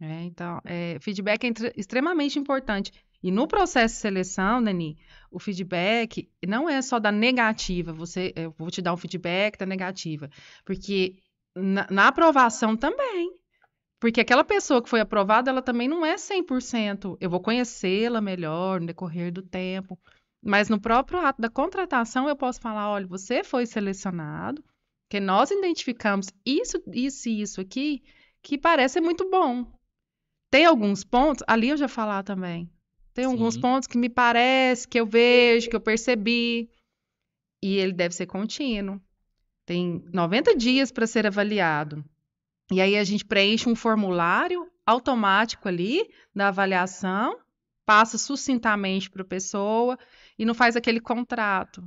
É, 0.00 0.24
então, 0.24 0.60
é, 0.64 0.98
feedback 1.00 1.44
é 1.44 1.52
extremamente 1.76 2.38
importante. 2.38 2.92
E 3.22 3.30
no 3.30 3.48
processo 3.48 3.94
de 3.94 4.00
seleção, 4.00 4.62
Dani, 4.62 4.98
o 5.30 5.38
feedback 5.38 6.30
não 6.46 6.68
é 6.68 6.82
só 6.82 6.98
da 6.98 7.10
negativa. 7.10 7.92
Você, 7.92 8.32
eu 8.36 8.50
vou 8.58 8.70
te 8.70 8.82
dar 8.82 8.92
um 8.92 8.98
feedback 8.98 9.58
da 9.58 9.64
negativa. 9.64 10.28
Porque 10.64 11.16
na, 11.54 11.86
na 11.90 12.08
aprovação 12.08 12.76
também. 12.76 13.32
Porque 13.98 14.20
aquela 14.20 14.44
pessoa 14.44 14.82
que 14.82 14.90
foi 14.90 15.00
aprovada, 15.00 15.50
ela 15.50 15.62
também 15.62 15.88
não 15.88 16.04
é 16.04 16.16
100%. 16.16 17.16
Eu 17.18 17.30
vou 17.30 17.40
conhecê-la 17.40 18.20
melhor 18.20 18.80
no 18.80 18.86
decorrer 18.88 19.32
do 19.32 19.40
tempo. 19.40 19.98
Mas 20.42 20.68
no 20.68 20.78
próprio 20.78 21.18
ato 21.20 21.40
da 21.40 21.48
contratação, 21.48 22.28
eu 22.28 22.36
posso 22.36 22.60
falar: 22.60 22.90
olha, 22.90 23.06
você 23.06 23.42
foi 23.42 23.64
selecionado, 23.64 24.62
que 25.08 25.18
nós 25.18 25.50
identificamos 25.50 26.28
isso, 26.44 26.82
isso 26.92 27.28
e 27.30 27.40
isso 27.40 27.60
aqui, 27.62 28.02
que 28.42 28.58
parece 28.58 29.00
muito 29.00 29.30
bom. 29.30 29.64
Tem 30.54 30.66
alguns 30.66 31.02
pontos, 31.02 31.42
ali 31.48 31.70
eu 31.70 31.76
já 31.76 31.88
falar 31.88 32.22
também. 32.22 32.70
Tem 33.12 33.24
Sim. 33.24 33.32
alguns 33.32 33.58
pontos 33.58 33.88
que 33.88 33.98
me 33.98 34.08
parece, 34.08 34.86
que 34.86 35.00
eu 35.00 35.04
vejo, 35.04 35.68
que 35.68 35.74
eu 35.74 35.80
percebi. 35.80 36.70
E 37.60 37.76
ele 37.76 37.92
deve 37.92 38.14
ser 38.14 38.26
contínuo. 38.26 39.02
Tem 39.66 40.04
90 40.12 40.54
dias 40.54 40.92
para 40.92 41.08
ser 41.08 41.26
avaliado. 41.26 42.04
E 42.70 42.80
aí 42.80 42.96
a 42.96 43.02
gente 43.02 43.24
preenche 43.24 43.68
um 43.68 43.74
formulário 43.74 44.70
automático 44.86 45.66
ali 45.66 46.08
da 46.32 46.46
avaliação, 46.46 47.36
passa 47.84 48.16
sucintamente 48.16 49.10
para 49.10 49.22
a 49.22 49.26
pessoa 49.26 49.98
e 50.38 50.44
não 50.44 50.54
faz 50.54 50.76
aquele 50.76 51.00
contrato. 51.00 51.82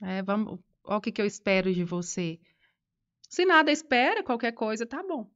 É, 0.00 0.22
vamos, 0.22 0.60
olha 0.84 0.98
o 0.98 1.00
que, 1.00 1.10
que 1.10 1.20
eu 1.20 1.26
espero 1.26 1.74
de 1.74 1.82
você. 1.82 2.38
Se 3.28 3.44
nada 3.44 3.72
espera, 3.72 4.22
qualquer 4.22 4.52
coisa 4.52 4.86
tá 4.86 5.02
bom. 5.02 5.28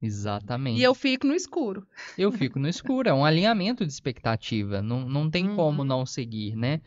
Exatamente. 0.00 0.78
E 0.78 0.82
eu 0.82 0.94
fico 0.94 1.26
no 1.26 1.34
escuro. 1.34 1.86
Eu 2.16 2.30
fico 2.30 2.58
no 2.58 2.68
escuro, 2.68 3.08
é 3.08 3.12
um 3.12 3.24
alinhamento 3.24 3.84
de 3.84 3.92
expectativa, 3.92 4.80
não, 4.80 5.08
não 5.08 5.30
tem 5.30 5.48
uhum. 5.48 5.56
como 5.56 5.84
não 5.84 6.06
seguir, 6.06 6.54
né? 6.56 6.80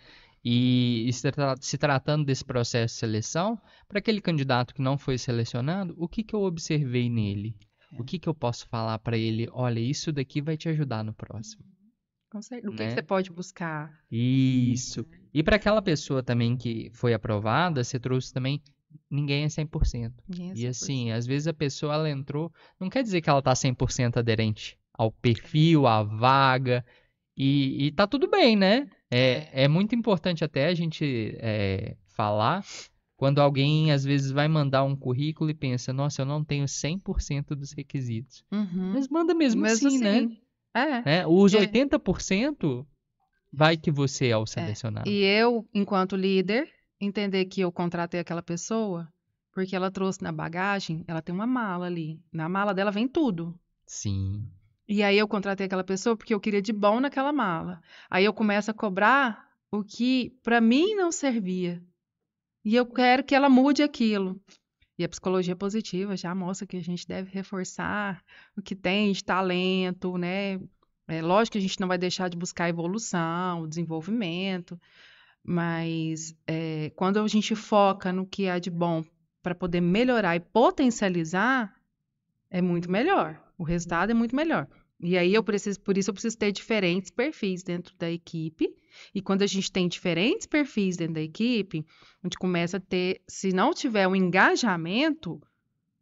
E, 0.43 1.09
se, 1.13 1.31
tra 1.31 1.55
se, 1.59 1.77
tratando 1.77 2.25
desse 2.25 2.43
processo 2.43 2.95
de 2.95 2.99
seleção, 2.99 3.59
para 3.87 3.99
aquele 3.99 4.19
candidato 4.19 4.73
que 4.73 4.81
não 4.81 4.97
foi 4.97 5.17
selecionado, 5.17 5.93
o 5.97 6.07
que, 6.07 6.23
que 6.23 6.33
eu 6.33 6.41
observei 6.41 7.09
nele? 7.09 7.55
O 7.99 8.03
que 8.03 8.17
que 8.17 8.27
eu 8.29 8.33
posso 8.33 8.67
falar 8.69 8.97
para 8.99 9.17
ele? 9.17 9.47
Olha, 9.51 9.79
isso 9.79 10.11
daqui 10.11 10.41
vai 10.41 10.55
te 10.55 10.69
ajudar 10.69 11.03
no 11.03 11.13
próximo. 11.13 11.63
Com 12.31 12.41
certeza. 12.41 12.69
O 12.69 12.71
que, 12.71 12.77
que 12.77 12.83
Né? 12.85 12.95
você 12.95 13.03
pode 13.03 13.29
buscar? 13.29 13.91
Isso. 14.09 15.05
E 15.33 15.43
para 15.43 15.57
aquela 15.57 15.81
pessoa 15.81 16.23
também 16.23 16.55
que 16.55 16.89
foi 16.93 17.13
aprovada, 17.13 17.83
você 17.83 17.99
trouxe 17.99 18.33
também 18.33 18.61
ninguém 19.09 19.43
é 19.43 19.47
100%. 19.47 20.13
Ninguém 20.27 20.49
é 20.51 20.53
E 20.53 20.57
100%. 20.57 20.69
assim, 20.69 21.11
às 21.11 21.25
vezes 21.25 21.47
a 21.47 21.53
pessoa 21.53 21.93
ela 21.93 22.09
entrou, 22.09 22.51
não 22.79 22.89
quer 22.89 23.03
dizer 23.03 23.21
que 23.21 23.29
ela 23.29 23.41
tá 23.41 23.53
100% 23.53 24.17
aderente 24.17 24.77
ao 24.93 25.11
perfil, 25.11 25.87
à 25.87 26.03
vaga, 26.03 26.85
e, 27.35 27.87
e 27.87 27.91
tá 27.91 28.05
tudo 28.05 28.29
bem, 28.29 28.55
né? 28.55 28.87
É, 29.09 29.63
é 29.63 29.67
muito 29.67 29.95
importante 29.95 30.43
até 30.43 30.67
a 30.67 30.73
gente 30.73 31.35
é, 31.39 31.95
falar 32.07 32.63
quando 33.17 33.39
alguém 33.39 33.91
às 33.91 34.03
vezes 34.03 34.31
vai 34.31 34.47
mandar 34.47 34.83
um 34.83 34.95
currículo 34.95 35.49
e 35.49 35.53
pensa, 35.53 35.93
nossa, 35.93 36.21
eu 36.21 36.25
não 36.25 36.43
tenho 36.43 36.65
100% 36.65 37.55
dos 37.55 37.71
requisitos. 37.71 38.43
Uhum. 38.51 38.93
Mas 38.93 39.07
manda 39.07 39.33
mesmo, 39.33 39.65
assim, 39.65 39.99
né? 39.99 40.27
É. 40.73 41.01
né? 41.03 41.27
Os 41.27 41.53
É. 41.53 41.59
80% 41.59 42.85
vai 43.51 43.77
que 43.77 43.91
você 43.91 44.27
é 44.27 44.37
o 44.37 44.45
selecionado. 44.45 45.09
E 45.09 45.23
eu, 45.23 45.67
enquanto 45.73 46.15
líder, 46.15 46.67
entender 47.01 47.45
que 47.45 47.61
eu 47.61 47.71
contratei 47.71 48.19
aquela 48.19 48.43
pessoa 48.43 49.11
porque 49.51 49.75
ela 49.75 49.91
trouxe 49.91 50.23
na 50.23 50.31
bagagem, 50.31 51.03
ela 51.07 51.21
tem 51.21 51.35
uma 51.35 51.45
mala 51.45 51.85
ali. 51.85 52.21
Na 52.31 52.47
mala 52.47 52.73
dela 52.73 52.91
vem 52.91 53.07
tudo. 53.07 53.53
Sim. 53.85 54.47
E 54.87 55.03
aí 55.03 55.17
eu 55.17 55.27
contratei 55.27 55.65
aquela 55.65 55.83
pessoa 55.83 56.15
porque 56.15 56.33
eu 56.33 56.39
queria 56.39 56.61
de 56.61 56.71
bom 56.71 56.99
naquela 56.99 57.33
mala. 57.33 57.81
Aí 58.09 58.23
eu 58.23 58.33
começo 58.33 58.71
a 58.71 58.73
cobrar 58.73 59.49
o 59.69 59.83
que 59.83 60.37
para 60.43 60.61
mim 60.61 60.95
não 60.95 61.11
servia. 61.11 61.83
E 62.63 62.75
eu 62.75 62.85
quero 62.85 63.23
que 63.23 63.35
ela 63.35 63.49
mude 63.49 63.83
aquilo. 63.83 64.39
E 64.97 65.03
a 65.03 65.09
psicologia 65.09 65.55
positiva 65.55 66.15
já 66.15 66.33
mostra 66.35 66.67
que 66.67 66.77
a 66.77 66.81
gente 66.81 67.07
deve 67.07 67.31
reforçar 67.31 68.23
o 68.55 68.61
que 68.61 68.75
tem 68.75 69.11
de 69.11 69.23
talento, 69.23 70.17
né? 70.17 70.59
É 71.07 71.21
lógico 71.21 71.53
que 71.53 71.57
a 71.57 71.61
gente 71.61 71.79
não 71.79 71.87
vai 71.87 71.97
deixar 71.97 72.29
de 72.29 72.37
buscar 72.37 72.69
evolução, 72.69 73.67
desenvolvimento, 73.67 74.79
mas 75.43 76.35
é, 76.47 76.91
quando 76.95 77.19
a 77.19 77.27
gente 77.27 77.55
foca 77.55 78.11
no 78.11 78.25
que 78.25 78.47
há 78.47 78.59
de 78.59 78.69
bom 78.69 79.03
para 79.41 79.55
poder 79.55 79.81
melhorar 79.81 80.35
e 80.35 80.39
potencializar, 80.39 81.73
é 82.49 82.61
muito 82.61 82.91
melhor. 82.91 83.41
O 83.57 83.63
resultado 83.63 84.11
é 84.11 84.13
muito 84.13 84.35
melhor. 84.35 84.67
E 84.99 85.17
aí 85.17 85.33
eu 85.33 85.43
preciso, 85.43 85.79
por 85.79 85.97
isso 85.97 86.11
eu 86.11 86.13
preciso 86.13 86.37
ter 86.37 86.51
diferentes 86.51 87.09
perfis 87.09 87.63
dentro 87.63 87.95
da 87.97 88.09
equipe. 88.09 88.75
E 89.15 89.21
quando 89.21 89.41
a 89.41 89.47
gente 89.47 89.71
tem 89.71 89.87
diferentes 89.87 90.45
perfis 90.45 90.95
dentro 90.95 91.15
da 91.15 91.21
equipe, 91.21 91.83
a 92.21 92.27
gente 92.27 92.37
começa 92.37 92.77
a 92.77 92.79
ter, 92.79 93.21
se 93.27 93.51
não 93.51 93.73
tiver 93.73 94.07
um 94.07 94.15
engajamento, 94.15 95.41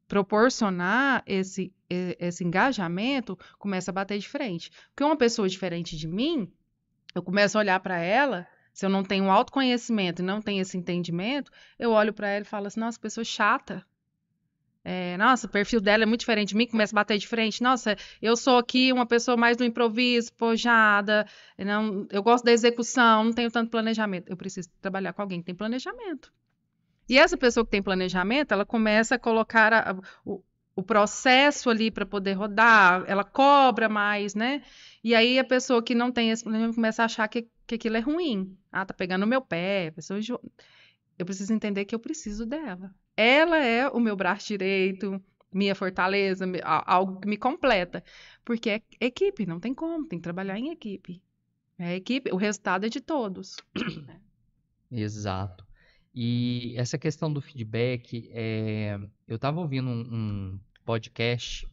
proporcionar 0.06 1.24
esse, 1.26 1.72
esse 1.90 2.44
engajamento, 2.44 3.38
começa 3.58 3.92
a 3.92 3.94
bater 3.94 4.20
de 4.20 4.28
frente. 4.28 4.70
Porque 4.90 5.04
uma 5.04 5.16
pessoa 5.16 5.48
diferente 5.48 5.96
de 5.96 6.08
mim, 6.08 6.52
eu 7.16 7.22
começo 7.22 7.58
a 7.58 7.62
olhar 7.62 7.80
para 7.80 8.00
ela, 8.00 8.46
se 8.80 8.86
eu 8.86 8.90
não 8.90 9.04
tenho 9.04 9.30
autoconhecimento 9.30 10.22
e 10.22 10.26
não 10.26 10.42
tenho 10.42 10.62
esse 10.62 10.78
entendimento, 10.78 11.52
eu 11.78 11.92
olho 11.92 12.14
para 12.14 12.30
ela 12.30 12.44
e 12.44 12.46
falo 12.46 12.68
assim, 12.68 12.80
nossa, 12.80 12.98
pessoa 12.98 13.26
chata. 13.26 13.86
É, 14.86 15.18
nossa, 15.18 15.48
o 15.48 15.50
perfil 15.50 15.82
dela 15.82 16.04
é 16.04 16.06
muito 16.06 16.22
diferente 16.22 16.50
de 16.50 16.56
mim, 16.56 16.66
começa 16.66 16.96
a 16.96 17.02
bater 17.02 17.18
de 17.18 17.28
frente. 17.28 17.62
Nossa, 17.62 17.98
eu 18.22 18.38
sou 18.38 18.58
aqui 18.58 18.94
uma 18.94 19.06
pessoa 19.06 19.36
mais 19.36 19.58
do 19.58 19.66
improviso, 19.66 20.32
pojada, 20.32 21.28
não, 21.58 22.08
eu 22.10 22.24
gosto 22.24 22.46
da 22.46 22.54
execução, 22.54 23.26
não 23.26 23.34
tenho 23.34 23.52
tanto 23.52 23.70
planejamento. 23.70 24.30
Eu 24.30 24.38
preciso 24.38 24.70
trabalhar 24.82 25.12
com 25.12 25.22
alguém 25.22 25.40
que 25.42 25.48
tem 25.48 25.56
planejamento. 25.56 26.32
E 27.10 27.18
essa 27.18 27.36
pessoa 27.38 27.66
que 27.66 27.72
tem 27.72 27.84
planejamento, 27.84 28.54
ela 28.54 28.66
começa 28.66 29.16
a 29.16 29.20
colocar 29.20 29.74
a- 29.74 29.96
o, 30.26 30.42
o 30.74 30.82
processo 30.84 31.70
ali 31.70 31.92
para 31.92 32.06
poder 32.06 32.34
rodar, 32.34 33.04
ela 33.08 33.26
cobra 33.26 33.90
mais, 33.90 34.36
né? 34.36 34.64
E 35.04 35.14
aí 35.14 35.38
a 35.38 35.44
pessoa 35.44 35.84
que 35.84 35.94
não 35.94 36.12
tem 36.14 36.30
esse 36.32 36.44
planejamento 36.44 36.76
começa 36.76 37.02
a 37.02 37.06
achar 37.06 37.28
que, 37.28 37.50
que 37.70 37.76
aquilo 37.76 37.98
é 37.98 38.00
ruim. 38.00 38.58
Ah, 38.72 38.84
tá 38.86 38.94
pegando 38.94 39.22
no 39.22 39.28
meu 39.28 39.42
pé, 39.42 39.92
pessoa 39.92 40.20
enjo- 40.20 40.40
eu 41.18 41.26
preciso 41.26 41.54
entender 41.54 41.86
que 41.86 41.94
eu 41.94 42.00
preciso 42.00 42.46
dela. 42.46 42.94
Ela 43.16 43.58
é 43.58 43.88
o 43.90 44.00
meu 44.00 44.16
braço 44.16 44.48
direito, 44.48 45.22
minha 45.54 45.76
fortaleza, 45.76 46.46
algo 46.64 47.20
que 47.20 47.28
me 47.28 47.38
completa. 47.38 48.04
Porque 48.44 48.70
é 48.70 48.82
equipe, 49.00 49.46
não 49.46 49.60
tem 49.60 49.74
como, 49.74 50.08
tem 50.08 50.18
que 50.20 50.24
trabalhar 50.24 50.58
em 50.58 50.72
equipe. 50.72 51.22
É 51.78 51.96
equipe, 51.96 52.32
o 52.32 52.38
resultado 52.38 52.86
é 52.86 52.90
de 52.90 53.00
todos. 53.02 53.58
Exato. 54.92 55.66
E 56.14 56.74
essa 56.76 56.98
questão 56.98 57.32
do 57.32 57.42
feedback, 57.42 58.30
é, 58.34 59.00
eu 59.28 59.36
estava 59.36 59.60
ouvindo 59.60 59.88
um, 59.90 60.02
um 60.12 60.60
podcast 60.84 61.68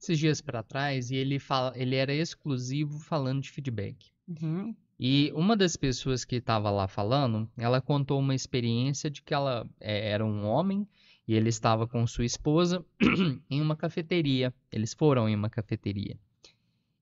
esses 0.00 0.18
dias 0.18 0.40
para 0.40 0.62
trás 0.62 1.10
e 1.10 1.16
ele 1.16 1.38
fala, 1.38 1.72
ele 1.76 1.94
era 1.96 2.12
exclusivo 2.12 2.98
falando 2.98 3.40
de 3.40 3.50
feedback. 3.50 4.10
Uhum. 4.28 4.74
E 4.98 5.32
uma 5.34 5.56
das 5.56 5.76
pessoas 5.76 6.24
que 6.24 6.36
estava 6.36 6.70
lá 6.70 6.86
falando, 6.86 7.50
ela 7.56 7.80
contou 7.80 8.20
uma 8.20 8.34
experiência 8.34 9.10
de 9.10 9.22
que 9.22 9.34
ela 9.34 9.68
é, 9.80 10.10
era 10.10 10.24
um 10.24 10.46
homem 10.46 10.86
e 11.26 11.34
ele 11.34 11.48
estava 11.48 11.86
com 11.86 12.06
sua 12.06 12.24
esposa 12.24 12.84
em 13.50 13.60
uma 13.60 13.76
cafeteria. 13.76 14.54
Eles 14.70 14.94
foram 14.94 15.28
em 15.28 15.34
uma 15.34 15.50
cafeteria. 15.50 16.16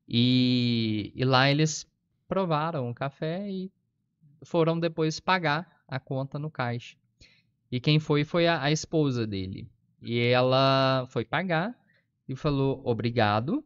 E, 0.08 1.12
e 1.14 1.24
lá 1.24 1.50
eles 1.50 1.86
provaram 2.26 2.90
o 2.90 2.94
café 2.94 3.50
e 3.50 3.70
foram 4.42 4.78
depois 4.78 5.20
pagar 5.20 5.82
a 5.86 6.00
conta 6.00 6.38
no 6.38 6.50
caixa. 6.50 6.96
E 7.70 7.78
quem 7.80 8.00
foi 8.00 8.24
foi 8.24 8.46
a, 8.46 8.62
a 8.62 8.70
esposa 8.70 9.26
dele. 9.26 9.68
E 10.02 10.18
ela 10.18 11.06
foi 11.10 11.24
pagar 11.24 11.78
e 12.28 12.34
falou 12.34 12.80
obrigado. 12.84 13.64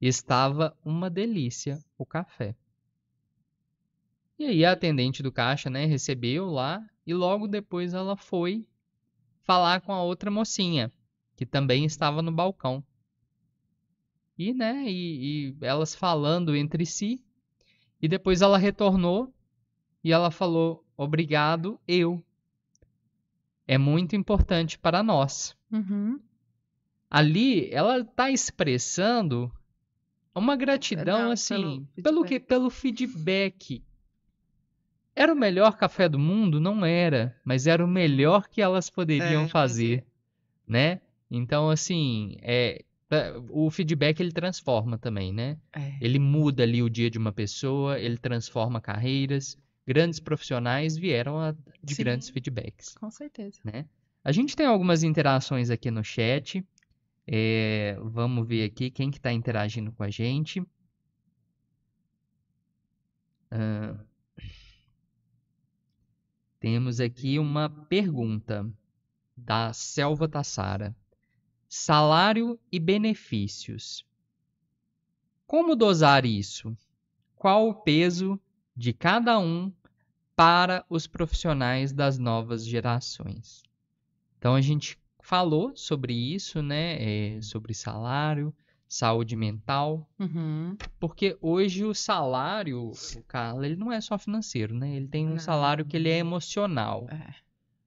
Estava 0.00 0.76
uma 0.84 1.10
delícia 1.10 1.78
o 1.98 2.06
café. 2.06 2.54
E 4.40 4.44
aí 4.46 4.64
a 4.64 4.72
atendente 4.72 5.22
do 5.22 5.30
caixa, 5.30 5.68
né, 5.68 5.84
recebeu 5.84 6.46
lá 6.46 6.82
e 7.06 7.12
logo 7.12 7.46
depois 7.46 7.92
ela 7.92 8.16
foi 8.16 8.66
falar 9.42 9.82
com 9.82 9.92
a 9.92 10.02
outra 10.02 10.30
mocinha, 10.30 10.90
que 11.36 11.44
também 11.44 11.84
estava 11.84 12.22
no 12.22 12.32
balcão. 12.32 12.82
E, 14.38 14.54
né, 14.54 14.84
e, 14.86 15.50
e 15.50 15.56
elas 15.60 15.94
falando 15.94 16.56
entre 16.56 16.86
si, 16.86 17.22
e 18.00 18.08
depois 18.08 18.40
ela 18.40 18.56
retornou 18.56 19.30
e 20.02 20.10
ela 20.10 20.30
falou: 20.30 20.86
"Obrigado, 20.96 21.78
eu. 21.86 22.24
É 23.68 23.76
muito 23.76 24.16
importante 24.16 24.78
para 24.78 25.02
nós." 25.02 25.54
Uhum. 25.70 26.18
Ali 27.10 27.68
ela 27.70 27.98
está 27.98 28.30
expressando 28.30 29.52
uma 30.34 30.56
gratidão 30.56 31.24
Não, 31.24 31.30
assim, 31.32 31.86
pelo 31.94 32.02
pelo 32.02 32.24
que 32.24 32.40
pelo 32.40 32.70
feedback. 32.70 33.84
Era 35.14 35.32
o 35.32 35.36
melhor 35.36 35.76
café 35.76 36.08
do 36.08 36.18
mundo? 36.18 36.60
Não 36.60 36.84
era, 36.84 37.36
mas 37.44 37.66
era 37.66 37.84
o 37.84 37.88
melhor 37.88 38.48
que 38.48 38.60
elas 38.62 38.88
poderiam 38.88 39.44
É, 39.44 39.48
fazer, 39.48 40.04
né? 40.66 41.00
Então 41.30 41.68
assim, 41.70 42.36
é 42.42 42.84
é, 43.12 43.34
o 43.50 43.68
feedback 43.70 44.20
ele 44.20 44.30
transforma 44.30 44.96
também, 44.96 45.32
né? 45.32 45.58
É. 45.72 45.94
Ele 46.00 46.18
muda 46.20 46.62
ali 46.62 46.80
o 46.80 46.88
dia 46.88 47.10
de 47.10 47.18
uma 47.18 47.32
pessoa, 47.32 47.98
ele 47.98 48.16
transforma 48.16 48.80
carreiras. 48.80 49.58
Grandes 49.84 50.20
profissionais 50.20 50.96
vieram 50.96 51.36
a- 51.40 51.52
de 51.82 51.94
Sim. 51.96 52.04
grandes 52.04 52.28
feedbacks 52.28 52.94
Com 52.94 53.10
certeza. 53.10 53.58
né? 53.64 53.84
A 54.22 54.30
gente 54.30 54.54
tem 54.54 54.64
algumas 54.66 55.02
interações 55.02 55.70
aqui 55.70 55.90
no 55.90 56.04
chat. 56.04 56.64
É, 57.26 57.96
vamos 58.00 58.46
ver 58.46 58.64
aqui 58.64 58.90
quem 58.92 59.10
que 59.10 59.16
está 59.18 59.32
interagindo 59.32 59.90
com 59.90 60.04
a 60.04 60.10
gente. 60.10 60.62
Ah, 63.50 63.94
temos 66.60 67.00
aqui 67.00 67.38
uma 67.38 67.70
pergunta 67.70 68.70
da 69.34 69.72
Selva 69.72 70.28
Tassara. 70.28 70.94
Salário 71.66 72.60
e 72.70 72.78
benefícios. 72.78 74.04
Como 75.46 75.74
dosar 75.74 76.26
isso? 76.26 76.76
Qual 77.34 77.68
o 77.68 77.74
peso 77.74 78.38
de 78.76 78.92
cada 78.92 79.38
um 79.38 79.72
para 80.36 80.84
os 80.88 81.06
profissionais 81.06 81.92
das 81.92 82.18
novas 82.18 82.66
gerações? 82.66 83.62
Então 84.38 84.54
a 84.54 84.60
gente 84.60 84.98
falou 85.22 85.74
sobre 85.74 86.12
isso, 86.12 86.60
né? 86.60 87.36
é, 87.36 87.42
sobre 87.42 87.72
salário, 87.72 88.54
saúde 88.90 89.36
mental, 89.36 90.06
Uhum. 90.18 90.76
porque 90.98 91.38
hoje 91.40 91.84
o 91.84 91.94
salário, 91.94 92.90
o 92.90 93.22
Carla, 93.28 93.64
ele 93.64 93.76
não 93.76 93.92
é 93.92 94.00
só 94.00 94.18
financeiro, 94.18 94.74
né? 94.74 94.96
Ele 94.96 95.06
tem 95.06 95.26
um 95.26 95.30
Não. 95.34 95.38
salário 95.38 95.84
que 95.86 95.96
ele 95.96 96.08
é 96.08 96.18
emocional. 96.18 97.06
É. 97.08 97.34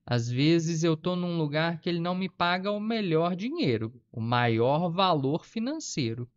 Às 0.05 0.29
vezes 0.29 0.83
eu 0.83 0.95
tô 0.97 1.15
num 1.15 1.37
lugar 1.37 1.79
que 1.79 1.89
ele 1.89 1.99
não 1.99 2.15
me 2.15 2.29
paga 2.29 2.71
o 2.71 2.79
melhor 2.79 3.35
dinheiro, 3.35 3.93
o 4.11 4.21
maior 4.21 4.89
valor 4.89 5.45
financeiro, 5.45 6.27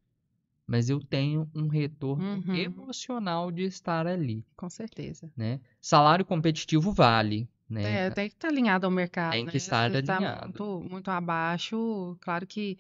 mas 0.67 0.91
eu 0.91 1.01
tenho 1.01 1.49
um 1.55 1.69
retorno 1.69 2.43
Uhum. 2.45 2.55
emocional 2.57 3.53
de 3.53 3.63
estar 3.63 4.07
ali, 4.07 4.45
Com 4.57 4.69
certeza. 4.69 5.31
né? 5.37 5.61
Salário 5.81 6.25
competitivo 6.25 6.91
vale, 6.93 7.49
né? 7.69 8.07
É, 8.07 8.11
tem 8.11 8.29
que 8.29 8.35
estar 8.35 8.49
alinhado 8.49 8.85
ao 8.87 8.91
mercado, 8.91 9.33
Tem 9.33 9.47
que 9.47 9.53
né? 9.53 9.57
estar 9.57 9.91
Se 9.93 10.03
tá 10.03 10.17
alinhado. 10.17 10.43
muito, 10.45 10.89
muito 10.91 11.11
abaixo, 11.11 12.17
claro 12.21 12.45
que 12.47 12.77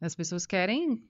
As 0.00 0.16
pessoas 0.16 0.44
querem, 0.44 1.00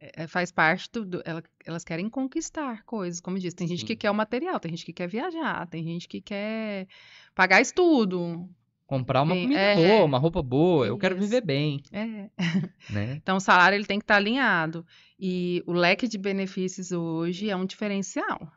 é, 0.00 0.26
faz 0.26 0.50
parte 0.52 0.88
do, 0.92 1.04
do- 1.04 1.22
ela- 1.24 1.42
elas 1.64 1.84
querem 1.84 2.08
conquistar 2.08 2.82
coisas, 2.84 3.20
como 3.20 3.38
disse, 3.38 3.56
tem 3.56 3.66
gente 3.66 3.84
que 3.84 3.92
Sim. 3.94 3.98
quer 3.98 4.10
o 4.10 4.14
material, 4.14 4.58
tem 4.60 4.70
gente 4.72 4.84
que 4.84 4.92
quer 4.92 5.08
viajar, 5.08 5.66
tem 5.68 5.82
gente 5.84 6.06
que 6.08 6.20
quer 6.20 6.86
pagar 7.34 7.60
estudo, 7.60 8.48
Comprar 8.86 9.20
uma 9.20 9.34
comida 9.34 9.60
é, 9.60 9.74
boa, 9.76 10.04
uma 10.06 10.16
roupa 10.18 10.42
boa, 10.42 10.86
eu 10.86 10.96
quero 10.96 11.14
viver 11.14 11.42
bem, 11.42 11.82
é. 11.92 12.30
né? 12.88 13.16
Então, 13.22 13.36
o 13.36 13.40
salário 13.40 13.76
ele 13.76 13.84
tem 13.84 13.98
que 13.98 14.04
estar 14.04 14.16
alinhado. 14.16 14.82
E 15.20 15.62
o 15.66 15.74
leque 15.74 16.08
de 16.08 16.16
benefícios 16.16 16.90
hoje 16.90 17.50
é 17.50 17.54
um 17.56 17.66
diferencial. 17.66 18.50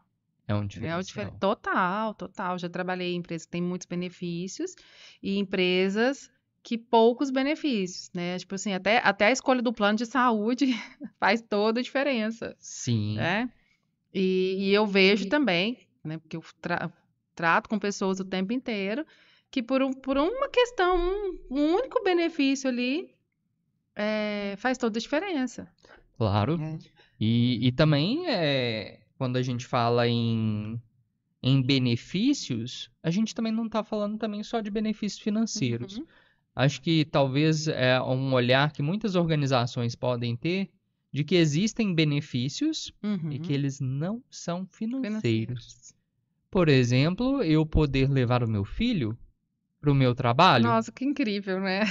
É 0.47 0.55
um 0.55 0.61
É 0.63 0.67
diferencial. 0.67 1.03
difer... 1.03 1.31
Total, 1.37 2.13
total. 2.13 2.57
Já 2.57 2.69
trabalhei 2.69 3.13
em 3.13 3.17
empresas 3.17 3.45
que 3.45 3.51
têm 3.51 3.61
muitos 3.61 3.85
benefícios 3.85 4.73
e 5.21 5.37
empresas 5.37 6.31
que 6.63 6.77
poucos 6.77 7.31
benefícios, 7.31 8.09
né? 8.13 8.37
Tipo 8.37 8.55
assim, 8.55 8.73
até, 8.73 8.99
até 8.99 9.27
a 9.27 9.31
escolha 9.31 9.61
do 9.61 9.73
plano 9.73 9.97
de 9.97 10.05
saúde 10.05 10.67
faz 11.19 11.41
toda 11.41 11.79
a 11.79 11.83
diferença, 11.83 12.55
Sim, 12.59 13.15
né? 13.15 13.51
E, 14.13 14.57
e 14.69 14.73
eu 14.73 14.85
vejo 14.85 15.27
também, 15.27 15.79
né? 16.03 16.17
Porque 16.17 16.37
eu 16.37 16.43
tra- 16.61 16.91
trato 17.35 17.69
com 17.69 17.79
pessoas 17.79 18.19
o 18.19 18.25
tempo 18.25 18.53
inteiro, 18.53 19.05
que 19.49 19.63
por, 19.63 19.81
um, 19.81 19.93
por 19.93 20.17
uma 20.17 20.49
questão, 20.49 20.97
um, 20.97 21.39
um 21.49 21.73
único 21.75 22.03
benefício 22.03 22.69
ali, 22.69 23.13
é, 23.95 24.55
faz 24.57 24.77
toda 24.77 24.97
a 24.97 25.01
diferença. 25.01 25.67
claro. 26.17 26.59
É. 26.61 26.77
E, 27.19 27.67
e 27.67 27.71
também, 27.71 28.27
é, 28.27 28.99
quando 29.17 29.37
a 29.37 29.41
gente 29.43 29.65
fala 29.67 30.07
em, 30.07 30.81
em 31.43 31.61
benefícios, 31.61 32.89
a 33.03 33.11
gente 33.11 33.35
também 33.35 33.51
não 33.51 33.65
está 33.67 33.83
falando 33.83 34.17
também 34.17 34.43
só 34.43 34.59
de 34.61 34.71
benefícios 34.71 35.21
financeiros. 35.21 35.97
Uhum. 35.97 36.05
Acho 36.55 36.81
que 36.81 37.05
talvez 37.05 37.67
é 37.67 38.01
um 38.01 38.33
olhar 38.33 38.71
que 38.71 38.81
muitas 38.81 39.15
organizações 39.15 39.95
podem 39.95 40.35
ter 40.35 40.69
de 41.13 41.23
que 41.23 41.35
existem 41.35 41.93
benefícios 41.93 42.91
e 43.03 43.07
Uhum. 43.07 43.39
que 43.41 43.53
eles 43.53 43.79
não 43.79 44.21
são 44.29 44.65
financeiros. 44.65 45.21
Financeiros. 45.21 45.93
Por 46.49 46.67
exemplo, 46.69 47.41
eu 47.43 47.65
poder 47.65 48.09
levar 48.09 48.43
o 48.43 48.47
meu 48.47 48.65
filho 48.65 49.17
para 49.79 49.91
o 49.91 49.95
meu 49.95 50.13
trabalho. 50.13 50.63
Nossa, 50.65 50.91
que 50.91 51.03
incrível, 51.05 51.59
né? 51.59 51.81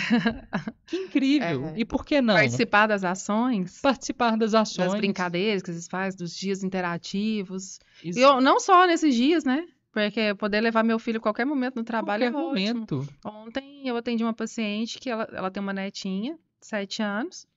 Que 0.87 0.97
incrível! 0.97 1.67
É. 1.69 1.75
E 1.81 1.85
por 1.85 2.05
que 2.05 2.21
não? 2.21 2.35
Participar 2.35 2.87
das 2.87 3.03
ações, 3.03 3.81
Participar 3.81 4.37
das 4.37 4.55
ações. 4.55 4.91
das 4.93 5.01
brincadeiras 5.01 5.63
que 5.63 5.73
vocês 5.73 5.89
fazem, 5.89 6.19
dos 6.19 6.35
dias 6.37 6.63
interativos. 6.63 7.79
Ex- 8.05 8.17
E 8.17 8.21
eu, 8.21 8.41
não 8.41 8.61
só 8.61 8.87
nesses 8.87 9.15
dias, 9.15 9.45
né? 9.45 9.67
Porque 9.93 10.35
poder 10.35 10.61
levar 10.61 10.85
meu 10.85 10.99
filho 10.99 11.19
a 11.19 11.23
qualquer 11.23 11.45
momento 11.45 11.77
no 11.77 11.85
trabalho 11.85 12.31
qualquer 12.33 12.39
é 12.39 12.43
ótimo. 12.43 12.75
momento. 12.81 13.09
Ontem 13.25 13.89
eu 13.89 13.97
atendi 13.97 14.23
uma 14.23 14.33
paciente 14.33 14.99
que 14.99 15.11
ela, 15.11 15.29
ela 15.33 15.51
tem 15.51 15.61
uma 15.61 15.73
netinha, 15.73 16.39
sete 16.61 17.03
anos, 17.03 17.49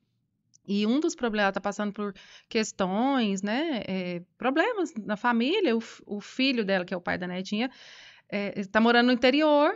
e 0.65 0.85
um 0.87 0.99
dos 0.99 1.13
problemas, 1.13 1.43
ela 1.43 1.49
está 1.49 1.61
passando 1.61 1.91
por 1.91 2.13
questões, 2.47 3.41
né? 3.41 3.83
é, 3.85 4.21
problemas 4.37 4.93
na 4.95 5.17
família. 5.17 5.75
O, 5.75 5.83
o 6.05 6.21
filho 6.21 6.63
dela, 6.63 6.85
que 6.85 6.93
é 6.93 6.97
o 6.97 7.01
pai 7.01 7.17
da 7.17 7.27
netinha, 7.27 7.69
está 8.31 8.79
morando 8.79 9.07
no 9.07 9.11
interior 9.11 9.75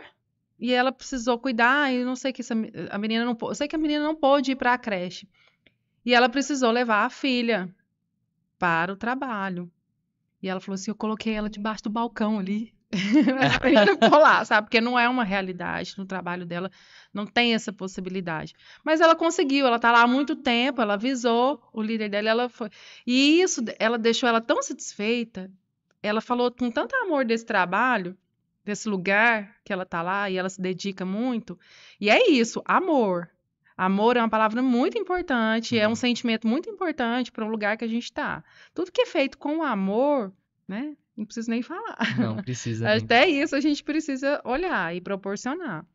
e 0.58 0.72
ela 0.72 0.90
precisou 0.90 1.38
cuidar. 1.38 1.92
E 1.92 2.02
não 2.04 2.16
sei 2.16 2.32
que 2.32 2.40
essa 2.40 2.54
a 2.90 2.98
menina 2.98 3.24
não, 3.24 3.36
eu 3.40 3.54
sei 3.54 3.68
que 3.68 3.76
a 3.76 3.78
menina 3.78 4.02
não 4.02 4.14
pôde 4.14 4.52
ir 4.52 4.56
para 4.56 4.72
a 4.72 4.78
creche. 4.78 5.28
E 6.04 6.14
ela 6.14 6.28
precisou 6.28 6.70
levar 6.70 7.04
a 7.04 7.10
filha 7.10 7.68
para 8.58 8.92
o 8.92 8.96
trabalho. 8.96 9.70
E 10.42 10.48
ela 10.48 10.60
falou 10.60 10.74
assim: 10.74 10.90
eu 10.90 10.94
coloquei 10.94 11.34
ela 11.34 11.50
debaixo 11.50 11.84
do 11.84 11.90
balcão 11.90 12.38
ali. 12.38 12.72
a 12.90 13.64
menina 13.64 13.86
ficou 14.02 14.18
lá, 14.18 14.44
sabe? 14.44 14.66
Porque 14.66 14.80
não 14.80 14.98
é 14.98 15.08
uma 15.08 15.22
realidade 15.22 15.94
no 15.98 16.06
trabalho 16.06 16.46
dela, 16.46 16.70
não 17.12 17.26
tem 17.26 17.54
essa 17.54 17.72
possibilidade. 17.72 18.54
Mas 18.82 19.00
ela 19.00 19.14
conseguiu, 19.14 19.66
ela 19.66 19.78
tá 19.78 19.92
lá 19.92 20.02
há 20.02 20.06
muito 20.06 20.34
tempo, 20.34 20.80
ela 20.80 20.94
avisou 20.94 21.62
o 21.72 21.82
líder 21.82 22.08
dela, 22.08 22.30
ela 22.30 22.48
foi. 22.48 22.70
E 23.06 23.42
isso, 23.42 23.62
ela 23.78 23.98
deixou 23.98 24.28
ela 24.28 24.40
tão 24.40 24.62
satisfeita, 24.62 25.50
ela 26.02 26.20
falou 26.20 26.50
com 26.50 26.70
tanto 26.70 26.96
amor 26.96 27.26
desse 27.26 27.44
trabalho, 27.44 28.16
desse 28.64 28.88
lugar 28.88 29.56
que 29.64 29.72
ela 29.72 29.84
tá 29.84 30.00
lá 30.00 30.30
e 30.30 30.36
ela 30.36 30.48
se 30.48 30.60
dedica 30.60 31.04
muito. 31.04 31.58
E 32.00 32.08
é 32.08 32.30
isso, 32.30 32.62
amor. 32.64 33.28
Amor 33.78 34.16
é 34.16 34.20
uma 34.20 34.28
palavra 34.28 34.60
muito 34.60 34.98
importante, 34.98 35.78
é 35.78 35.86
um 35.86 35.90
Uhum. 35.90 35.94
sentimento 35.94 36.48
muito 36.48 36.68
importante 36.68 37.30
para 37.30 37.44
o 37.46 37.48
lugar 37.48 37.76
que 37.76 37.84
a 37.84 37.88
gente 37.88 38.02
está. 38.04 38.42
Tudo 38.74 38.90
que 38.90 39.02
é 39.02 39.06
feito 39.06 39.38
com 39.38 39.62
amor, 39.62 40.32
né? 40.66 40.96
Não 41.16 41.24
preciso 41.24 41.48
nem 41.48 41.62
falar. 41.62 41.96
Não 42.18 42.36
precisa 42.42 42.86
nem 42.88 42.96
Até 42.98 43.28
isso 43.28 43.54
a 43.54 43.60
gente 43.60 43.82
precisa 43.84 44.40
olhar 44.44 44.94
e 44.96 45.00
proporcionar. 45.00 45.86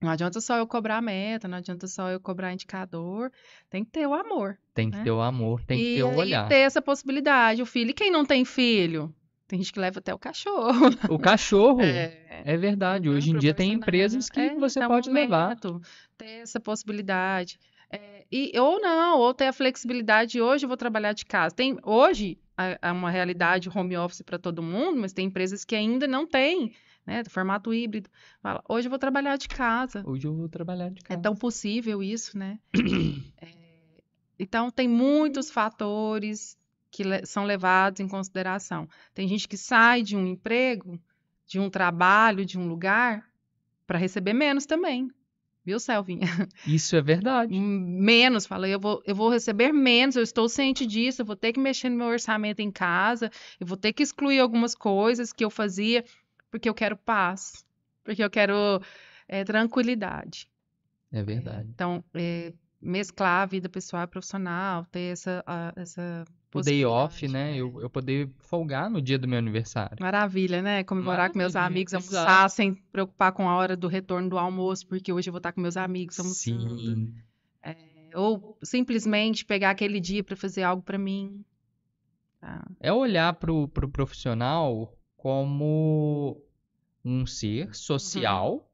Não 0.00 0.10
adianta 0.10 0.40
só 0.40 0.56
eu 0.58 0.66
cobrar 0.66 1.00
meta, 1.00 1.46
não 1.48 1.58
adianta 1.58 1.86
só 1.86 2.10
eu 2.10 2.18
cobrar 2.20 2.52
indicador, 2.52 3.30
tem 3.70 3.84
que 3.84 3.90
ter 3.92 4.06
o 4.06 4.12
amor. 4.12 4.58
Tem 4.74 4.90
que 4.90 4.96
né? 4.98 5.04
ter 5.04 5.10
o 5.12 5.20
amor, 5.20 5.62
tem 5.64 5.78
que 5.78 5.92
e 5.92 5.96
ter 5.96 6.02
o 6.02 6.14
olhar. 6.16 6.48
ter 6.48 6.56
essa 6.56 6.82
possibilidade. 6.82 7.62
O 7.62 7.66
filho, 7.66 7.90
e 7.90 7.94
quem 7.94 8.10
não 8.10 8.24
tem 8.26 8.44
filho? 8.44 9.14
Tem 9.52 9.58
gente 9.60 9.70
que 9.74 9.78
leva 9.80 9.98
até 9.98 10.14
o 10.14 10.18
cachorro. 10.18 10.88
O 11.10 11.18
cachorro, 11.18 11.82
É, 11.84 12.42
é 12.42 12.56
verdade. 12.56 13.06
né, 13.06 13.14
Hoje 13.14 13.32
em 13.32 13.38
dia 13.38 13.52
tem 13.52 13.78
proporcionar. 13.78 13.82
empresas 13.82 14.30
que 14.30 14.40
É, 14.40 14.54
você 14.54 14.82
um 14.82 14.88
pode 14.88 15.10
levar. 15.10 15.42
momento, 15.60 15.78
Ter 16.16 16.40
essa 16.40 16.58
possibilidade. 16.58 17.58
É, 17.90 18.24
e, 18.32 18.58
ou 18.58 18.80
não, 18.80 19.18
ou 19.18 19.34
ter 19.34 19.48
a 19.48 19.52
flexibilidade. 19.52 20.40
Hoje 20.40 20.64
eu 20.64 20.68
vou 20.68 20.76
trabalhar 20.78 21.12
de 21.12 21.26
casa. 21.26 21.54
Tem, 21.54 21.76
hoje 21.82 22.38
é 22.80 22.90
uma 22.90 23.10
realidade 23.10 23.68
home 23.68 23.94
office 23.94 24.22
para 24.22 24.38
todo 24.38 24.62
mundo, 24.62 24.98
mas 25.02 25.12
tem 25.12 25.26
empresas 25.26 25.66
que 25.66 25.74
ainda 25.76 26.06
não 26.08 26.26
têm, 26.26 26.72
né? 27.06 27.22
Formato 27.28 27.74
híbrido. 27.74 28.08
Fala, 28.42 28.64
hoje 28.66 28.86
eu 28.86 28.90
vou 28.90 28.98
trabalhar 28.98 29.36
de 29.36 29.48
casa. 29.48 30.02
Hoje 30.06 30.26
eu 30.26 30.34
vou 30.34 30.48
trabalhar 30.48 30.88
de 30.88 31.00
É 31.00 31.08
casa. 31.08 31.20
tão 31.20 31.36
possível 31.36 32.02
isso, 32.02 32.38
né? 32.38 32.58
É, 33.38 33.48
então, 34.38 34.70
tem 34.70 34.88
muitos 34.88 35.50
fatores 35.50 36.56
que 36.92 37.02
le- 37.02 37.26
são 37.26 37.44
levados 37.44 37.98
em 38.00 38.06
consideração. 38.06 38.88
Tem 39.14 39.26
gente 39.26 39.48
que 39.48 39.56
sai 39.56 40.02
de 40.02 40.16
um 40.16 40.24
emprego, 40.26 41.00
de 41.46 41.58
um 41.58 41.68
trabalho, 41.68 42.44
de 42.46 42.56
um 42.58 42.68
lugar, 42.68 43.26
para 43.86 43.98
receber 43.98 44.32
menos 44.34 44.66
também. 44.66 45.10
Viu, 45.64 45.78
Selvinha? 45.80 46.26
Isso 46.66 46.94
é 46.96 47.00
verdade. 47.02 47.52
Menos, 47.58 48.46
fala, 48.46 48.68
eu 48.68 48.78
vou, 48.80 49.02
eu 49.06 49.14
vou 49.14 49.30
receber 49.30 49.72
menos, 49.72 50.16
eu 50.16 50.22
estou 50.22 50.48
ciente 50.48 50.84
disso, 50.86 51.22
eu 51.22 51.26
vou 51.26 51.36
ter 51.36 51.52
que 51.52 51.60
mexer 51.60 51.88
no 51.88 51.96
meu 51.96 52.08
orçamento 52.08 52.60
em 52.60 52.70
casa, 52.70 53.30
eu 53.58 53.66
vou 53.66 53.76
ter 53.76 53.92
que 53.92 54.02
excluir 54.02 54.38
algumas 54.40 54.74
coisas 54.74 55.32
que 55.32 55.44
eu 55.44 55.50
fazia, 55.50 56.04
porque 56.50 56.68
eu 56.68 56.74
quero 56.74 56.96
paz, 56.96 57.64
porque 58.04 58.22
eu 58.22 58.28
quero 58.30 58.82
eh, 59.28 59.44
tranquilidade. 59.44 60.48
É 61.12 61.22
verdade. 61.22 61.68
Então, 61.74 62.02
é, 62.14 62.52
mesclar 62.80 63.42
a 63.42 63.46
vida 63.46 63.68
pessoal 63.68 64.02
e 64.02 64.06
profissional, 64.08 64.84
ter 64.86 65.12
essa, 65.12 65.44
a- 65.46 65.72
essa 65.76 66.24
O 66.54 66.60
day 66.60 66.84
off, 66.84 67.26
né? 67.28 67.52
é. 67.54 67.56
Eu, 67.60 67.80
eu 67.80 67.88
poder 67.88 68.30
folgar 68.40 68.90
no 68.90 69.00
dia 69.00 69.18
do 69.18 69.26
meu 69.26 69.38
aniversário. 69.38 69.96
Maravilha, 70.00 70.60
né? 70.60 70.84
Comemorar 70.84 71.30
com 71.30 71.38
meus 71.38 71.54
Maravilha, 71.54 71.74
amigos, 71.78 71.92
exato. 71.94 72.16
almoçar 72.16 72.50
sem 72.50 72.74
preocupar 72.74 73.32
com 73.32 73.48
a 73.48 73.56
hora 73.56 73.76
do 73.76 73.88
retorno 73.88 74.28
do 74.28 74.38
almoço, 74.38 74.86
porque 74.86 75.12
hoje 75.12 75.28
eu 75.30 75.32
vou 75.32 75.38
estar 75.38 75.52
com 75.52 75.60
meus 75.60 75.76
amigos 75.76 76.18
almoçando. 76.20 76.78
Sim. 76.78 77.14
Ou 78.14 78.58
simplesmente 78.62 79.44
pegar 79.44 79.70
aquele 79.70 79.98
dia 79.98 80.22
para 80.22 80.36
fazer 80.36 80.62
algo 80.62 80.82
para 80.82 80.98
mim. 80.98 81.42
tá? 82.40 82.62
É 82.78 82.92
olhar 82.92 83.32
pro, 83.34 83.66
pro 83.68 83.88
profissional 83.88 84.94
como 85.16 86.38
um 87.02 87.24
ser 87.24 87.74
social 87.74 88.70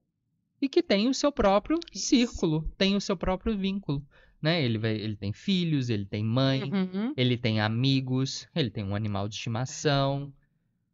e 0.61 0.69
que 0.69 0.83
tem 0.83 1.09
o 1.09 1.14
seu 1.14 1.31
próprio 1.31 1.77
Uhum. 1.77 1.83
Isso. 1.95 2.07
círculo, 2.09 2.69
tem 2.77 2.97
o 2.97 3.01
seu 3.01 3.17
próprio 3.17 3.57
vínculo, 3.57 4.05
né? 4.40 4.62
Ele 4.62 4.79
vai, 4.79 4.92
ele 4.94 5.16
tem 5.16 5.33
filhos, 5.33 5.90
ele 5.90 6.05
tem 6.05 6.24
mãe, 6.24 6.72
Uhum. 6.72 7.12
ele 7.16 7.37
tem 7.37 7.61
amigos, 7.61 8.46
ele 8.55 8.70
tem 8.70 8.85
um 8.85 8.94
animal 8.94 9.29
de 9.29 9.35
estimação. 9.35 10.33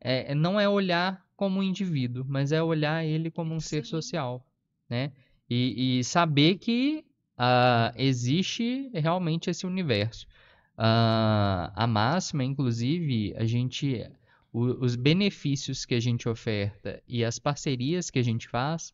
É, 0.01 0.33
é- 0.33 0.35
não 0.35 0.59
é 0.61 0.69
olhar 0.69 1.25
como 1.37 1.61
um 1.61 1.63
indivíduo, 1.63 2.25
mas 2.29 2.53
é 2.53 2.63
olhar 2.63 3.05
ele 3.05 3.31
como 3.31 3.55
um 3.55 3.61
ser 3.61 3.85
Sim. 3.85 3.91
social, 3.91 4.47
né? 4.89 5.13
E, 5.51 5.99
e 5.99 6.05
saber 6.05 6.57
que 6.59 7.05
ah, 7.37 7.93
existe 7.97 8.91
realmente 8.95 9.51
esse 9.51 9.67
universo. 9.67 10.27
Ah, 10.77 11.73
a 11.75 11.87
máxima, 11.87 12.45
inclusive, 12.45 13.35
a 13.37 13.45
gente, 13.45 14.09
o- 14.53 14.85
os 14.85 14.97
benefícios 14.97 15.85
que 15.85 15.95
a 15.95 16.01
gente 16.01 16.29
oferta 16.29 17.03
e 17.09 17.25
as 17.25 17.39
parcerias 17.39 18.11
que 18.11 18.19
a 18.19 18.23
gente 18.23 18.49
faz, 18.49 18.93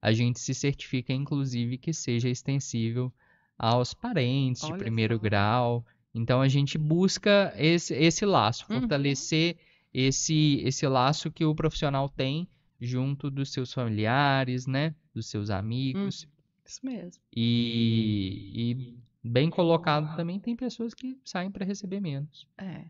a 0.00 0.12
gente 0.12 0.38
se 0.40 0.54
certifica, 0.54 1.12
inclusive, 1.12 1.76
que 1.78 1.92
seja 1.92 2.28
extensível 2.28 3.12
aos 3.58 3.92
parentes 3.92 4.62
de 4.62 4.72
Olha 4.72 4.78
primeiro 4.78 5.16
só. 5.16 5.22
grau. 5.22 5.84
Então 6.14 6.40
a 6.40 6.48
gente 6.48 6.78
busca 6.78 7.52
esse, 7.56 7.94
esse 7.94 8.24
laço, 8.24 8.64
Uhum. 8.70 8.80
fortalecer 8.80 9.56
esse, 9.92 10.60
esse 10.64 10.86
laço 10.86 11.30
que 11.30 11.44
o 11.44 11.54
profissional 11.54 12.08
tem 12.08 12.48
junto 12.80 13.30
dos 13.30 13.52
seus 13.52 13.72
familiares, 13.72 14.66
né? 14.66 14.94
Dos 15.14 15.26
seus 15.26 15.50
amigos. 15.50 16.28
Isso 16.64 16.80
mesmo. 16.84 17.22
E, 17.34 18.52
e 18.54 19.28
bem 19.28 19.50
colocado 19.50 20.14
também, 20.16 20.38
tem 20.38 20.54
pessoas 20.54 20.94
que 20.94 21.18
saem 21.24 21.50
para 21.50 21.64
receber 21.64 22.00
menos. 22.00 22.46
É. 22.56 22.84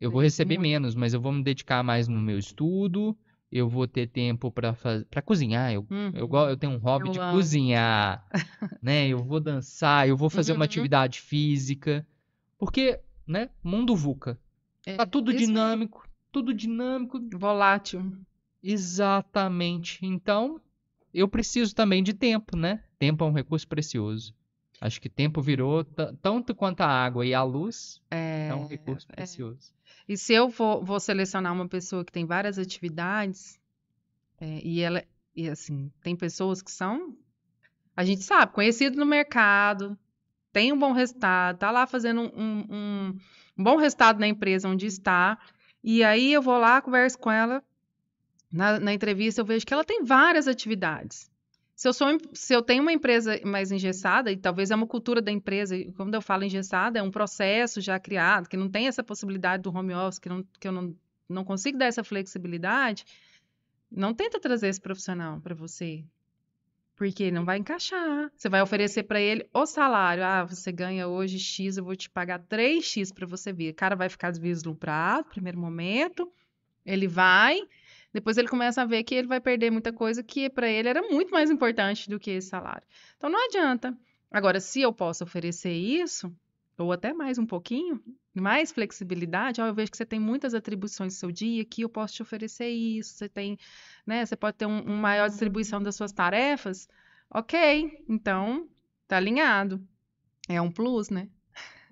Eu 0.00 0.10
vou 0.10 0.20
receber 0.20 0.58
menos, 0.58 0.94
mas 0.94 1.14
eu 1.14 1.20
vou 1.20 1.32
me 1.32 1.42
dedicar 1.42 1.82
mais 1.82 2.08
no 2.08 2.20
meu 2.20 2.38
estudo 2.38 3.16
eu 3.52 3.68
vou 3.68 3.86
ter 3.86 4.06
tempo 4.08 4.50
para 4.50 4.72
para 5.10 5.22
cozinhar. 5.22 5.72
Eu, 5.72 5.86
Uhum. 5.90 6.10
eu, 6.14 6.28
eu 6.48 6.56
tenho 6.56 6.72
um 6.72 6.78
hobby 6.78 7.08
Eu 7.08 7.12
de 7.12 7.18
amo. 7.20 7.32
cozinhar, 7.32 8.26
né? 8.82 9.06
Eu 9.08 9.22
vou 9.22 9.38
dançar, 9.38 10.08
eu 10.08 10.16
vou 10.16 10.30
fazer 10.30 10.52
uma 10.52 10.60
Uhum. 10.60 10.64
atividade 10.64 11.20
física. 11.20 12.06
Porque, 12.58 12.98
né? 13.26 13.50
Mundo 13.62 13.94
VUCA. 13.94 14.38
É, 14.86 14.96
Tá 14.96 15.06
tudo 15.06 15.32
dinâmico, 15.32 16.08
tudo 16.32 16.52
dinâmico. 16.54 17.20
Volátil. 17.34 18.16
Exatamente. 18.62 19.98
Então, 20.04 20.60
eu 21.12 21.28
preciso 21.28 21.74
também 21.74 22.02
de 22.02 22.12
tempo, 22.14 22.56
né? 22.56 22.82
Tempo 22.98 23.24
é 23.24 23.26
um 23.26 23.32
recurso 23.32 23.66
precioso. 23.68 24.34
Acho 24.84 25.00
que 25.00 25.08
tempo 25.08 25.40
virou 25.40 25.84
ta- 25.84 26.12
tanto 26.20 26.56
quanto 26.56 26.80
a 26.80 26.88
água 26.88 27.24
e 27.24 27.32
a 27.32 27.42
luz 27.44 28.02
É, 28.10 28.48
é 28.50 28.54
um 28.54 28.66
recurso 28.66 29.06
é. 29.12 29.14
precioso. 29.14 29.72
E 30.08 30.16
se 30.16 30.32
eu 30.34 30.48
vou, 30.48 30.84
vou 30.84 30.98
selecionar 30.98 31.52
uma 31.52 31.68
pessoa 31.68 32.04
que 32.04 32.10
tem 32.10 32.26
várias 32.26 32.58
atividades, 32.58 33.60
é, 34.40 34.60
e 34.64 34.80
ela, 34.80 35.04
e 35.36 35.48
assim, 35.48 35.88
tem 36.02 36.16
pessoas 36.16 36.60
que 36.60 36.70
são, 36.72 37.16
a 37.96 38.04
gente 38.04 38.24
sabe, 38.24 38.52
conhecido 38.52 38.96
no 38.98 39.06
mercado, 39.06 39.96
tem 40.52 40.72
um 40.72 40.78
bom 40.78 40.90
resultado, 40.92 41.58
tá 41.58 41.70
lá 41.70 41.86
fazendo 41.86 42.22
um, 42.22 42.30
um- 42.36 42.66
um- 42.68 43.18
um 43.58 43.62
bom 43.64 43.76
resultado 43.76 44.18
na 44.18 44.26
empresa 44.26 44.68
onde 44.68 44.86
está, 44.86 45.38
e 45.84 46.02
aí 46.02 46.32
eu 46.32 46.42
vou 46.42 46.58
lá, 46.58 46.82
converso 46.82 47.16
com 47.20 47.30
ela, 47.30 47.62
na, 48.52 48.80
na 48.80 48.92
entrevista 48.92 49.40
eu 49.40 49.44
vejo 49.44 49.64
que 49.64 49.72
ela 49.72 49.84
tem 49.84 50.02
várias 50.02 50.48
atividades. 50.48 51.30
Se 51.82 51.88
eu, 51.88 51.92
sou, 51.92 52.06
se 52.32 52.54
eu 52.54 52.62
tenho 52.62 52.80
uma 52.80 52.92
empresa 52.92 53.40
mais 53.44 53.72
engessada, 53.72 54.30
e 54.30 54.36
talvez 54.36 54.70
é 54.70 54.74
uma 54.76 54.86
cultura 54.86 55.20
da 55.20 55.32
empresa, 55.32 55.76
e 55.76 55.90
quando 55.90 56.14
eu 56.14 56.22
falo 56.22 56.44
engessada, 56.44 57.00
é 57.00 57.02
um 57.02 57.10
processo 57.10 57.80
já 57.80 57.98
criado, 57.98 58.48
que 58.48 58.56
não 58.56 58.70
tem 58.70 58.86
essa 58.86 59.02
possibilidade 59.02 59.64
do 59.64 59.76
home 59.76 59.92
office, 59.92 60.20
que, 60.20 60.28
não, 60.28 60.44
que 60.60 60.68
eu 60.68 60.70
não, 60.70 60.96
não 61.28 61.44
consigo 61.44 61.76
dar 61.76 61.86
essa 61.86 62.04
flexibilidade, 62.04 63.04
não 63.90 64.14
tenta 64.14 64.38
trazer 64.38 64.68
esse 64.68 64.80
profissional 64.80 65.40
para 65.40 65.56
você. 65.56 66.04
Porque 66.94 67.32
não 67.32 67.44
vai 67.44 67.58
encaixar. 67.58 68.30
Você 68.36 68.48
vai 68.48 68.62
oferecer 68.62 69.02
para 69.02 69.20
ele 69.20 69.44
o 69.52 69.66
salário. 69.66 70.22
Ah, 70.22 70.44
você 70.44 70.70
ganha 70.70 71.08
hoje 71.08 71.40
X, 71.40 71.78
eu 71.78 71.84
vou 71.84 71.96
te 71.96 72.08
pagar 72.08 72.38
3X 72.38 73.12
para 73.12 73.26
você 73.26 73.52
vir. 73.52 73.72
O 73.72 73.74
cara 73.74 73.96
vai 73.96 74.08
ficar 74.08 74.30
deslumbrado, 74.30 75.30
primeiro 75.30 75.58
momento. 75.58 76.32
Ele 76.86 77.08
vai, 77.08 77.58
depois 78.12 78.36
ele 78.36 78.48
começa 78.48 78.82
a 78.82 78.84
ver 78.84 79.02
que 79.04 79.14
ele 79.14 79.28
vai 79.28 79.40
perder 79.40 79.70
muita 79.70 79.92
coisa 79.92 80.22
que 80.22 80.50
para 80.50 80.68
ele 80.68 80.88
era 80.88 81.02
muito 81.02 81.30
mais 81.30 81.50
importante 81.50 82.08
do 82.10 82.18
que 82.18 82.30
esse 82.30 82.48
salário. 82.48 82.82
Então 83.16 83.30
não 83.30 83.44
adianta. 83.46 83.96
Agora, 84.30 84.60
se 84.60 84.80
eu 84.80 84.92
posso 84.92 85.24
oferecer 85.24 85.72
isso, 85.72 86.34
ou 86.78 86.90
até 86.92 87.12
mais 87.12 87.38
um 87.38 87.46
pouquinho, 87.46 88.02
mais 88.34 88.72
flexibilidade, 88.72 89.60
ó, 89.60 89.66
eu 89.66 89.74
vejo 89.74 89.90
que 89.90 89.96
você 89.96 90.06
tem 90.06 90.18
muitas 90.18 90.54
atribuições 90.54 91.14
no 91.14 91.18
seu 91.18 91.30
dia, 91.30 91.64
que 91.64 91.82
eu 91.82 91.88
posso 91.88 92.14
te 92.14 92.22
oferecer 92.22 92.68
isso, 92.68 93.14
você 93.14 93.28
tem, 93.28 93.58
né, 94.06 94.24
você 94.24 94.34
pode 94.34 94.56
ter 94.56 94.66
um, 94.66 94.80
uma 94.82 94.96
maior 94.96 95.28
distribuição 95.28 95.82
das 95.82 95.94
suas 95.94 96.12
tarefas, 96.12 96.88
ok, 97.30 98.02
então 98.08 98.66
tá 99.06 99.18
alinhado. 99.18 99.86
É 100.48 100.60
um 100.60 100.70
plus, 100.70 101.10
né? 101.10 101.28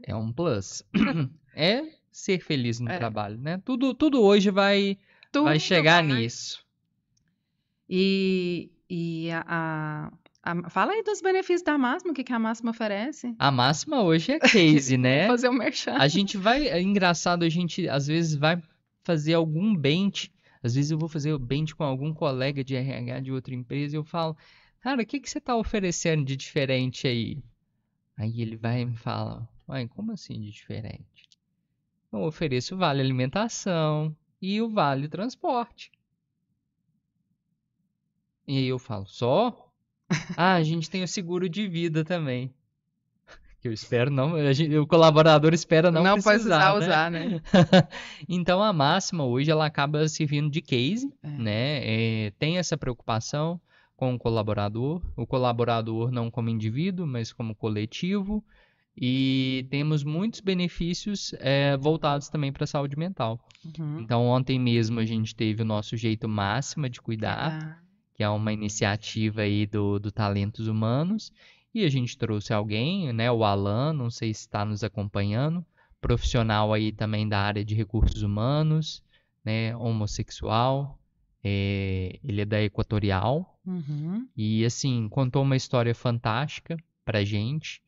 É 0.02 0.14
um 0.14 0.32
plus. 0.32 0.82
É 1.54 1.82
ser 2.12 2.40
feliz 2.40 2.78
no 2.78 2.88
É. 2.88 2.96
trabalho, 2.96 3.36
né? 3.36 3.60
Tudo, 3.64 3.92
tudo 3.92 4.22
hoje 4.22 4.50
vai, 4.50 4.96
vai 5.32 5.58
Tudo 5.58 5.60
chegar 5.66 6.04
vai. 6.04 6.16
nisso. 6.16 6.64
E, 7.88 8.70
e 8.88 9.30
a, 9.30 9.44
a- 9.46 10.12
a- 10.42 10.70
fala 10.70 10.92
aí 10.92 11.02
dos 11.02 11.20
benefícios 11.20 11.62
da 11.62 11.76
máxima, 11.76 12.12
o 12.12 12.14
que, 12.14 12.24
que 12.24 12.32
a 12.32 12.38
máxima 12.38 12.70
oferece? 12.70 13.34
A 13.38 13.50
máxima 13.50 14.02
hoje 14.02 14.32
é 14.32 14.38
case, 14.38 14.96
né? 14.96 15.26
Fazer 15.28 15.48
o 15.48 15.52
merchan. 15.52 15.94
A 15.96 16.08
gente 16.08 16.36
vai. 16.36 16.68
É 16.68 16.80
engraçado, 16.80 17.44
a 17.44 17.48
gente 17.48 17.88
às 17.88 18.06
vezes 18.06 18.34
vai 18.34 18.62
fazer 19.02 19.34
algum 19.34 19.74
bench. 19.74 20.32
Às 20.62 20.74
vezes 20.74 20.90
eu 20.90 20.98
vou 20.98 21.08
fazer 21.08 21.32
o 21.32 21.38
bench 21.38 21.74
com 21.74 21.84
algum 21.84 22.12
colega 22.12 22.62
de 22.62 22.76
RH 22.76 23.20
de 23.20 23.32
outra 23.32 23.54
empresa 23.54 23.96
e 23.96 23.98
eu 23.98 24.04
falo, 24.04 24.36
cara, 24.80 25.02
o 25.02 25.06
que 25.06 25.18
que 25.18 25.28
você 25.30 25.40
tá 25.40 25.56
oferecendo 25.56 26.24
de 26.24 26.36
diferente 26.36 27.08
aí? 27.08 27.38
Aí 28.16 28.42
ele 28.42 28.56
vai 28.56 28.82
e 28.82 28.84
me 28.86 28.96
fala, 28.96 29.48
uai, 29.66 29.88
como 29.88 30.12
assim 30.12 30.38
de 30.38 30.50
diferente? 30.50 31.28
Eu 32.12 32.20
ofereço 32.20 32.76
vale 32.76 33.00
alimentação 33.00 34.14
e 34.40 34.60
o 34.62 34.68
vale 34.70 35.08
transporte. 35.08 35.90
E 38.46 38.58
aí 38.58 38.66
eu 38.66 38.78
falo, 38.78 39.06
só? 39.06 39.72
Ah, 40.36 40.54
a 40.54 40.62
gente 40.62 40.90
tem 40.90 41.02
o 41.04 41.08
seguro 41.08 41.48
de 41.48 41.68
vida 41.68 42.04
também. 42.04 42.52
Que 43.60 43.68
eu 43.68 43.72
espero 43.72 44.10
não, 44.10 44.52
gente- 44.54 44.74
o 44.76 44.86
colaborador 44.86 45.52
espera 45.52 45.90
não, 45.90 46.02
Não 46.02 46.14
precisar, 46.14 46.32
precisar 46.32 46.72
né? 46.72 46.78
usar, 46.78 47.10
né? 47.10 47.42
Então 48.28 48.62
a 48.62 48.72
máxima 48.72 49.24
hoje 49.24 49.50
ela 49.50 49.66
acaba 49.66 50.08
servindo 50.08 50.50
de 50.50 50.62
case, 50.62 51.12
É. 51.22 51.28
né? 51.28 51.80
É, 52.26 52.30
tem 52.38 52.56
essa 52.58 52.76
preocupação 52.76 53.60
com 53.94 54.14
o 54.14 54.18
colaborador, 54.18 55.02
o 55.14 55.26
colaborador 55.26 56.10
não 56.10 56.30
como 56.30 56.48
indivíduo, 56.48 57.06
mas 57.06 57.34
como 57.34 57.54
coletivo, 57.54 58.42
e 59.00 59.66
temos 59.70 60.04
muitos 60.04 60.40
benefícios 60.40 61.32
é, 61.38 61.74
voltados 61.78 62.28
também 62.28 62.52
para 62.52 62.64
a 62.64 62.66
saúde 62.66 62.98
mental. 62.98 63.40
Uhum. 63.64 64.00
Então 64.00 64.26
ontem 64.26 64.58
mesmo 64.58 65.00
a 65.00 65.06
gente 65.06 65.34
teve 65.34 65.62
o 65.62 65.64
nosso 65.64 65.96
jeito 65.96 66.28
máxima 66.28 66.90
de 66.90 67.00
cuidar, 67.00 67.52
Ah, 67.62 67.78
que 68.14 68.22
é 68.22 68.28
uma 68.28 68.52
iniciativa 68.52 69.40
aí 69.40 69.66
do, 69.66 69.98
do 69.98 70.12
Talentos 70.12 70.68
Humanos, 70.68 71.32
e 71.74 71.84
a 71.84 71.88
gente 71.88 72.18
trouxe 72.18 72.52
alguém, 72.52 73.10
né, 73.12 73.30
o 73.32 73.42
Alan, 73.42 73.94
não 73.94 74.10
sei 74.10 74.34
se 74.34 74.40
está 74.40 74.64
nos 74.64 74.84
acompanhando, 74.84 75.64
profissional 76.00 76.72
aí 76.74 76.92
também 76.92 77.26
da 77.26 77.40
área 77.40 77.64
de 77.64 77.74
recursos 77.74 78.22
humanos, 78.22 79.02
né, 79.42 79.74
homossexual, 79.76 80.98
é, 81.42 82.18
ele 82.22 82.42
é 82.42 82.44
da 82.44 82.62
Equatorial, 82.62 83.58
uhum. 83.66 84.26
e 84.36 84.64
assim, 84.64 85.08
contou 85.08 85.42
uma 85.42 85.56
história 85.56 85.94
fantástica 85.94 86.76
pra 87.04 87.24
gente, 87.24 87.80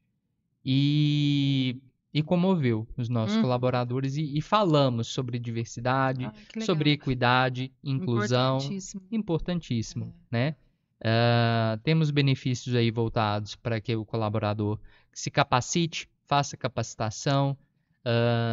e, 0.64 1.76
e 2.14 2.22
comoveu 2.22 2.86
os 2.96 3.08
nossos 3.08 3.36
Uhum. 3.36 3.42
colaboradores, 3.42 4.16
e, 4.16 4.36
e 4.36 4.40
falamos 4.40 5.08
sobre 5.08 5.38
diversidade, 5.38 6.24
Ah, 6.26 6.60
sobre 6.64 6.90
equidade, 6.92 7.72
inclusão, 7.82 8.56
Importantíssimo. 8.56 9.02
importantíssimo, 9.10 10.14
né? 10.30 10.54
Ah, 11.04 11.78
temos 11.82 12.10
benefícios 12.10 12.74
aí 12.76 12.90
voltados 12.90 13.56
para 13.56 13.80
que 13.80 13.94
o 13.96 14.04
colaborador 14.04 14.78
se 15.12 15.30
capacite, 15.30 16.08
faça 16.26 16.56
capacitação, 16.56 17.56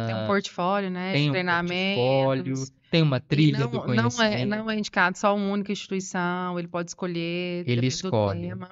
Tem 0.06 0.14
um 0.14 0.26
portfólio, 0.26 0.90
né? 0.90 1.12
tenha 1.12 1.30
um 1.30 1.66
portfólio, 1.66 2.54
tem 2.90 3.02
uma 3.02 3.18
trilha 3.20 3.60
não, 3.60 3.70
do 3.70 3.76
não 3.78 3.82
é, 3.84 3.86
conhecimento. 3.86 4.48
não 4.48 4.70
é 4.70 4.78
indicado 4.78 5.18
só 5.18 5.34
uma 5.34 5.52
única 5.52 5.72
instituição, 5.72 6.58
ele 6.58 6.68
pode 6.68 6.90
escolher. 6.90 7.68
Ele 7.68 7.86
escolhe. 7.86 8.48
tema. 8.48 8.70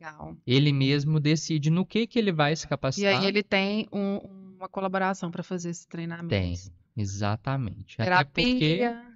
Legal. 0.00 0.34
Ele 0.46 0.72
mesmo 0.72 1.20
decide 1.20 1.68
no 1.68 1.84
que 1.84 2.06
que 2.06 2.18
ele 2.18 2.32
vai 2.32 2.56
se 2.56 2.64
E 2.64 2.68
capacitar. 2.68 3.20
aí 3.20 3.26
ele 3.26 3.42
tem 3.42 3.86
um- 3.92 4.16
uma 4.56 4.66
colaboração 4.68 5.30
para 5.30 5.42
fazer 5.42 5.68
esse 5.70 5.86
treinamento. 5.86 6.28
Tem, 6.28 6.54
exatamente. 6.96 8.00
Até 8.00 8.24
porque 8.24 8.78
Terapia. 8.78 9.06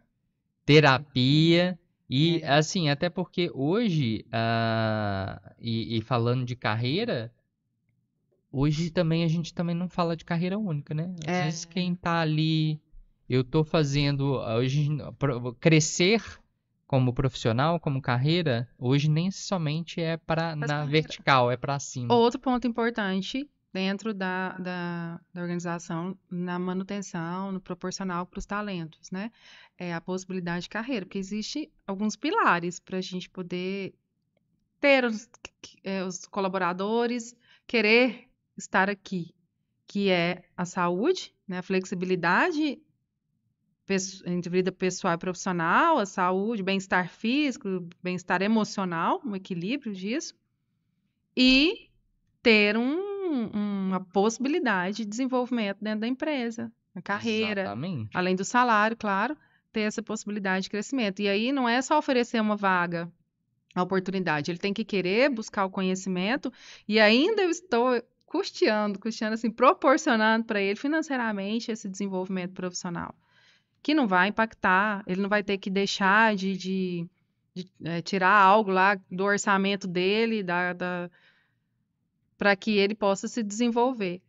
terapia 0.67 1.79
e 2.09 2.41
É. 2.43 2.49
assim, 2.55 2.91
até 2.91 3.09
porque 3.09 3.51
hoje, 3.55 4.27
ah, 4.31 5.41
e, 5.59 5.97
e 5.97 6.01
falando 6.03 6.45
de 6.45 6.55
carreira, 6.55 7.33
hoje 8.53 8.91
também 8.91 9.25
a 9.25 9.29
gente 9.29 9.55
também 9.55 9.75
não 9.75 9.89
fala 9.89 10.15
de 10.15 10.25
carreira 10.25 10.59
única, 10.59 10.93
né? 10.95 11.15
Às 11.27 11.35
É. 11.35 11.45
vezes 11.45 11.65
quem 11.65 11.95
tá 11.95 12.21
ali, 12.21 12.79
eu 13.29 13.43
tô 13.43 13.65
fazendo 13.65 14.35
hoje 14.37 14.89
crescer 15.61 16.23
como 16.95 17.13
profissional, 17.13 17.81
como 17.81 18.01
carreira, 18.01 18.69
hoje 18.79 19.11
nem 19.11 19.29
somente 19.29 20.01
é 20.01 20.17
para 20.17 20.55
na 20.55 20.65
carreira- 20.65 20.93
vertical, 20.93 21.51
é 21.51 21.57
para 21.57 21.77
cima. 21.81 22.15
Outro 22.15 22.39
ponto 22.39 22.69
importante 22.69 23.51
dentro 23.73 24.15
da, 24.15 24.51
da, 24.59 25.21
da 25.33 25.43
organização, 25.43 26.17
na 26.31 26.57
manutenção, 26.57 27.51
no 27.51 27.61
proporcional 27.61 28.25
para 28.25 28.39
os 28.39 28.47
talentos, 28.47 29.11
né? 29.11 29.33
É 29.77 29.93
a 29.93 30.01
possibilidade 30.01 30.63
de 30.63 30.69
carreira, 30.69 31.05
porque 31.05 31.19
existe 31.19 31.69
alguns 31.85 32.15
pilares 32.15 32.79
para 32.79 32.99
a 32.99 33.01
gente 33.01 33.29
poder 33.29 33.93
ter 34.79 35.05
os, 35.05 35.29
eh, 35.83 36.05
os 36.05 36.27
colaboradores, 36.27 37.35
querer 37.67 38.29
estar 38.57 38.89
aqui, 38.89 39.35
que 39.89 40.11
é 40.11 40.45
a 40.57 40.65
saúde, 40.65 41.35
né? 41.49 41.59
A 41.59 41.63
flexibilidade 41.63 42.81
entre 44.27 44.51
vida 44.51 44.73
pessoal 44.73 45.15
e 45.15 45.19
profissional, 45.19 45.99
a 45.99 46.07
saúde, 46.07 46.63
bem-estar 46.63 47.09
físico, 47.09 47.87
bem-estar 48.03 48.41
emocional, 48.41 49.21
um 49.25 49.37
equilíbrio 49.37 49.93
disso, 49.93 50.35
e 51.37 51.91
ter 52.43 52.77
um- 52.77 53.49
uma 53.53 54.01
possibilidade 54.01 54.99
de 54.99 55.05
desenvolvimento 55.05 55.79
dentro 55.81 56.01
da 56.01 56.07
empresa, 56.09 56.73
a 56.95 57.03
carreira, 57.03 57.63
Exatamente. 57.63 58.11
além 58.17 58.37
do 58.37 58.45
salário, 58.45 58.97
claro, 58.97 59.37
ter 59.73 59.81
essa 59.81 60.03
possibilidade 60.03 60.65
de 60.65 60.71
crescimento. 60.71 61.21
E 61.21 61.29
aí 61.29 61.53
não 61.53 61.69
é 61.69 61.83
só 61.83 61.99
oferecer 61.99 62.41
uma 62.41 62.57
vaga, 62.57 63.11
a 63.75 63.83
oportunidade, 63.83 64.51
ele 64.51 64.59
tem 64.59 64.73
que 64.73 64.85
querer 64.85 65.29
buscar 65.29 65.65
o 65.65 65.71
conhecimento 65.71 66.53
e 66.87 67.01
ainda 67.01 67.43
eu 67.43 67.51
estou 67.51 68.01
custeando, 68.25 68.99
custeando 68.99 69.35
assim, 69.35 69.51
proporcionando 69.51 70.45
para 70.45 70.61
ele 70.61 70.77
financeiramente 70.77 71.73
esse 71.73 71.89
desenvolvimento 71.89 72.53
profissional. 72.53 73.15
Que 73.85 73.93
não 73.93 74.09
vai 74.09 74.29
impactar, 74.29 75.05
ele 75.07 75.21
não 75.21 75.29
vai 75.29 75.43
ter 75.45 75.59
que 75.59 75.69
deixar 75.69 76.35
de, 76.35 76.57
de, 76.57 77.07
de 77.55 77.71
é, 77.85 78.01
tirar 78.01 78.35
algo 78.35 78.71
lá 78.71 78.99
do 79.11 79.25
orçamento 79.25 79.87
dele, 79.87 80.43
da, 80.43 80.73
da 80.73 81.11
para 82.39 82.57
que 82.57 82.79
ele 82.79 82.95
possa 82.95 83.29
se 83.29 83.43
desenvolver, 83.43 84.23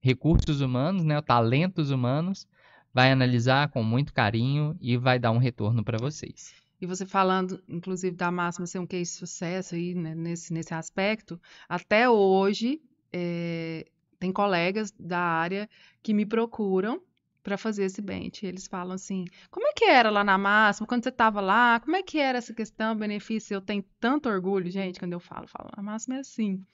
recursos 0.00 0.60
humanos, 0.60 1.04
né, 1.04 1.20
talentos 1.20 1.90
humanos, 1.90 2.46
vai 2.92 3.10
analisar 3.12 3.68
com 3.68 3.82
muito 3.82 4.12
carinho 4.12 4.76
e 4.80 4.96
vai 4.96 5.18
dar 5.18 5.30
um 5.30 5.38
retorno 5.38 5.84
para 5.84 5.98
vocês. 5.98 6.54
E 6.80 6.86
você 6.86 7.04
falando, 7.04 7.62
inclusive, 7.68 8.16
da 8.16 8.30
máxima 8.30 8.66
ser 8.66 8.78
um 8.78 8.86
case 8.86 9.10
de 9.10 9.18
sucesso 9.18 9.74
aí, 9.74 9.94
né, 9.94 10.14
nesse, 10.14 10.52
nesse 10.52 10.72
aspecto, 10.72 11.40
até 11.68 12.08
hoje 12.08 12.80
é, 13.12 13.86
tem 14.18 14.32
colegas 14.32 14.92
da 14.98 15.18
área 15.18 15.68
que 16.02 16.14
me 16.14 16.24
procuram 16.24 17.02
para 17.42 17.56
fazer 17.56 17.84
esse 17.84 18.00
bench. 18.00 18.46
Eles 18.46 18.66
falam 18.66 18.94
assim: 18.94 19.24
como 19.50 19.66
é 19.66 19.72
que 19.72 19.84
era 19.84 20.10
lá 20.10 20.22
na 20.22 20.38
máxima, 20.38 20.86
quando 20.86 21.02
você 21.02 21.08
estava 21.08 21.40
lá, 21.40 21.80
como 21.80 21.96
é 21.96 22.02
que 22.02 22.18
era 22.18 22.38
essa 22.38 22.54
questão, 22.54 22.96
benefício? 22.96 23.54
Eu 23.54 23.60
tenho 23.60 23.84
tanto 23.98 24.28
orgulho, 24.28 24.70
gente, 24.70 25.00
quando 25.00 25.14
eu 25.14 25.20
falo, 25.20 25.48
falo, 25.48 25.70
a 25.72 25.82
máxima 25.82 26.16
é 26.16 26.20
assim. 26.20 26.64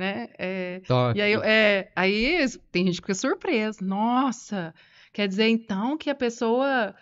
Né? 0.00 0.28
É, 0.38 0.80
e 1.14 1.20
aí, 1.20 1.34
é, 1.44 1.90
aí 1.94 2.46
tem 2.72 2.86
gente 2.86 3.02
que 3.02 3.02
fica 3.02 3.14
surpresa. 3.14 3.84
Nossa, 3.84 4.74
quer 5.12 5.28
dizer 5.28 5.46
então 5.48 5.98
que 5.98 6.08
a 6.08 6.14
pessoa 6.14 6.94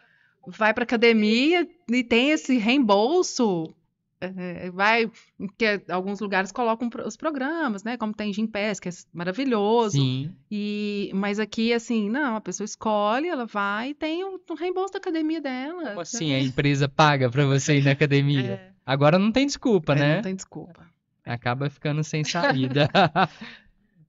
vai 0.45 0.75
para 0.75 0.83
academia 0.83 1.65
e 1.89 2.03
tem 2.03 2.33
esse 2.33 2.59
reembolso? 2.59 3.73
É, 4.21 4.69
vai, 4.73 5.09
que 5.57 5.81
alguns 5.89 6.19
lugares 6.19 6.51
colocam 6.51 6.91
os 7.07 7.17
programas, 7.17 7.85
né? 7.85 7.97
Como 7.97 8.13
tem 8.13 8.33
Gympass, 8.33 8.81
que 8.81 8.89
é 8.89 8.93
maravilhoso. 9.13 9.97
Sim, 9.97 10.35
E, 10.51 11.13
mas 11.15 11.39
aqui, 11.39 11.73
assim, 11.73 12.11
não, 12.11 12.35
a 12.35 12.41
pessoa 12.41 12.65
escolhe, 12.65 13.29
ela 13.29 13.47
vai 13.47 13.91
e 13.91 13.95
tem 13.95 14.25
o, 14.25 14.41
o 14.51 14.55
reembolso 14.55 14.93
da 14.93 14.99
academia 14.99 15.41
dela. 15.41 15.91
como 15.91 16.01
assim 16.01 16.35
a 16.35 16.41
empresa 16.41 16.89
paga 16.89 17.31
para 17.31 17.47
você 17.47 17.79
ir 17.79 17.85
na 17.85 17.93
academia? 17.93 18.55
É, 18.55 18.73
Agora 18.85 19.21
não 19.21 19.31
tem 19.31 19.47
desculpa, 19.47 19.93
é, 19.93 19.97
né? 20.01 20.15
não 20.17 20.23
tem 20.23 20.35
desculpa. 20.35 20.98
Acaba 21.29 21.69
ficando 21.71 22.03
sem 22.03 22.25
saída. 22.25 22.89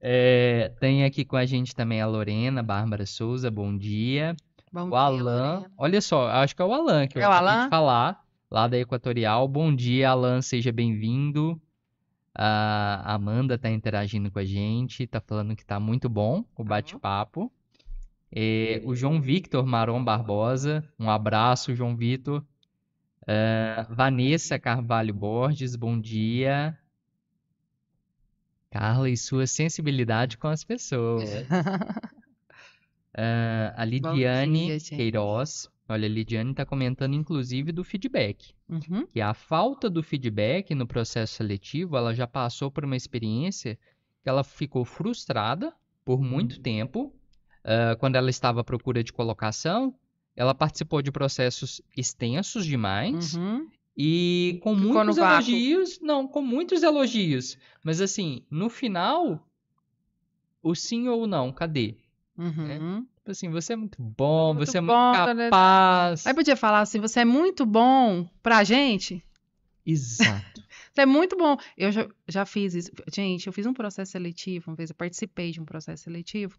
É, 0.02 0.72
tem 0.80 1.04
aqui 1.04 1.26
com 1.26 1.36
a 1.36 1.46
gente 1.46 1.76
também 1.76 2.00
a 2.02 2.08
Lorena 2.08 2.64
Bárbara 2.64 3.06
Souza, 3.06 3.52
bom 3.52 3.78
dia. 3.78 4.34
Bom 4.72 4.90
O 4.92 4.98
dia, 4.98 5.00
Alan, 5.00 5.54
Lorena. 5.56 5.72
olha 5.78 6.00
só, 6.02 6.30
acho 6.30 6.56
que 6.56 6.62
é 6.62 6.66
o 6.66 6.74
Alan 6.74 7.06
que 7.06 7.18
eu 7.18 7.22
É 7.22 7.26
acabei 7.26 7.58
de 7.66 7.70
falar, 7.70 8.24
lá 8.50 8.68
da 8.70 8.78
Equatorial. 8.78 9.46
Bom 9.48 9.76
dia, 9.76 10.10
Alan, 10.12 10.42
seja 10.42 10.72
bem-vindo. 10.72 11.62
A 12.34 13.14
Amanda 13.14 13.58
tá 13.58 13.70
interagindo 13.70 14.32
com 14.32 14.40
a 14.40 14.46
gente, 14.46 15.06
tá 15.06 15.20
falando 15.20 15.54
que 15.54 15.66
tá 15.66 15.82
muito 15.82 16.08
bom 16.08 16.46
o 16.56 16.64
bate-papo. 16.64 17.52
É, 18.32 18.82
o 18.86 18.96
João 18.96 19.20
Victor 19.20 19.66
Maron 19.66 20.02
Barbosa, 20.02 20.82
um 20.98 21.10
abraço, 21.10 21.76
João 21.76 21.98
Victor. 21.98 22.46
É, 23.28 23.86
Vanessa 23.90 24.58
Carvalho 24.58 25.14
Borges, 25.14 25.76
bom 25.76 26.00
dia. 26.00 26.78
Carla 28.72 29.10
e 29.10 29.18
sua 29.18 29.48
sensibilidade 29.48 30.38
com 30.38 30.48
as 30.48 30.64
pessoas. 30.64 31.30
É, 33.14 33.74
a 33.76 33.84
Lidiane 33.84 34.78
dia. 34.78 34.98
Queiroz. 34.98 35.70
Olha, 35.88 36.06
a 36.06 36.10
Lidiane 36.10 36.52
está 36.52 36.66
comentando, 36.66 37.16
inclusive, 37.16 37.72
do 37.72 37.84
feedback. 37.84 38.54
Uhum. 38.70 39.08
Que 39.08 39.22
a 39.22 39.34
falta 39.34 39.90
do 39.90 40.04
feedback 40.04 40.76
no 40.76 40.86
processo 40.86 41.34
seletivo, 41.34 41.98
ela 41.98 42.14
já 42.14 42.28
passou 42.28 42.70
por 42.70 42.86
uma 42.86 42.96
experiência 42.96 43.76
que 44.22 44.30
ela 44.30 44.44
ficou 44.44 44.86
frustrada 44.86 45.74
por 46.06 46.22
muito 46.22 46.60
tempo. 46.60 47.12
Ah, 47.64 47.96
quando 48.00 48.16
ela 48.16 48.30
estava 48.30 48.62
à 48.62 48.64
procura 48.64 49.04
de 49.04 49.14
colocação, 49.14 49.94
ela 50.36 50.56
participou 50.56 51.02
de 51.02 51.12
processos 51.12 51.82
extensos 51.96 52.66
demais. 52.66 53.36
Uhum. 53.36 53.70
E 54.02 54.62
com 54.64 54.78
Ficou 54.78 54.94
muitos 54.94 55.18
vácuo. 55.18 55.34
elogios, 55.50 56.00
não, 56.02 56.26
com 56.26 56.42
muitos 56.42 56.84
elogios. 56.84 57.58
Mas 57.84 58.00
assim, 58.00 58.46
no 58.50 58.70
final, 58.70 59.46
o 60.64 60.74
sim 60.74 61.10
ou 61.10 61.28
não, 61.28 61.52
cadê? 61.52 61.98
Uhum. 62.38 63.06
Tipo 63.18 63.32
assim, 63.32 63.50
você 63.50 63.74
é 63.74 63.76
muito 63.76 64.02
bom, 64.02 64.54
Muito 64.54 64.66
você 64.72 64.78
é 64.78 64.82
bom, 64.82 64.86
muito 65.12 65.26
tá, 65.26 65.34
né? 65.34 65.50
capaz. 65.50 66.26
Aí 66.26 66.34
podia 66.34 66.56
falar 66.56 66.80
assim, 66.80 67.02
você 67.02 67.20
é 67.20 67.26
muito 67.26 67.66
bom 67.66 68.26
pra 68.42 68.64
gente. 68.64 69.22
Exato. 69.86 70.64
Você 70.94 71.02
é 71.02 71.06
muito 71.06 71.36
bom. 71.38 71.56
Eu 71.78 71.92
já, 71.92 72.08
já 72.28 72.46
fiz 72.46 72.74
isso. 72.76 72.92
Gente, 73.14 73.48
eu 73.48 73.54
fiz 73.54 73.66
um 73.66 73.74
processo 73.74 74.12
seletivo, 74.12 74.70
uma 74.70 74.76
vez 74.76 74.90
eu 74.90 74.96
participei 74.96 75.52
de 75.52 75.60
um 75.62 75.66
processo 75.66 76.04
seletivo. 76.04 76.58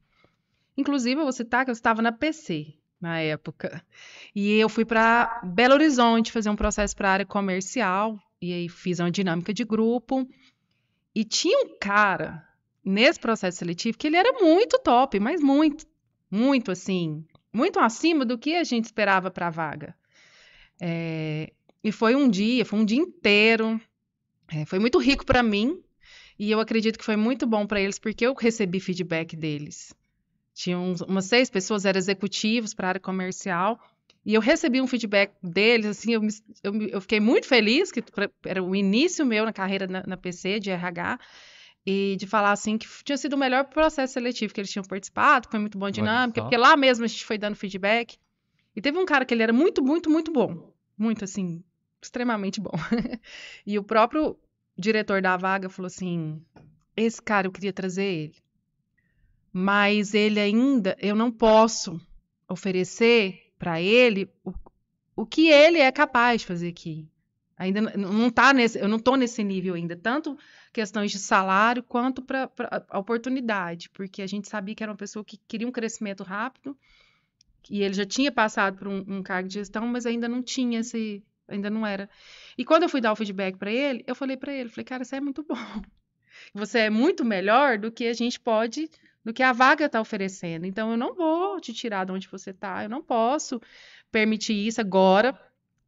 Inclusive, 0.76 1.20
eu 1.20 1.24
vou 1.24 1.32
citar 1.32 1.64
que 1.64 1.70
eu 1.70 1.74
estava 1.74 2.00
na 2.02 2.10
PC 2.10 2.74
na 3.00 3.20
época. 3.20 3.82
E 4.34 4.52
eu 4.52 4.68
fui 4.68 4.84
para 4.84 5.40
Belo 5.44 5.74
Horizonte 5.74 6.32
fazer 6.32 6.50
um 6.50 6.56
processo 6.56 6.94
para 6.94 7.08
a 7.08 7.12
área 7.12 7.26
comercial. 7.26 8.18
E 8.40 8.52
aí 8.52 8.68
fiz 8.68 9.00
uma 9.00 9.10
dinâmica 9.10 9.52
de 9.52 9.64
grupo. 9.64 10.28
E 11.14 11.24
tinha 11.24 11.66
um 11.66 11.78
cara 11.78 12.46
nesse 12.84 13.18
processo 13.18 13.58
seletivo 13.58 13.98
que 13.98 14.06
ele 14.06 14.16
era 14.16 14.32
muito 14.40 14.78
top, 14.78 15.18
mas 15.18 15.40
muito, 15.40 15.86
muito 16.30 16.70
assim, 16.70 17.24
muito 17.52 17.78
acima 17.78 18.24
do 18.24 18.38
que 18.38 18.54
a 18.54 18.64
gente 18.64 18.84
esperava 18.84 19.30
para 19.30 19.48
a 19.48 19.50
vaga. 19.50 19.94
É, 20.80 21.52
e 21.82 21.92
foi 21.92 22.14
um 22.14 22.28
dia, 22.28 22.64
foi 22.64 22.78
um 22.78 22.84
dia 22.84 22.98
inteiro. 22.98 23.80
É, 24.52 24.64
foi 24.64 24.78
muito 24.78 24.98
rico 24.98 25.24
para 25.24 25.42
mim 25.42 25.82
e 26.38 26.50
eu 26.50 26.58
acredito 26.58 26.98
que 26.98 27.04
foi 27.04 27.16
muito 27.16 27.46
bom 27.46 27.66
para 27.66 27.80
eles 27.80 27.98
porque 27.98 28.26
eu 28.26 28.34
recebi 28.34 28.80
feedback 28.80 29.36
deles. 29.36 29.94
Tinham 30.54 30.84
uns- 30.90 31.00
umas 31.00 31.24
seis 31.26 31.48
pessoas, 31.48 31.84
eram 31.84 31.98
executivos 31.98 32.74
para 32.74 32.86
a 32.86 32.90
área 32.90 33.00
comercial 33.00 33.78
e 34.26 34.34
eu 34.34 34.40
recebi 34.40 34.80
um 34.80 34.86
feedback 34.86 35.32
deles, 35.42 35.86
assim, 35.86 36.12
eu, 36.14 36.20
me- 36.20 36.32
eu, 36.62 36.74
eu 36.88 37.00
fiquei 37.00 37.20
muito 37.20 37.46
feliz 37.46 37.90
que 37.90 38.02
era 38.44 38.62
o 38.62 38.74
início 38.74 39.24
meu 39.24 39.44
na 39.44 39.52
carreira 39.52 39.86
na, 39.86 40.02
na 40.06 40.16
PC 40.16 40.60
de 40.60 40.70
RH 40.70 41.18
e 41.86 42.16
de 42.18 42.26
falar 42.26 42.52
assim 42.52 42.76
que 42.76 42.86
tinha 43.04 43.16
sido 43.16 43.32
o 43.34 43.38
melhor 43.38 43.64
processo 43.64 44.12
seletivo 44.12 44.52
que 44.52 44.60
eles 44.60 44.70
tinham 44.70 44.84
participado, 44.84 45.48
que 45.48 45.52
foi 45.52 45.60
muito 45.60 45.78
bom 45.78 45.90
dinâmica, 45.90 46.40
porque 46.42 46.56
lá 46.56 46.76
mesmo 46.76 47.04
a 47.04 47.08
gente 47.08 47.24
foi 47.24 47.38
dando 47.38 47.54
feedback. 47.56 48.18
E 48.76 48.80
teve 48.82 48.98
um 48.98 49.06
cara 49.06 49.24
que 49.24 49.32
ele 49.32 49.42
era 49.42 49.52
muito, 49.52 49.82
muito, 49.82 50.10
muito 50.10 50.30
bom, 50.30 50.72
muito 50.98 51.24
assim, 51.24 51.64
extremamente 52.02 52.60
bom. 52.60 52.70
E 53.66 53.78
o 53.78 53.82
próprio 53.82 54.38
diretor 54.76 55.22
da 55.22 55.36
vaga 55.36 55.68
falou 55.70 55.86
assim: 55.86 56.40
esse 56.96 57.20
cara 57.22 57.46
eu 57.46 57.52
queria 57.52 57.72
trazer 57.72 58.04
ele. 58.04 58.34
Mas 59.52 60.14
ele 60.14 60.38
ainda, 60.38 60.96
eu 61.00 61.14
não 61.14 61.30
posso 61.30 62.00
oferecer 62.48 63.52
para 63.58 63.80
ele 63.80 64.30
o, 64.44 64.52
o 65.16 65.26
que 65.26 65.48
ele 65.48 65.78
é 65.78 65.90
capaz 65.90 66.40
de 66.40 66.46
fazer 66.46 66.68
aqui. 66.68 67.08
Ainda 67.56 67.82
não 67.82 68.30
tá 68.30 68.54
nesse, 68.54 68.78
eu 68.78 68.88
não 68.88 68.96
estou 68.96 69.16
nesse 69.16 69.44
nível 69.44 69.74
ainda, 69.74 69.94
tanto 69.94 70.38
questões 70.72 71.10
de 71.10 71.18
salário 71.18 71.82
quanto 71.82 72.22
para 72.22 72.50
a 72.88 72.98
oportunidade, 72.98 73.90
porque 73.90 74.22
a 74.22 74.26
gente 74.26 74.48
sabia 74.48 74.74
que 74.74 74.82
era 74.82 74.90
uma 74.90 74.96
pessoa 74.96 75.22
que 75.22 75.36
queria 75.46 75.68
um 75.68 75.72
crescimento 75.72 76.22
rápido 76.22 76.74
e 77.68 77.82
ele 77.82 77.92
já 77.92 78.06
tinha 78.06 78.32
passado 78.32 78.78
por 78.78 78.88
um, 78.88 79.04
um 79.06 79.22
cargo 79.22 79.48
de 79.48 79.54
gestão, 79.54 79.86
mas 79.86 80.06
ainda 80.06 80.26
não 80.26 80.42
tinha 80.42 80.80
esse, 80.80 81.22
ainda 81.46 81.68
não 81.68 81.86
era. 81.86 82.08
E 82.56 82.64
quando 82.64 82.84
eu 82.84 82.88
fui 82.88 83.00
dar 83.00 83.12
o 83.12 83.16
feedback 83.16 83.58
para 83.58 83.70
ele, 83.70 84.02
eu 84.06 84.14
falei 84.14 84.38
para 84.38 84.54
ele, 84.54 84.70
falei, 84.70 84.84
cara, 84.84 85.04
você 85.04 85.16
é 85.16 85.20
muito 85.20 85.42
bom. 85.42 85.54
Você 86.54 86.78
é 86.78 86.90
muito 86.90 87.22
melhor 87.22 87.76
do 87.76 87.92
que 87.92 88.06
a 88.06 88.14
gente 88.14 88.40
pode, 88.40 88.88
do 89.24 89.32
que 89.32 89.42
a 89.42 89.52
vaga 89.52 89.86
está 89.86 90.00
oferecendo. 90.00 90.64
Então 90.66 90.90
eu 90.90 90.96
não 90.96 91.14
vou 91.14 91.60
te 91.60 91.72
tirar 91.72 92.04
de 92.06 92.12
onde 92.12 92.28
você 92.28 92.50
está, 92.50 92.82
eu 92.84 92.88
não 92.88 93.02
posso 93.02 93.60
permitir 94.10 94.54
isso 94.54 94.80
agora. 94.80 95.38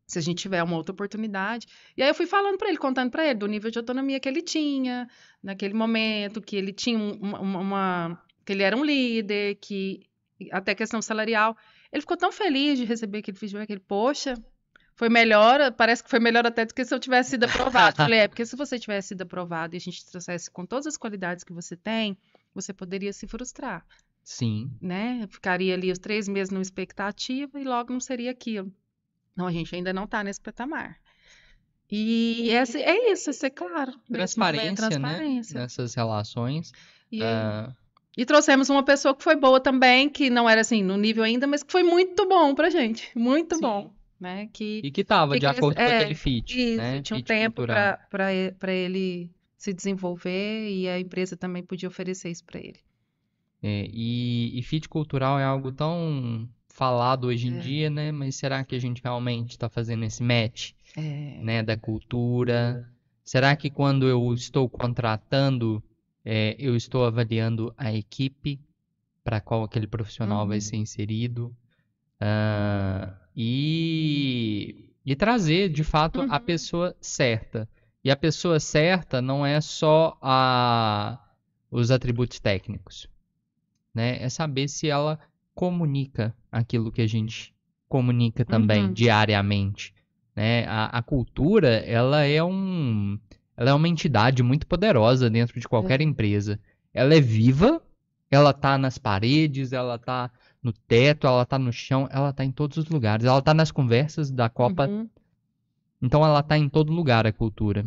Se 0.07 0.19
a 0.19 0.23
gente 0.23 0.43
tiver 0.43 0.63
uma 0.63 0.77
outra 0.77 0.93
oportunidade. 0.93 1.67
E 1.97 2.03
aí 2.03 2.09
eu 2.11 2.15
fui 2.15 2.27
falando 2.27 2.59
para 2.59 2.69
ele, 2.69 2.77
contando 2.77 3.11
para 3.11 3.25
ele 3.25 3.35
do 3.39 3.47
nível 3.47 3.71
de 3.71 3.79
autonomia 3.79 4.21
que 4.21 4.29
ele 4.29 4.43
tinha 4.43 5.09
naquele 5.43 5.73
momento, 5.73 6.43
que 6.43 6.55
ele 6.57 6.71
tinha 6.73 6.99
um- 6.99 7.13
uma, 7.13 7.41
uma- 7.41 7.59
uma- 7.61 8.23
que 8.45 8.53
ele 8.53 8.63
era 8.63 8.77
um 8.77 8.85
líder, 8.85 9.55
que 9.55 10.03
até 10.51 10.75
questão 10.75 11.01
salarial. 11.01 11.57
Ele 11.91 12.03
ficou 12.03 12.17
tão 12.17 12.31
feliz 12.31 12.79
de 12.79 12.85
receber 12.85 13.19
aquele 13.19 13.39
feedback, 13.39 13.71
ele, 13.71 13.81
poxa, 13.81 14.35
foi 14.97 15.09
melhor, 15.09 15.73
parece 15.73 16.03
que 16.05 16.11
foi 16.11 16.21
melhor 16.21 16.47
até 16.47 16.67
do 16.67 16.75
que 16.75 16.85
se 16.85 16.95
eu 16.95 17.01
tivesse 17.01 17.31
sido 17.31 17.45
aprovado. 17.45 17.97
Falei, 17.97 18.19
é, 18.21 18.29
porque 18.29 18.45
se 18.45 18.55
você 18.57 18.79
tivesse 18.79 19.09
sido 19.09 19.23
aprovado 19.23 19.75
e 19.75 19.79
a 19.79 19.81
gente 19.81 20.05
trouxesse 20.05 20.51
com 20.51 20.67
todas 20.67 20.87
as 20.87 20.97
qualidades 20.99 21.43
que 21.43 21.53
você 21.55 21.75
tem, 21.75 22.19
você 22.55 22.73
poderia 22.73 23.13
se 23.13 23.27
frustrar, 23.27 23.85
Sim. 24.23 24.71
né? 24.81 25.27
Ficaria 25.29 25.75
ali 25.75 25.91
os 25.91 25.99
três 25.99 26.29
meses 26.29 26.51
numa 26.51 26.63
expectativa 26.63 27.61
e 27.61 27.65
logo 27.65 27.93
não 27.93 28.01
seria 28.01 28.31
aquilo. 28.31 28.73
Não, 29.37 29.47
a 29.47 29.53
gente 29.53 29.75
ainda 29.75 29.93
não 29.93 30.05
está 30.05 30.23
nesse 30.23 30.41
patamar. 30.41 30.97
E 31.91 32.51
é 32.51 33.13
isso, 33.13 33.29
é 33.31 33.33
ser 33.33 33.51
claro. 33.51 33.93
nesse 34.09 34.39
momento, 34.39 34.77
Transparência, 34.77 34.99
né? 34.99 35.09
transparência. 35.09 35.61
Nessas 35.61 35.95
relações. 35.95 36.73
E, 37.11 37.23
Ah, 37.23 37.75
e 38.17 38.25
trouxemos 38.25 38.71
uma 38.71 38.83
pessoa 38.83 39.15
que 39.15 39.23
foi 39.23 39.37
boa 39.37 39.61
também, 39.61 40.09
que 40.09 40.31
não 40.31 40.49
era 40.49 40.61
assim 40.63 40.83
no 40.83 40.97
nível 40.97 41.23
ainda, 41.23 41.47
mas 41.47 41.63
que 41.63 41.71
foi 41.71 41.83
muito 41.83 42.27
bom 42.27 42.55
pra 42.55 42.71
gente. 42.71 43.11
Muito 43.15 43.57
Sim. 43.57 43.61
bom. 43.61 43.95
Né? 44.19 44.49
Que 44.53 44.81
e 44.85 44.91
que 44.91 45.03
tava 45.03 45.35
que 45.35 45.41
de 45.41 45.47
acordo 45.47 45.75
com 45.77 45.83
é, 45.83 45.97
aquele 45.99 46.15
fit, 46.15 46.57
Isso, 46.57 46.77
né? 46.77 47.03
tinha 47.03 47.19
um 47.19 47.23
tempo 47.23 47.65
para 47.67 48.73
ele 48.73 49.29
se 49.63 49.73
desenvolver 49.73 50.69
e 50.71 50.89
a 50.89 50.99
empresa 50.99 51.37
também 51.37 51.63
podia 51.63 51.89
oferecer 51.89 52.31
isso 52.31 52.45
para 52.45 52.59
ele. 52.61 52.81
É, 53.63 53.87
e, 53.93 54.59
e 54.59 54.63
fit 54.63 54.89
cultural 54.89 55.39
é 55.39 55.45
algo 55.45 55.71
tão 55.71 56.49
falado 56.69 57.29
hoje 57.29 57.47
em 57.47 57.57
É. 57.57 57.61
dia, 57.61 57.91
né? 57.91 58.11
Mas 58.11 58.35
será 58.35 58.65
que 58.65 58.75
a 58.75 58.79
gente 58.81 59.01
realmente 59.03 59.51
está 59.53 59.69
fazendo 59.69 60.05
esse 60.05 60.23
match, 60.23 60.73
É, 60.97 61.41
né? 61.45 61.63
Da 61.63 61.77
cultura? 61.77 62.89
Será 63.25 63.55
que 63.55 63.71
quando 63.71 64.09
eu 64.09 64.35
estou 64.35 64.69
contratando, 64.69 65.81
é, 66.25 66.57
eu 66.59 66.75
estou 66.75 67.05
avaliando 67.05 67.73
a 67.77 67.93
equipe 67.95 68.59
para 69.23 69.41
qual 69.41 69.63
aquele 69.63 69.87
profissional 69.87 70.45
vai 70.47 70.57
Uhum. 70.57 70.61
ser 70.61 70.77
inserido? 70.77 71.55
Ah, 72.21 73.15
e, 73.37 74.91
e 75.07 75.15
trazer, 75.17 75.69
de 75.69 75.85
fato, 75.85 76.21
a 76.23 76.39
Uhum. 76.39 76.41
pessoa 76.41 76.97
certa. 77.01 77.69
E 78.05 78.11
a 78.11 78.17
pessoa 78.17 78.59
certa 78.59 79.23
não 79.23 79.47
é 79.47 79.61
só 79.61 80.19
a, 80.21 81.19
os 81.71 81.91
atributos 81.91 82.41
técnicos, 82.41 83.09
né? 83.95 84.21
É 84.23 84.29
saber 84.29 84.69
se 84.69 84.89
ela 84.89 85.19
comunica 85.55 86.35
aquilo 86.51 86.91
que 86.91 87.03
a 87.03 87.07
gente 87.07 87.55
comunica 87.89 88.45
também 88.45 88.87
Uhum. 88.87 88.93
diariamente, 88.93 89.95
né? 90.35 90.67
A, 90.67 90.87
a 90.87 91.03
cultura, 91.03 91.77
ela 91.87 92.23
é 92.25 92.43
um, 92.43 93.19
ela 93.57 93.71
é 93.71 93.75
uma 93.75 93.89
entidade 93.89 94.43
muito 94.43 94.67
poderosa 94.67 95.31
dentro 95.31 95.61
de 95.61 95.69
qualquer 95.69 96.01
É. 96.01 96.05
empresa. 96.05 96.59
Ela 96.93 97.15
é 97.15 97.21
viva, 97.21 97.81
ela 98.31 98.53
tá 98.53 98.77
nas 98.77 98.99
paredes, 98.99 99.73
ela 99.73 99.99
tá 99.99 100.31
no 100.63 100.73
teto, 100.73 101.27
ela 101.27 101.45
tá 101.45 101.59
no 101.59 101.73
chão, 101.73 102.09
ela 102.11 102.33
tá 102.33 102.45
em 102.45 102.51
todos 102.51 102.79
os 102.79 102.87
lugares. 102.87 103.25
Ela 103.27 103.43
tá 103.43 103.53
nas 103.55 103.71
conversas 103.71 104.31
da 104.31 104.49
Copa, 104.49 104.89
uhum. 104.89 105.09
Então 106.03 106.25
ela 106.25 106.43
tá 106.43 106.59
em 106.59 106.69
todo 106.69 106.93
lugar 106.93 107.27
a 107.27 107.33
cultura. 107.33 107.87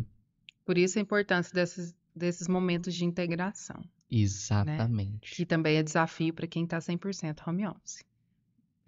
Por 0.64 0.76
isso 0.78 0.98
a 0.98 1.02
importância 1.02 1.54
desses, 1.54 1.94
desses 2.14 2.48
momentos 2.48 2.94
de 2.94 3.04
integração, 3.04 3.84
Exatamente. 4.10 5.34
que 5.34 5.44
também 5.46 5.76
é 5.76 5.82
desafio 5.82 6.32
para 6.34 6.46
quem 6.46 6.64
está 6.64 6.78
100% 6.80 7.46
home 7.46 7.66
office. 7.66 8.02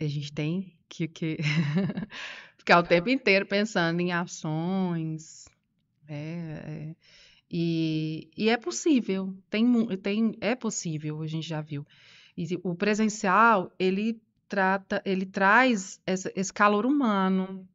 A 0.01 0.05
gente 0.07 0.33
tem 0.33 0.73
que, 0.89 1.07
que 1.09 1.39
ficar 2.57 2.79
o 2.79 2.83
tempo 2.83 3.09
inteiro 3.09 3.47
pensando 3.47 4.01
em 4.01 4.13
ações. 4.13 5.47
é, 6.09 6.15
é, 6.15 6.97
e, 7.51 8.29
e 8.37 8.49
é 8.51 8.57
possível, 8.57 9.35
tem, 9.49 9.97
tem, 9.99 10.37
é 10.41 10.55
possível, 10.55 11.23
a 11.23 11.27
gente 11.27 11.49
já 11.49 11.61
viu. 11.61 11.87
E 12.37 12.47
o 12.63 12.75
presencial, 12.75 13.73
ele 13.79 14.21
trata, 14.49 15.03
ele 15.05 15.25
traz 15.27 16.01
essa- 16.07 16.33
esse 16.37 16.53
calor 16.53 16.85
humano, 16.87 17.67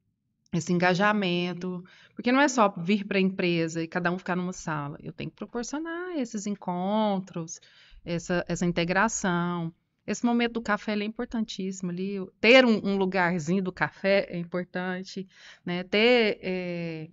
esse 0.53 0.71
engajamento, 0.71 1.83
porque 2.15 2.31
não 2.31 2.39
é 2.39 2.47
só 2.47 2.69
vir 2.77 3.05
para 3.05 3.17
a 3.17 3.21
empresa 3.21 3.81
e 3.81 3.87
cada 3.87 4.11
um 4.11 4.17
ficar 4.17 4.35
numa 4.35 4.53
sala. 4.53 4.97
Eu 5.01 5.11
tenho 5.11 5.29
que 5.29 5.35
proporcionar 5.35 6.17
esses 6.17 6.45
encontros, 6.45 7.59
essa, 8.05 8.45
essa 8.47 8.65
integração. 8.65 9.73
Esse 10.05 10.25
momento 10.25 10.53
do 10.53 10.61
café 10.61 10.93
é 10.93 11.03
importantíssimo 11.03 11.89
ali. 11.89 12.19
Ter 12.39 12.65
um, 12.65 12.85
um 12.85 12.97
lugarzinho 12.97 13.63
do 13.63 13.71
café 13.71 14.27
é 14.29 14.37
importante, 14.37 15.27
né? 15.65 15.83
Ter, 15.83 16.39
é, 16.41 17.09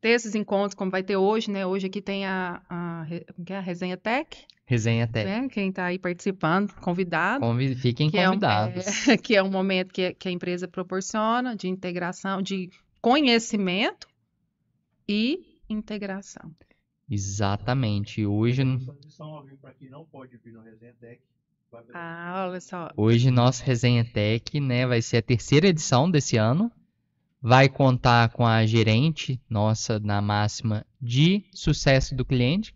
ter 0.00 0.10
esses 0.10 0.34
encontros, 0.34 0.74
como 0.74 0.90
vai 0.90 1.02
ter 1.02 1.16
hoje, 1.16 1.50
né? 1.50 1.66
Hoje 1.66 1.86
aqui 1.86 2.00
tem 2.00 2.24
a, 2.26 2.62
a, 2.68 3.06
é? 3.10 3.54
a 3.56 3.60
Resenha 3.60 3.96
Tech, 3.96 4.44
Resenha 4.64 5.04
até. 5.04 5.24
né? 5.24 5.48
Quem 5.48 5.70
está 5.70 5.86
aí 5.86 5.98
participando, 5.98 6.72
convidado 6.74 7.40
Convi- 7.44 7.74
Fiquem 7.74 8.10
que 8.10 8.18
é 8.18 8.28
um, 8.28 8.32
convidados. 8.32 9.08
é, 9.08 9.16
que 9.18 9.34
é 9.34 9.42
um 9.42 9.50
momento 9.50 9.92
que, 9.92 10.12
que 10.14 10.28
a 10.28 10.30
empresa 10.30 10.68
proporciona 10.68 11.56
de 11.56 11.68
integração, 11.68 12.42
de 12.42 12.70
conhecimento 13.00 14.06
e 15.08 15.58
integração. 15.68 16.50
Exatamente. 17.10 18.24
Hoje, 18.26 18.62
Transmissão 18.62 19.28
ao 19.34 19.42
vivo 19.44 19.56
para 19.58 19.72
quem 19.74 19.88
não 19.88 20.04
pode 20.04 20.36
vir 20.36 20.52
no 20.52 20.60
Resenha 20.60 20.94
Tech. 21.00 21.20
Vai 21.72 21.82
ver. 21.82 21.92
Ah, 21.94 22.46
olha 22.48 22.60
só. 22.60 22.90
hoje 22.96 23.30
nosso 23.30 23.62
Resenha 23.64 24.04
Tech, 24.04 24.58
né, 24.60 24.86
vai 24.86 25.00
ser 25.02 25.18
a 25.18 25.22
terceira 25.22 25.66
edição 25.68 26.10
desse 26.10 26.36
ano. 26.36 26.70
Vai 27.40 27.68
contar 27.68 28.30
com 28.30 28.44
a 28.44 28.66
gerente 28.66 29.40
nossa 29.48 29.98
na 30.00 30.20
máxima 30.20 30.84
de 31.00 31.44
sucesso 31.54 32.14
do 32.14 32.24
cliente, 32.24 32.74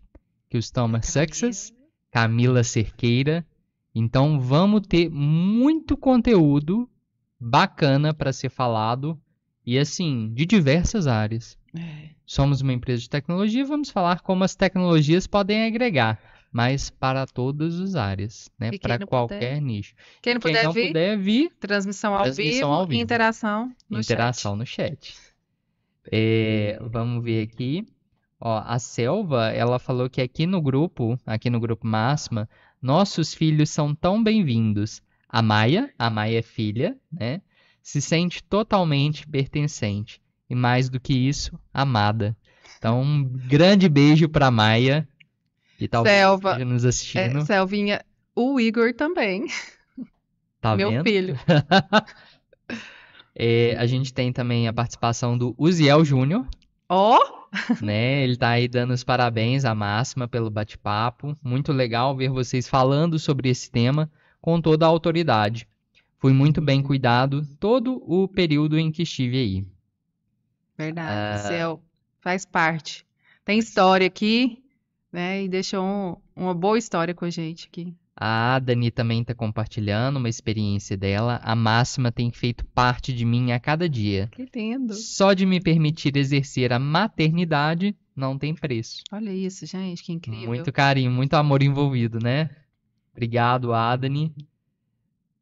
que 0.49 0.55
é 0.55 0.59
o 0.59 0.61
Customer 0.61 1.05
Success, 1.05 1.73
Camila 2.09 2.63
Cerqueira. 2.63 3.45
Então 3.93 4.39
vamos 4.39 4.87
ter 4.87 5.09
muito 5.09 5.97
conteúdo 5.97 6.89
bacana 7.39 8.13
para 8.13 8.31
ser 8.31 8.49
falado 8.49 9.19
e 9.65 9.77
assim, 9.77 10.31
de 10.33 10.45
diversas 10.45 11.07
áreas. 11.07 11.57
É. 11.75 12.09
Somos 12.25 12.61
uma 12.61 12.73
empresa 12.73 13.01
de 13.01 13.09
tecnologia, 13.09 13.65
vamos 13.65 13.89
falar 13.89 14.21
como 14.21 14.43
as 14.43 14.55
tecnologias 14.55 15.27
podem 15.27 15.65
agregar, 15.65 16.19
mas 16.53 16.91
para 16.91 17.25
todas 17.25 17.79
as 17.79 17.95
áreas, 17.95 18.47
né? 18.59 18.69
Para 18.77 18.99
qualquer 19.07 19.55
puder, 19.55 19.61
nicho. 19.61 19.95
Quem 20.21 20.35
não 20.35 20.39
Quem 20.39 20.51
puder 20.51 20.63
não 20.65 20.71
vir, 20.71 20.87
puder 20.87 21.17
vir, 21.17 21.51
transmissão 21.59 22.13
ao 22.13 22.21
transmissão 22.21 22.69
vivo, 22.69 22.71
ao 22.71 22.85
vivo. 22.85 22.99
e 22.99 23.03
interação 23.03 23.75
no 23.89 23.99
interação 23.99 24.55
no 24.55 24.65
chat. 24.65 25.15
É, 26.11 26.77
vamos 26.79 27.23
ver 27.23 27.41
aqui. 27.41 27.87
Ó, 28.39 28.61
a 28.63 28.77
Selva, 28.77 29.47
ela 29.49 29.79
falou 29.79 30.07
que 30.09 30.21
aqui 30.21 30.45
no 30.45 30.61
grupo, 30.61 31.19
aqui 31.25 31.49
no 31.49 31.59
grupo 31.59 31.87
Máxima, 31.87 32.47
nossos 32.79 33.33
filhos 33.33 33.71
são 33.71 33.95
tão 33.95 34.23
bem-vindos. 34.23 35.01
A 35.27 35.41
Maia, 35.41 35.91
a 35.97 36.09
Maia 36.09 36.37
é 36.37 36.41
filha, 36.43 36.95
né? 37.11 37.41
Se 37.81 37.99
sente 37.99 38.43
totalmente 38.43 39.27
pertencente. 39.27 40.21
E 40.47 40.53
mais 40.53 40.87
do 40.87 40.99
que 40.99 41.13
isso, 41.13 41.57
amada. 41.73 42.37
Então, 42.77 43.01
um 43.01 43.23
grande 43.23 43.87
beijo 43.87 44.27
pra 44.27 44.51
Maia, 44.51 45.07
que 45.77 45.87
talvez 45.87 46.15
Selva, 46.15 46.51
esteja 46.51 46.65
nos 46.65 46.81
chat. 46.81 46.89
assistindo. 46.89 47.37
É, 47.39 47.45
Selvinha, 47.45 48.05
o 48.35 48.59
Igor 48.59 48.93
também, 48.93 49.47
Tá 50.61 50.75
meu 50.75 50.89
vendo? 50.91 51.03
filho. 51.03 51.35
É, 53.35 53.75
a 53.77 53.85
gente 53.87 54.13
tem 54.13 54.31
também 54.31 54.67
a 54.67 54.73
participação 54.73 55.35
do 55.37 55.55
Uziel 55.57 56.05
Júnior, 56.05 56.47
Ó, 56.87 57.17
né? 57.81 58.23
Ele 58.23 58.37
tá 58.37 58.49
aí 58.49 58.67
dando 58.67 58.91
os 58.93 59.03
parabéns 59.03 59.65
à 59.65 59.73
Máxima 59.73 60.27
pelo 60.27 60.51
bate-papo. 60.51 61.35
Muito 61.43 61.71
legal 61.71 62.15
ver 62.15 62.29
vocês 62.29 62.67
falando 62.67 63.17
sobre 63.17 63.49
esse 63.49 63.71
tema 63.71 64.11
com 64.39 64.61
toda 64.61 64.85
a 64.85 64.89
autoridade. 64.89 65.67
Fui 66.19 66.31
muito 66.31 66.61
bem 66.61 66.83
cuidado 66.83 67.41
todo 67.59 68.03
o 68.05 68.27
período 68.27 68.77
em 68.77 68.91
que 68.91 69.01
estive 69.01 69.37
aí. 69.37 69.65
verdade, 70.77 71.39
Ah. 71.43 71.47
Cel, 71.47 71.83
faz 72.21 72.45
parte. 72.45 73.03
Tem 73.43 73.57
história 73.57 74.05
aqui, 74.05 74.62
né? 75.13 75.43
E 75.43 75.47
deixou 75.47 75.83
um- 75.85 76.15
uma 76.35 76.53
boa 76.53 76.77
história 76.77 77.13
com 77.13 77.23
a 77.23 77.29
gente 77.29 77.69
aqui. 77.71 77.93
A 78.15 78.59
Dani 78.59 78.91
também 78.91 79.21
está 79.21 79.33
compartilhando 79.33 80.17
uma 80.17 80.29
experiência 80.29 80.95
dela. 80.97 81.39
A 81.43 81.55
Máxima 81.55 82.11
tem 82.11 82.31
feito 82.31 82.63
parte 82.65 83.11
de 83.13 83.25
mim 83.25 83.51
a 83.51 83.59
cada 83.59 83.87
dia. 83.89 84.29
Que 84.31 84.47
lindo. 84.55 84.93
Só 84.93 85.33
de 85.33 85.45
me 85.45 85.59
permitir 85.59 86.15
exercer 86.17 86.71
a 86.73 86.77
maternidade 86.79 87.95
não 88.15 88.37
tem 88.37 88.53
preço. 88.53 89.01
Olha 89.11 89.31
isso, 89.31 89.65
gente, 89.65 90.03
que 90.03 90.13
incrível. 90.13 90.47
Muito 90.47 90.71
carinho, 90.71 91.09
muito 91.09 91.33
amor 91.33 91.63
envolvido, 91.63 92.19
né? 92.21 92.49
Obrigado, 93.13 93.73
Adani. 93.73 94.31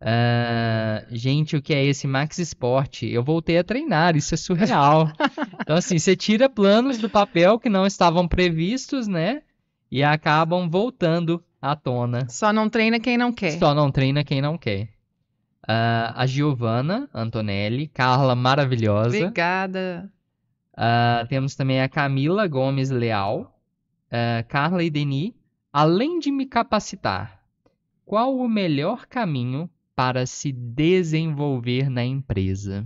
Ah, 0.04 1.06
gente, 1.12 1.56
o 1.56 1.62
que 1.62 1.74
é 1.74 1.86
esse 1.86 2.08
Max 2.08 2.40
Sport? 2.40 3.04
Eu 3.04 3.24
voltei 3.24 3.58
a 3.58 3.64
treinar, 3.64 4.16
isso 4.16 4.34
é 4.34 4.38
surreal. 4.38 5.12
Então, 5.62 5.76
assim, 5.76 6.00
você 6.00 6.16
tira 6.16 6.50
planos 6.50 6.98
do 6.98 7.08
papel 7.10 7.60
que 7.60 7.70
não 7.70 7.86
estavam 7.86 8.28
previstos, 8.28 9.08
né? 9.08 9.44
E 9.92 10.04
acabam 10.04 10.70
voltando 10.70 11.44
à 11.62 11.76
tona. 11.76 12.28
Só 12.30 12.54
não 12.54 12.70
treina 12.70 13.00
quem 13.00 13.18
não 13.18 13.32
quer. 13.32 13.52
Só 13.60 13.74
não 13.74 13.92
treina 13.92 14.24
quem 14.24 14.42
não 14.42 14.58
quer. 14.58 14.90
Ah, 15.68 16.14
a 16.16 16.26
Giovana 16.26 17.10
Antonelli, 17.14 17.88
Carla 17.88 18.36
maravilhosa. 18.36 19.18
Obrigada. 19.18 20.12
Ah, 20.76 21.26
temos 21.30 21.56
também 21.56 21.82
a 21.82 21.90
Camila 21.90 22.48
Gomes 22.48 22.90
Leal, 22.90 23.60
ah, 24.10 24.44
Carla 24.48 24.84
e 24.84 24.90
Deni. 24.90 25.36
Além 25.74 26.20
de 26.20 26.32
me 26.32 26.46
capacitar, 26.46 27.42
qual 28.06 28.36
o 28.36 28.48
melhor 28.50 29.06
caminho 29.06 29.70
para 29.96 30.26
se 30.26 30.52
desenvolver 30.52 31.90
na 31.90 32.04
empresa. 32.04 32.86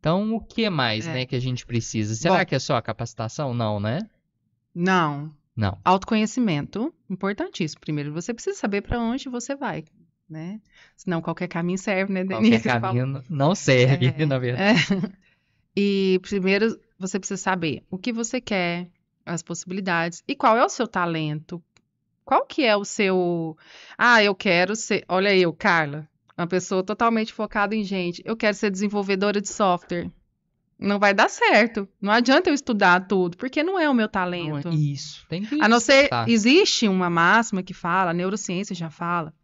Então, 0.00 0.34
o 0.34 0.40
que 0.40 0.68
mais, 0.68 1.06
É. 1.06 1.12
né, 1.12 1.26
que 1.26 1.34
a 1.36 1.40
gente 1.40 1.64
precisa? 1.64 2.14
Será 2.14 2.38
Bom. 2.38 2.44
que 2.46 2.54
é 2.54 2.58
só 2.58 2.76
a 2.76 2.82
capacitação? 2.82 3.54
Não, 3.54 3.80
né? 3.80 4.00
Não. 4.74 5.32
Não. 5.58 5.76
Autoconhecimento, 5.84 6.94
importantíssimo. 7.10 7.80
Primeiro, 7.80 8.12
você 8.12 8.32
precisa 8.32 8.56
saber 8.56 8.80
para 8.82 9.00
onde 9.00 9.28
você 9.28 9.56
vai, 9.56 9.84
né? 10.30 10.60
Senão 10.96 11.20
qualquer 11.20 11.48
caminho 11.48 11.76
serve, 11.78 12.12
né, 12.12 12.24
Qualquer 12.24 12.42
Denise? 12.44 12.62
Fala- 12.68 12.80
caminho 12.80 13.24
não 13.28 13.54
serve, 13.56 14.14
É, 14.16 14.24
na 14.24 14.38
verdade. 14.38 14.78
É. 15.04 15.12
E 15.76 16.20
primeiro 16.22 16.78
você 16.98 17.18
precisa 17.18 17.40
saber 17.40 17.82
o 17.90 17.98
que 17.98 18.12
você 18.12 18.40
quer, 18.40 18.88
as 19.26 19.42
possibilidades 19.42 20.22
e 20.28 20.36
qual 20.36 20.56
é 20.56 20.64
o 20.64 20.68
seu 20.68 20.86
talento. 20.86 21.62
Qual 22.24 22.44
que 22.46 22.62
é 22.64 22.76
o 22.76 22.84
seu. 22.84 23.56
Ah, 23.96 24.22
eu 24.22 24.34
quero 24.34 24.76
ser. 24.76 25.04
Olha 25.08 25.34
eu, 25.34 25.52
Carla, 25.52 26.08
uma 26.36 26.46
pessoa 26.46 26.84
totalmente 26.84 27.32
focada 27.32 27.74
em 27.74 27.82
gente. 27.82 28.22
Eu 28.24 28.36
quero 28.36 28.54
ser 28.54 28.70
desenvolvedora 28.70 29.40
de 29.40 29.48
software. 29.48 30.10
Não 30.78 30.98
vai 30.98 31.12
dar 31.12 31.28
certo. 31.28 31.88
Não 32.00 32.12
adianta 32.12 32.48
eu 32.50 32.54
estudar 32.54 33.06
tudo, 33.08 33.36
porque 33.36 33.62
não 33.64 33.78
é 33.78 33.90
o 33.90 33.94
meu 33.94 34.04
Não, 34.04 34.12
talento. 34.12 34.68
Isso, 34.68 35.26
tem 35.28 35.42
que 35.44 35.60
A 35.60 35.68
não 35.68 35.80
ser, 35.80 36.08
Tá. 36.08 36.24
existe 36.28 36.86
uma 36.86 37.10
máxima 37.10 37.62
que 37.62 37.74
fala, 37.74 38.12
a 38.12 38.14
neurociência 38.14 38.74
já 38.76 38.88
fala, 38.88 39.34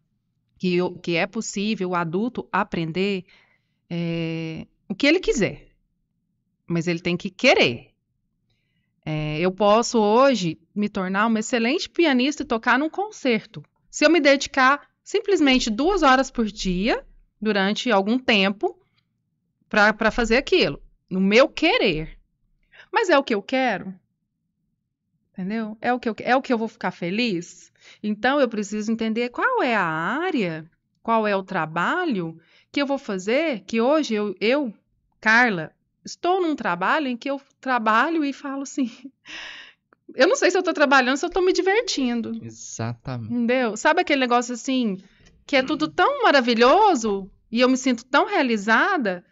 que, 0.59 0.79
que 1.03 1.17
é 1.17 1.27
possível 1.27 1.91
o 1.91 1.95
adulto 1.97 2.49
aprender 2.53 3.25
é, 3.91 4.67
o 4.89 4.95
que 4.95 5.07
ele 5.07 5.19
quiser, 5.19 5.69
mas 6.69 6.87
ele 6.87 7.01
tem 7.01 7.17
que 7.17 7.31
querer. 7.31 7.91
É, 9.05 9.39
eu 9.41 9.51
posso 9.51 9.99
hoje 9.99 10.59
me 10.75 10.89
tornar 10.89 11.27
uma 11.27 11.41
excelente 11.41 11.91
pianista 11.91 12.43
e 12.43 12.47
tocar 12.47 12.79
num 12.79 12.89
concerto, 12.89 13.63
se 13.91 14.05
eu 14.07 14.11
me 14.11 14.21
dedicar 14.21 14.89
simplesmente 15.03 15.69
duas 15.69 16.03
horas 16.03 16.31
por 16.31 16.47
dia, 16.47 17.05
durante 17.41 17.91
algum 17.91 18.19
tempo, 18.19 18.79
para 19.69 20.11
fazer 20.11 20.37
aquilo, 20.37 20.81
no 21.15 21.21
meu 21.21 21.49
querer. 21.49 22.19
Mas 22.93 23.09
é 23.09 23.17
o 23.17 23.23
que 23.23 23.35
eu 23.35 23.41
quero? 23.41 23.95
Entendeu? 25.33 25.79
É 25.81 25.93
o 25.93 26.01
que 26.01 26.09
eu, 26.09 26.17
é 26.21 26.37
o 26.37 26.43
que 26.43 26.53
eu 26.53 26.59
vou 26.59 26.69
ficar 26.69 26.91
feliz? 26.91 27.73
Então 28.03 28.41
eu 28.41 28.49
preciso 28.49 28.91
entender 28.91 29.29
qual 29.29 29.63
é 29.63 29.75
a 29.77 29.85
área, 29.85 30.69
qual 31.03 31.27
é 31.27 31.37
o 31.37 31.43
trabalho 31.43 32.39
que 32.73 32.83
eu 32.83 32.87
vou 32.87 32.99
fazer, 32.99 33.61
que 33.61 33.81
hoje 33.81 34.15
eu, 34.15 34.35
eu 34.41 34.75
Carla, 35.21 35.71
estou 36.05 36.43
num 36.43 36.57
trabalho 36.57 37.07
em 37.07 37.17
que 37.17 37.31
eu 37.31 37.41
trabalho 37.61 38.25
e 38.25 38.33
falo 38.33 38.63
assim, 38.63 38.91
eu 40.15 40.27
não 40.27 40.37
sei 40.37 40.51
se 40.51 40.57
eu 40.57 40.61
estou 40.61 40.75
trabalhando, 40.75 41.17
se 41.17 41.25
eu 41.25 41.29
estou 41.29 41.45
me 41.45 41.53
divertindo. 41.53 42.33
Exatamente. 42.43 43.33
Entendeu? 43.33 43.77
Sabe 43.77 44.01
aquele 44.01 44.21
negócio 44.21 44.55
assim, 44.55 44.99
que 45.47 45.57
é 45.57 45.63
tudo 45.63 45.87
tão 45.87 46.25
maravilhoso 46.25 47.31
e 47.51 47.61
eu 47.61 47.69
me 47.69 47.77
sinto 47.77 48.05
tão 48.05 48.27
realizada 48.27 49.25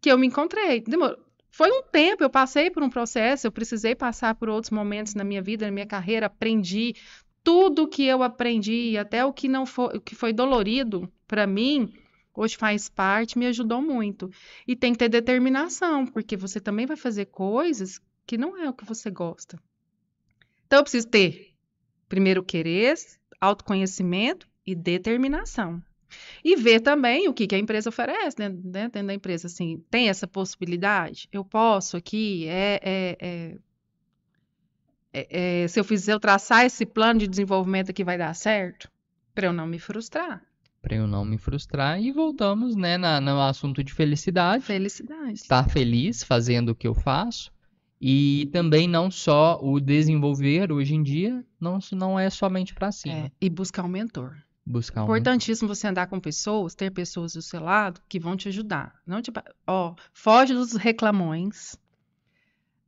que 0.00 0.10
eu 0.10 0.18
me 0.18 0.26
encontrei. 0.26 0.80
Demorou. 0.80 1.18
Foi 1.50 1.70
um 1.70 1.82
tempo, 1.82 2.22
eu 2.22 2.30
passei 2.30 2.70
por 2.70 2.82
um 2.82 2.90
processo, 2.90 3.46
eu 3.46 3.52
precisei 3.52 3.94
passar 3.94 4.34
por 4.34 4.48
outros 4.48 4.70
momentos 4.70 5.14
na 5.14 5.24
minha 5.24 5.42
vida, 5.42 5.66
na 5.66 5.72
minha 5.72 5.86
carreira, 5.86 6.26
aprendi 6.26 6.94
tudo 7.42 7.88
que 7.88 8.04
eu 8.04 8.22
aprendi, 8.22 8.96
até 8.98 9.24
o 9.24 9.32
que 9.32 9.48
não 9.48 9.64
foi, 9.64 9.96
o 9.96 10.00
que 10.00 10.14
foi 10.14 10.32
dolorido 10.32 11.10
para 11.26 11.46
mim, 11.46 11.92
hoje 12.34 12.56
faz 12.56 12.88
parte, 12.88 13.38
me 13.38 13.46
ajudou 13.46 13.80
muito. 13.80 14.30
E 14.66 14.76
tem 14.76 14.92
que 14.92 14.98
ter 14.98 15.08
determinação, 15.08 16.06
porque 16.06 16.36
você 16.36 16.60
também 16.60 16.86
vai 16.86 16.96
fazer 16.96 17.26
coisas 17.26 18.00
que 18.26 18.36
não 18.36 18.56
é 18.56 18.68
o 18.68 18.74
que 18.74 18.84
você 18.84 19.10
gosta. 19.10 19.58
Então 20.66 20.80
eu 20.80 20.82
preciso 20.82 21.08
ter 21.08 21.54
primeiro 22.08 22.44
querer, 22.44 22.94
autoconhecimento 23.40 24.46
e 24.66 24.74
determinação. 24.74 25.82
E 26.44 26.56
ver 26.56 26.80
também 26.80 27.28
o 27.28 27.34
que, 27.34 27.46
que 27.46 27.54
a 27.54 27.58
empresa 27.58 27.88
oferece 27.88 28.38
né, 28.38 28.48
né, 28.48 28.88
dentro 28.88 29.06
da 29.06 29.14
empresa. 29.14 29.46
Assim, 29.46 29.82
tem 29.90 30.08
essa 30.08 30.26
possibilidade? 30.26 31.28
Eu 31.32 31.44
posso 31.44 31.96
aqui? 31.96 32.46
É, 32.48 32.80
é, 32.82 33.16
é, 33.20 33.58
é, 35.12 35.62
é, 35.62 35.68
se 35.68 35.78
eu 35.78 35.84
fizer, 35.84 36.12
eu 36.12 36.20
traçar 36.20 36.64
esse 36.64 36.84
plano 36.84 37.20
de 37.20 37.28
desenvolvimento 37.28 37.90
aqui 37.90 38.04
vai 38.04 38.18
dar 38.18 38.34
certo? 38.34 38.90
Para 39.34 39.46
eu 39.46 39.52
não 39.52 39.66
me 39.66 39.78
frustrar. 39.78 40.42
Para 40.80 40.96
eu 40.96 41.06
não 41.06 41.24
me 41.24 41.38
frustrar. 41.38 42.00
E 42.00 42.12
voltamos, 42.12 42.76
né, 42.76 42.96
na, 42.96 43.20
no 43.20 43.40
assunto 43.40 43.82
de 43.82 43.92
felicidade. 43.92 44.64
Felicidade. 44.64 45.32
Estar 45.32 45.68
feliz 45.68 46.22
fazendo 46.22 46.70
o 46.70 46.74
que 46.74 46.86
eu 46.86 46.94
faço. 46.94 47.52
E 48.00 48.48
também 48.52 48.86
não 48.86 49.10
só 49.10 49.58
o 49.60 49.80
desenvolver 49.80 50.70
hoje 50.70 50.94
em 50.94 51.02
dia, 51.02 51.44
não, 51.60 51.80
não 51.92 52.18
é 52.18 52.30
somente 52.30 52.72
para 52.72 52.92
cima. 52.92 53.14
É, 53.14 53.32
e 53.40 53.50
buscar 53.50 53.84
um 53.84 53.88
mentor. 53.88 54.36
Buscar 54.70 55.00
um 55.02 55.04
Importantíssimo 55.04 55.66
você 55.66 55.86
andar 55.86 56.06
com 56.08 56.20
pessoas, 56.20 56.74
ter 56.74 56.90
pessoas 56.90 57.32
do 57.32 57.40
seu 57.40 57.60
lado 57.60 58.00
que 58.08 58.20
vão 58.20 58.36
te 58.36 58.48
ajudar. 58.48 58.94
Não 59.06 59.22
te, 59.22 59.32
ó, 59.66 59.94
foge 60.12 60.52
dos 60.52 60.74
reclamões. 60.74 61.76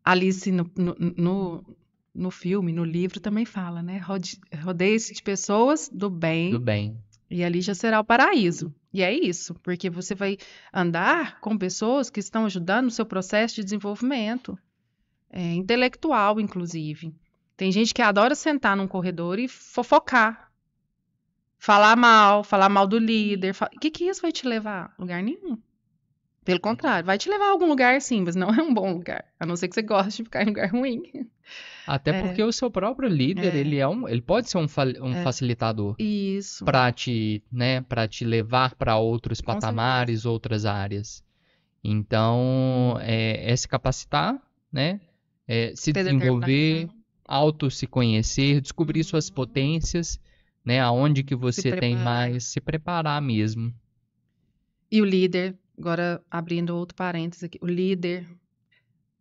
Alice 0.04 0.50
no, 0.50 0.70
no, 0.76 0.94
no, 1.16 1.76
no 2.14 2.30
filme, 2.30 2.72
no 2.72 2.84
livro 2.84 3.20
também 3.20 3.44
fala, 3.44 3.82
né? 3.82 3.98
Rode- 3.98 4.40
Rodeie-se 4.62 5.14
de 5.14 5.22
pessoas 5.22 5.88
do 5.92 6.10
bem 6.10 6.50
do 6.50 6.60
bem. 6.60 6.98
e 7.30 7.44
ali 7.44 7.60
já 7.60 7.74
será 7.74 8.00
o 8.00 8.04
paraíso. 8.04 8.74
E 8.92 9.02
é 9.02 9.12
isso, 9.12 9.54
porque 9.62 9.88
você 9.88 10.14
vai 10.14 10.36
andar 10.74 11.40
com 11.40 11.56
pessoas 11.56 12.10
que 12.10 12.18
estão 12.20 12.44
ajudando 12.46 12.86
no 12.86 12.90
seu 12.90 13.06
processo 13.06 13.54
de 13.56 13.64
desenvolvimento, 13.64 14.58
é, 15.30 15.54
intelectual, 15.54 16.40
inclusive. 16.40 17.14
Tem 17.56 17.70
gente 17.70 17.94
que 17.94 18.02
adora 18.02 18.34
sentar 18.34 18.76
num 18.76 18.88
corredor 18.88 19.38
e 19.38 19.46
fofocar. 19.46 20.49
Falar 21.62 21.94
mal, 21.94 22.42
falar 22.42 22.68
mal 22.70 22.86
do 22.86 22.98
líder. 22.98 23.54
O 23.76 23.78
que, 23.78 23.90
que 23.90 24.04
isso 24.04 24.22
vai 24.22 24.32
te 24.32 24.48
levar? 24.48 24.94
Lugar 24.98 25.22
nenhum. 25.22 25.58
Pelo 26.42 26.58
contrário, 26.58 27.04
vai 27.04 27.18
te 27.18 27.28
levar 27.28 27.44
a 27.48 27.50
algum 27.50 27.66
lugar 27.66 28.00
sim, 28.00 28.22
mas 28.22 28.34
não 28.34 28.48
é 28.48 28.62
um 28.62 28.72
bom 28.72 28.94
lugar. 28.94 29.26
A 29.38 29.44
não 29.44 29.54
ser 29.56 29.68
que 29.68 29.74
você 29.74 29.82
goste 29.82 30.16
de 30.16 30.24
ficar 30.24 30.42
em 30.42 30.46
lugar 30.46 30.70
ruim. 30.70 31.02
Até 31.86 32.12
É. 32.12 32.22
porque 32.22 32.42
o 32.42 32.50
seu 32.50 32.70
próprio 32.70 33.08
líder, 33.10 33.54
É. 33.54 33.58
ele 33.58 33.76
é 33.76 33.86
um, 33.86 34.08
ele 34.08 34.22
pode 34.22 34.48
ser 34.48 34.56
um, 34.56 34.66
fa- 34.66 34.86
um 35.02 35.12
É. 35.12 35.22
facilitador 35.22 35.94
Isso. 35.98 36.64
para 36.64 36.90
te, 36.92 37.42
né, 37.52 37.82
para 37.82 38.08
te 38.08 38.24
levar 38.24 38.74
para 38.74 38.96
outros 38.96 39.40
Com 39.42 39.52
patamares, 39.52 40.24
outras 40.24 40.64
áreas. 40.64 41.22
Então, 41.84 42.96
é, 43.00 43.52
é 43.52 43.56
se 43.56 43.68
capacitar, 43.68 44.40
né? 44.72 44.98
É 45.46 45.72
se 45.76 45.92
Ter 45.92 46.04
desenvolver, 46.04 46.88
auto 47.26 47.70
se 47.70 47.86
conhecer, 47.86 48.60
descobrir 48.62 49.02
suas 49.04 49.28
Uhum. 49.28 49.34
potências, 49.34 50.18
né? 50.64 50.80
Aonde 50.80 51.22
que 51.22 51.34
você 51.34 51.76
tem 51.76 51.96
mais, 51.96 52.44
se 52.44 52.60
preparar 52.60 53.20
mesmo. 53.20 53.74
E 54.90 55.00
o 55.00 55.04
líder, 55.04 55.56
agora 55.78 56.22
abrindo 56.30 56.76
outro 56.76 56.94
parênteses 56.94 57.44
aqui, 57.44 57.58
o 57.60 57.66
líder, 57.66 58.26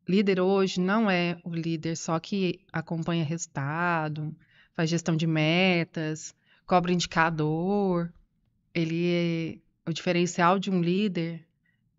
líder 0.08 0.40
hoje 0.40 0.80
não 0.80 1.10
é 1.10 1.38
o 1.44 1.54
líder 1.54 1.96
só 1.96 2.20
que 2.20 2.60
acompanha 2.72 3.24
resultado, 3.24 4.36
faz 4.74 4.90
gestão 4.90 5.16
de 5.16 5.28
metas, 5.28 6.34
cobra 6.66 6.92
indicador. 6.92 8.12
Ele 8.74 9.62
é, 9.86 9.90
o 9.90 9.94
diferencial 9.94 10.60
de 10.60 10.70
um 10.70 10.82
líder 10.82 11.46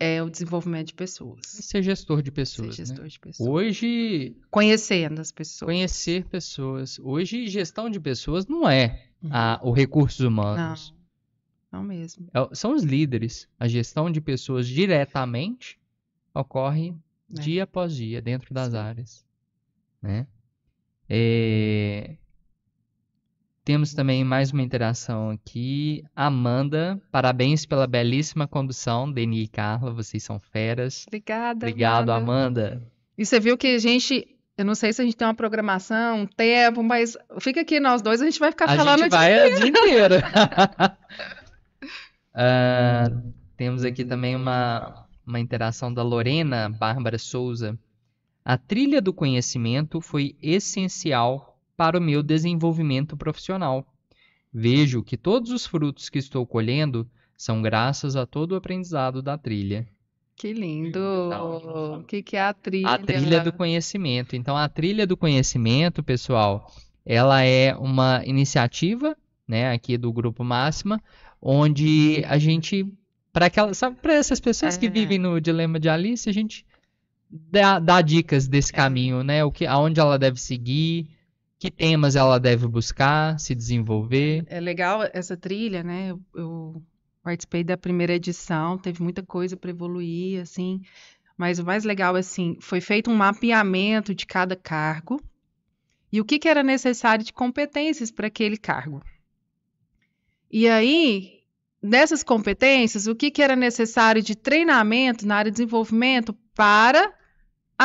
é 0.00 0.22
o 0.22 0.30
desenvolvimento 0.30 0.88
de 0.88 0.94
pessoas, 0.94 1.46
Ser 1.46 1.82
gestor 1.82 2.22
de 2.22 2.30
ser 2.30 2.34
pessoas, 2.34 2.68
né? 2.68 2.72
gestor 2.86 3.06
de 3.06 3.20
pessoas, 3.20 3.48
Hoje, 3.48 4.34
conhecendo 4.50 5.20
as 5.20 5.30
pessoas. 5.30 5.66
conhecer 5.68 6.24
pessoas. 6.24 6.98
Hoje, 6.98 7.46
gestão 7.46 7.88
de 7.90 8.00
pessoas 8.00 8.46
não 8.46 8.68
é 8.68 9.06
Uhum. 9.22 9.28
a, 9.32 9.60
o 9.62 9.70
recursos 9.70 10.20
Não, 10.20 10.28
humanos. 10.28 10.94
não 11.70 11.82
mesmo. 11.82 12.26
É- 12.32 12.54
são 12.54 12.74
os 12.74 12.82
líderes. 12.82 13.46
A 13.58 13.68
gestão 13.68 14.10
de 14.10 14.20
pessoas 14.20 14.66
diretamente 14.66 15.78
ocorre 16.34 16.94
É. 17.36 17.40
dia 17.40 17.64
após 17.64 17.94
dia 17.94 18.22
dentro 18.22 18.54
das 18.54 18.72
Sim. 18.72 18.78
áreas, 18.78 19.26
né? 20.00 20.26
É, 21.12 22.16
Temos 23.70 23.94
também 23.94 24.24
mais 24.24 24.50
uma 24.50 24.62
interação 24.62 25.30
aqui. 25.30 26.02
Amanda, 26.16 27.00
parabéns 27.12 27.64
pela 27.64 27.86
belíssima 27.86 28.48
condução, 28.48 29.08
Deni 29.08 29.44
e 29.44 29.46
Carla, 29.46 29.92
vocês 29.92 30.24
são 30.24 30.40
feras. 30.40 31.04
Obrigada. 31.06 31.68
Obrigado, 31.68 32.10
Amanda. 32.10 32.72
Amanda. 32.72 32.92
E 33.16 33.24
você 33.24 33.38
viu 33.38 33.56
que 33.56 33.68
a 33.68 33.78
gente, 33.78 34.26
eu 34.58 34.64
não 34.64 34.74
sei 34.74 34.92
se 34.92 35.00
a 35.00 35.04
gente 35.04 35.16
tem 35.16 35.24
uma 35.24 35.34
programação, 35.34 36.22
um 36.22 36.26
tempo, 36.26 36.82
mas 36.82 37.16
fica 37.38 37.60
aqui 37.60 37.78
nós 37.78 38.02
dois, 38.02 38.20
a 38.20 38.24
gente 38.24 38.40
vai 38.40 38.50
ficar 38.50 38.64
A 38.64 38.76
falando 38.76 39.02
gente 39.02 39.10
vai 39.10 39.52
o 39.52 39.60
dia 39.60 39.68
inteiro. 39.68 40.14
Ah, 42.34 43.08
temos 43.56 43.84
aqui 43.84 44.04
também 44.04 44.34
uma, 44.34 45.06
uma 45.24 45.38
interação 45.38 45.94
da 45.94 46.02
Lorena 46.02 46.68
Bárbara 46.68 47.18
Souza. 47.18 47.78
A 48.44 48.56
trilha 48.58 49.00
do 49.00 49.12
conhecimento 49.12 50.00
foi 50.00 50.36
essencial 50.42 51.49
para 51.80 51.96
o 51.96 52.00
meu 52.02 52.22
desenvolvimento 52.22 53.16
profissional. 53.16 53.86
Vejo 54.52 55.02
que 55.02 55.16
todos 55.16 55.50
os 55.50 55.64
frutos 55.64 56.10
que 56.10 56.18
estou 56.18 56.44
colhendo 56.44 57.08
são 57.34 57.62
graças 57.62 58.16
a 58.16 58.26
todo 58.26 58.52
o 58.52 58.54
aprendizado 58.54 59.22
da 59.22 59.38
trilha. 59.38 59.88
Que 60.36 60.52
lindo. 60.52 60.98
Não. 61.30 62.00
O 62.00 62.04
que 62.04 62.22
que 62.22 62.36
é 62.36 62.42
a 62.42 62.52
trilha? 62.52 62.90
A 62.90 62.98
trilha 62.98 63.40
do 63.40 63.50
conhecimento. 63.50 64.36
Então, 64.36 64.58
a 64.58 64.68
trilha 64.68 65.06
do 65.06 65.16
conhecimento, 65.16 66.02
pessoal, 66.02 66.70
ela 67.02 67.42
é 67.44 67.74
uma 67.74 68.22
iniciativa, 68.26 69.16
né, 69.48 69.72
aqui 69.72 69.96
do 69.96 70.12
Grupo 70.12 70.44
Máxima, 70.44 71.02
onde 71.40 72.22
a 72.28 72.36
gente 72.36 72.86
para 73.32 73.46
aquela, 73.46 73.72
sabe, 73.72 73.96
para 74.02 74.12
essas 74.12 74.38
pessoas 74.38 74.76
que 74.76 74.84
É. 74.84 74.90
vivem 74.90 75.18
no 75.18 75.40
dilema 75.40 75.80
de 75.80 75.88
Alice, 75.88 76.28
a 76.28 76.32
gente 76.32 76.66
dá, 77.30 77.78
dá 77.78 78.02
dicas 78.02 78.46
desse 78.46 78.70
É. 78.70 78.76
caminho, 78.76 79.24
né? 79.24 79.42
O 79.44 79.50
que, 79.50 79.64
aonde 79.64 79.98
ela 79.98 80.18
deve 80.18 80.38
seguir, 80.38 81.08
que 81.60 81.70
temas 81.70 82.16
ela 82.16 82.40
deve 82.40 82.66
buscar, 82.66 83.38
se 83.38 83.54
desenvolver. 83.54 84.44
É 84.46 84.58
legal 84.58 85.02
essa 85.12 85.36
trilha, 85.36 85.84
né? 85.84 86.16
Eu, 86.34 86.82
participei 87.22 87.62
da 87.62 87.76
primeira 87.76 88.14
edição, 88.14 88.78
teve 88.78 89.02
muita 89.02 89.22
coisa 89.22 89.58
para 89.58 89.68
evoluir, 89.68 90.40
assim. 90.40 90.80
Mas 91.36 91.58
o 91.58 91.64
mais 91.64 91.84
legal, 91.84 92.16
assim, 92.16 92.56
foi 92.62 92.80
feito 92.80 93.10
um 93.10 93.14
mapeamento 93.14 94.14
de 94.14 94.24
cada 94.24 94.56
cargo 94.56 95.20
e 96.10 96.18
o 96.18 96.24
que, 96.24 96.38
que 96.38 96.48
era 96.48 96.62
necessário 96.62 97.22
de 97.22 97.32
competências 97.32 98.10
para 98.10 98.28
aquele 98.28 98.56
cargo. 98.56 99.02
E 100.50 100.66
aí, 100.66 101.42
dessas 101.82 102.22
competências, 102.22 103.06
o 103.06 103.14
que, 103.14 103.30
que 103.30 103.42
era 103.42 103.54
necessário 103.54 104.22
de 104.22 104.34
treinamento 104.34 105.26
na 105.26 105.36
área 105.36 105.50
de 105.50 105.58
desenvolvimento 105.58 106.32
para 106.54 107.19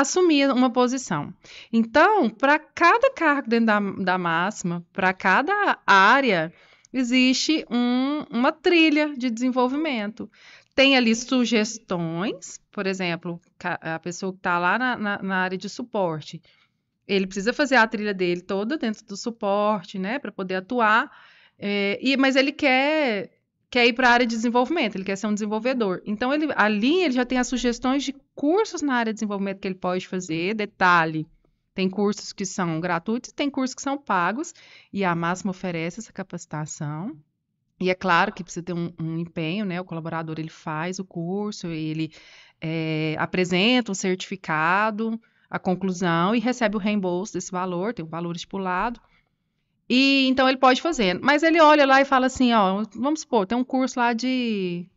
assumir 0.01 0.49
uma 0.51 0.69
posição. 0.69 1.33
Então, 1.71 2.29
para 2.29 2.59
cada 2.59 3.11
cargo 3.13 3.49
dentro 3.49 3.67
da, 3.67 3.79
da 3.79 4.17
máxima, 4.17 4.85
para 4.91 5.13
cada 5.13 5.79
área, 5.87 6.51
existe 6.91 7.65
um- 7.69 8.23
uma 8.29 8.51
trilha 8.51 9.13
de 9.15 9.29
desenvolvimento. 9.29 10.29
Tem 10.75 10.97
ali 10.97 11.15
sugestões, 11.15 12.59
por 12.71 12.85
exemplo, 12.85 13.39
a 13.59 13.97
pessoa 13.99 14.31
que 14.33 14.39
está 14.39 14.59
lá 14.59 14.77
na, 14.77 14.97
na- 14.97 15.21
na 15.23 15.37
área 15.37 15.57
de 15.57 15.69
suporte, 15.69 16.41
ele 17.07 17.27
precisa 17.27 17.53
fazer 17.53 17.75
a 17.75 17.87
trilha 17.87 18.13
dele 18.13 18.41
toda 18.41 18.77
dentro 18.77 19.05
do 19.05 19.15
suporte, 19.15 19.97
né, 19.99 20.19
para 20.19 20.31
poder 20.31 20.55
atuar, 20.55 21.09
é, 21.57 21.97
e, 22.01 22.17
mas 22.17 22.35
ele 22.35 22.51
quer, 22.51 23.31
quer 23.75 23.85
ir 23.87 23.91
para 23.91 24.07
a 24.07 24.13
área 24.13 24.25
de 24.25 24.33
desenvolvimento, 24.33 24.95
ele 24.95 25.03
quer 25.03 25.17
ser 25.17 25.27
um 25.27 25.33
desenvolvedor. 25.33 26.01
Então, 26.05 26.33
ele, 26.33 26.47
ali 26.55 27.03
ele 27.03 27.13
já 27.13 27.25
tem 27.25 27.37
as 27.37 27.47
sugestões 27.47 28.05
de 28.05 28.15
cursos 28.33 28.81
na 28.81 28.93
área 28.93 29.11
de 29.11 29.17
desenvolvimento 29.17 29.59
que 29.59 29.67
ele 29.67 29.75
pode 29.75 30.07
fazer, 30.07 30.53
detalhe, 30.55 31.27
tem 31.73 31.89
cursos 31.89 32.31
que 32.31 32.45
são 32.45 32.79
gratuitos, 32.79 33.33
tem 33.33 33.49
cursos 33.49 33.75
que 33.75 33.81
são 33.81 33.97
pagos, 33.97 34.53
e 34.93 35.03
a 35.03 35.13
Máxima 35.13 35.51
oferece 35.51 35.99
essa 35.99 36.13
capacitação. 36.13 37.17
E 37.77 37.89
é 37.89 37.93
claro 37.93 38.31
que 38.31 38.45
precisa 38.45 38.63
ter 38.63 38.71
um, 38.71 38.93
um 38.97 39.19
empenho, 39.19 39.65
né? 39.65 39.81
O 39.81 39.83
colaborador 39.83 40.39
ele 40.39 40.49
faz 40.49 40.97
o 40.97 41.03
curso, 41.03 41.67
ele 41.67 42.13
é, 42.61 43.17
apresenta 43.19 43.91
o 43.91 43.95
certificado, 43.95 45.19
a 45.49 45.59
conclusão 45.59 46.33
e 46.33 46.39
recebe 46.39 46.77
o 46.77 46.79
reembolso 46.79 47.33
desse 47.33 47.51
valor, 47.51 47.93
tem 47.93 48.05
um 48.05 48.07
valor 48.07 48.37
estipulado. 48.37 49.01
E 49.89 50.27
então 50.27 50.47
ele 50.49 50.57
pode 50.57 50.81
fazer. 50.81 51.19
Mas 51.19 51.43
ele 51.43 51.59
olha 51.59 51.85
lá 51.85 52.01
e 52.01 52.05
fala 52.05 52.27
assim, 52.27 52.53
ó, 52.53 52.83
vamos 52.95 53.21
supor, 53.21 53.45
tem 53.45 53.57
um 53.57 53.63
curso 53.63 53.99
lá 53.99 54.13
de 54.13 54.87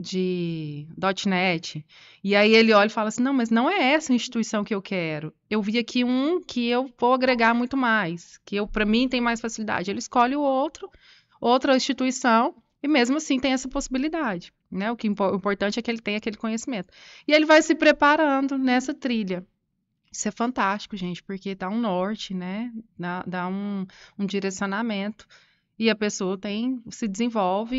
de 0.00 0.86
.NET. 1.26 1.84
E 2.24 2.34
aí 2.34 2.54
ele 2.54 2.72
olha 2.72 2.86
e 2.86 2.90
fala 2.90 3.08
assim: 3.08 3.22
"Não, 3.22 3.34
mas 3.34 3.50
não 3.50 3.68
é 3.68 3.92
essa 3.92 4.14
instituição 4.14 4.64
que 4.64 4.74
eu 4.74 4.80
quero. 4.80 5.32
Eu 5.48 5.60
vi 5.60 5.78
aqui 5.78 6.02
um 6.04 6.40
que 6.40 6.66
eu 6.68 6.90
vou 6.98 7.12
agregar 7.12 7.54
muito 7.54 7.76
mais, 7.76 8.38
que 8.44 8.56
eu 8.56 8.66
para 8.66 8.86
mim 8.86 9.08
tem 9.08 9.20
mais 9.20 9.40
facilidade". 9.40 9.90
Ele 9.90 9.98
escolhe 9.98 10.34
o 10.34 10.40
outro, 10.40 10.90
outra 11.40 11.76
instituição 11.76 12.54
e 12.82 12.88
mesmo 12.88 13.18
assim 13.18 13.38
tem 13.38 13.52
essa 13.52 13.68
possibilidade, 13.68 14.52
né? 14.70 14.90
O 14.90 14.96
que 14.96 15.08
o 15.08 15.34
importante 15.34 15.78
é 15.78 15.82
que 15.82 15.90
ele 15.90 16.00
tenha 16.00 16.18
aquele 16.18 16.36
conhecimento. 16.36 16.92
E 17.28 17.32
ele 17.32 17.44
vai 17.44 17.60
se 17.62 17.74
preparando 17.74 18.56
nessa 18.56 18.94
trilha. 18.94 19.46
Isso 20.12 20.28
é 20.28 20.30
fantástico, 20.30 20.96
gente, 20.96 21.22
porque 21.22 21.54
dá 21.54 21.68
um 21.68 21.80
norte, 21.80 22.34
né? 22.34 22.72
Dá, 22.98 23.22
dá 23.26 23.48
um, 23.48 23.86
um 24.18 24.26
direcionamento. 24.26 25.26
E 25.78 25.88
a 25.88 25.94
pessoa 25.94 26.36
tem, 26.36 26.82
se 26.90 27.06
desenvolve 27.06 27.76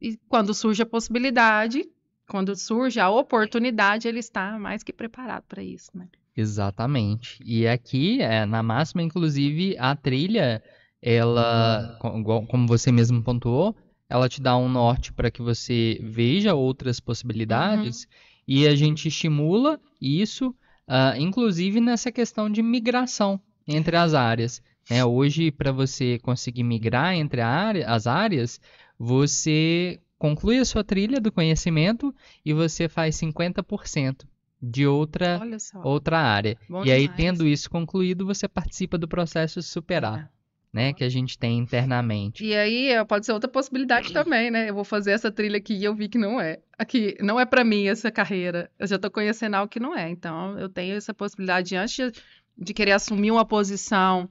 e, 0.00 0.10
e 0.12 0.16
quando 0.28 0.54
surge 0.54 0.82
a 0.82 0.86
possibilidade, 0.86 1.84
quando 2.28 2.54
surge 2.56 3.00
a 3.00 3.10
oportunidade, 3.10 4.08
ele 4.08 4.20
está 4.20 4.58
mais 4.58 4.82
que 4.82 4.92
preparado 4.92 5.44
para 5.48 5.62
isso, 5.62 5.90
né? 5.94 6.08
Exatamente. 6.36 7.42
E 7.44 7.66
aqui, 7.66 8.22
é, 8.22 8.46
na 8.46 8.62
máxima, 8.62 9.02
inclusive, 9.02 9.76
a 9.78 9.94
trilha, 9.94 10.62
ela, 11.00 11.98
como 11.98 12.66
você 12.66 12.90
mesmo 12.90 13.22
pontuou, 13.22 13.76
ela 14.08 14.28
te 14.28 14.40
dá 14.40 14.56
um 14.56 14.68
norte 14.68 15.12
para 15.12 15.30
que 15.30 15.42
você 15.42 15.98
veja 16.02 16.54
outras 16.54 17.00
possibilidades 17.00 18.06
e 18.46 18.66
a 18.66 18.74
gente 18.74 19.08
estimula 19.08 19.80
isso, 20.00 20.54
ah, 20.86 21.14
inclusive 21.18 21.80
nessa 21.80 22.10
questão 22.12 22.50
de 22.50 22.62
migração 22.62 23.40
entre 23.66 23.96
as 23.96 24.14
áreas. 24.14 24.62
né? 24.90 25.04
Hoje, 25.04 25.50
para 25.50 25.70
você 25.72 26.18
conseguir 26.18 26.64
migrar 26.64 27.14
entre 27.14 27.40
área- 27.40 27.88
as 27.88 28.06
áreas, 28.06 28.60
você 28.98 30.00
conclui 30.18 30.58
a 30.58 30.64
sua 30.64 30.84
trilha 30.84 31.20
do 31.20 31.32
conhecimento 31.32 32.14
e 32.44 32.52
você 32.52 32.88
faz 32.88 33.16
50% 33.16 34.24
de 34.62 34.86
outra 34.86 35.38
outra 35.84 36.18
área. 36.18 36.56
Bom 36.68 36.84
e 36.84 36.92
aí, 36.92 37.02
demais. 37.02 37.16
tendo 37.16 37.46
isso 37.46 37.68
concluído, 37.68 38.24
você 38.24 38.46
participa 38.48 38.96
do 38.96 39.08
processo 39.08 39.58
de 39.60 39.66
superar, 39.66 40.30
né? 40.72 40.92
Que 40.92 41.04
a 41.04 41.08
gente 41.08 41.38
tem 41.38 41.58
internamente. 41.58 42.44
E 42.44 42.54
aí 42.54 42.88
eh, 42.88 43.04
pode 43.04 43.26
ser 43.26 43.32
outra 43.32 43.50
possibilidade 43.50 44.12
também, 44.12 44.50
né? 44.50 44.70
Eu 44.70 44.74
vou 44.74 44.84
fazer 44.84 45.10
essa 45.12 45.30
trilha 45.30 45.58
aqui 45.58 45.74
e 45.74 45.84
eu 45.84 45.94
vi 45.94 46.08
que 46.08 46.18
não 46.18 46.40
é. 46.40 46.60
Aqui 46.78 47.16
não 47.20 47.38
é 47.38 47.44
para 47.44 47.62
mim 47.64 47.86
essa 47.88 48.10
carreira. 48.10 48.70
Eu 48.78 48.86
já 48.86 48.98
tô 48.98 49.10
conhecendo 49.10 49.54
algo 49.54 49.68
que 49.70 49.78
não 49.80 49.96
é. 49.96 50.08
Então 50.08 50.58
eu 50.58 50.68
tenho 50.68 50.94
essa 50.96 51.12
possibilidade 51.12 51.76
antes 51.76 51.94
de, 52.14 52.20
de 52.58 52.72
querer 52.74 52.92
assumir 52.92 53.30
uma 53.30 53.44
posição 53.44 54.28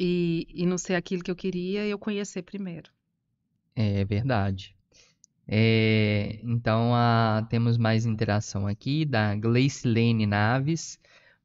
e, 0.00 0.46
e 0.54 0.64
não 0.66 0.78
ser 0.78 0.94
aquilo 0.94 1.22
que 1.22 1.30
eu 1.30 1.36
queria, 1.36 1.84
eu 1.84 1.98
conhecer 1.98 2.42
primeiro. 2.42 2.90
É 3.76 4.04
verdade. 4.04 4.74
É, 5.46 6.38
então, 6.42 6.94
a- 6.94 7.46
temos 7.48 7.78
mais 7.78 8.04
interação 8.04 8.66
aqui 8.66 9.04
da 9.04 9.34
Gleicilene 9.34 10.26
Naves. 10.26 10.98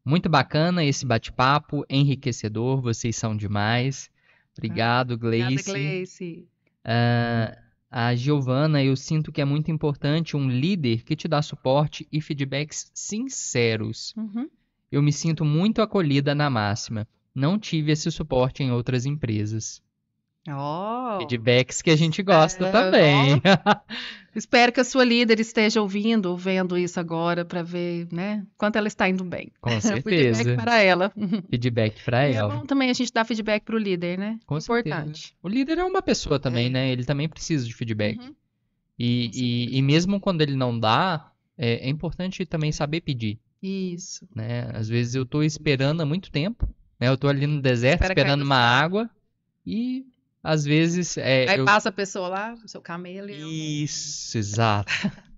Muito 0.03 0.27
bacana 0.27 0.83
esse 0.83 1.05
bate-papo, 1.05 1.85
enriquecedor, 1.89 2.81
vocês 2.81 3.15
são 3.15 3.35
demais. 3.37 4.09
Obrigado, 4.57 5.13
Obrigada, 5.13 5.51
Gleice. 5.51 5.71
Gleice. 5.71 6.47
Ah, 6.83 7.57
a 7.95 8.15
Giovana, 8.15 8.83
eu 8.83 8.95
sinto 8.95 9.31
que 9.31 9.39
é 9.39 9.45
muito 9.45 9.69
importante 9.69 10.35
um 10.35 10.49
líder 10.49 11.03
que 11.03 11.15
te 11.15 11.27
dá 11.27 11.43
suporte 11.43 12.07
e 12.11 12.19
feedbacks 12.19 12.89
sinceros. 12.91 14.15
Uhum. 14.17 14.49
Eu 14.91 15.03
me 15.03 15.11
sinto 15.11 15.45
muito 15.45 15.79
acolhida 15.79 16.33
na 16.33 16.49
máxima. 16.49 17.07
Não 17.35 17.59
tive 17.59 17.91
esse 17.91 18.09
suporte 18.09 18.63
em 18.63 18.71
outras 18.71 19.05
empresas. 19.05 19.79
Oh, 20.49 21.19
Feedbacks 21.19 21.81
que 21.81 21.89
a 21.89 21.95
gente 21.95 22.21
gosta 22.21 22.67
É, 22.67 22.71
também. 22.71 23.41
espero 24.35 24.73
que 24.73 24.81
a 24.81 24.83
sua 24.83 25.05
líder 25.05 25.39
esteja 25.39 25.81
ouvindo 25.81 26.25
ou 26.25 26.37
vendo 26.37 26.77
isso 26.77 26.99
agora 26.99 27.45
para 27.45 27.63
ver, 27.63 28.07
né, 28.11 28.45
quanto 28.57 28.75
ela 28.75 28.87
está 28.89 29.07
indo 29.07 29.23
bem. 29.23 29.51
Com 29.61 29.69
Feedback 29.79 30.35
certeza. 30.35 30.55
para 30.55 30.79
ela. 30.81 31.13
Feedback 31.49 32.03
pra 32.03 32.27
E 32.29 32.33
é 32.33 32.35
ela. 32.35 32.55
bom 32.55 32.65
também 32.65 32.89
a 32.89 32.93
gente 32.93 33.13
dar 33.13 33.23
feedback 33.23 33.63
para 33.63 33.75
o 33.75 33.79
líder, 33.79 34.17
né? 34.17 34.37
Com 34.45 34.59
certeza. 34.59 34.95
Importante. 34.97 35.35
O 35.41 35.47
líder 35.47 35.77
é 35.77 35.83
uma 35.85 36.01
pessoa 36.01 36.37
também, 36.39 36.67
É. 36.67 36.69
né? 36.69 36.91
Ele 36.91 37.05
também 37.05 37.29
precisa 37.29 37.65
de 37.65 37.73
feedback. 37.73 38.19
Uhum. 38.19 38.35
E, 38.99 39.05
e, 39.05 39.23
certeza. 39.33 39.75
e 39.77 39.81
mesmo 39.81 40.19
quando 40.19 40.41
ele 40.41 40.55
não 40.57 40.77
dá, 40.77 41.31
é, 41.57 41.87
é 41.87 41.89
importante 41.89 42.45
também 42.45 42.71
saber 42.73 42.99
pedir, 43.01 43.39
Isso. 43.61 44.27
né? 44.35 44.69
Às 44.73 44.89
vezes 44.89 45.15
eu 45.15 45.25
tô 45.25 45.41
esperando 45.41 46.01
há 46.01 46.05
muito 46.05 46.29
tempo, 46.29 46.67
né? 46.99 47.07
Eu 47.07 47.17
tô 47.17 47.29
ali 47.29 47.47
no 47.47 47.61
deserto 47.61 48.01
Espera 48.01 48.13
esperando 48.13 48.41
do 48.41 48.45
uma 48.45 48.57
água 48.57 49.09
e 49.65 50.05
às 50.43 50.65
vezes 50.65 51.17
é, 51.17 51.49
Aí 51.49 51.57
eu- 51.59 51.65
passa 51.65 51.89
a 51.89 51.91
pessoa 51.91 52.27
lá, 52.27 52.53
o 52.63 52.67
seu 52.67 52.81
camelo 52.81 53.29
e 53.29 53.39
eu... 53.41 53.49
Isso, 53.49 54.37
exato. 54.37 54.91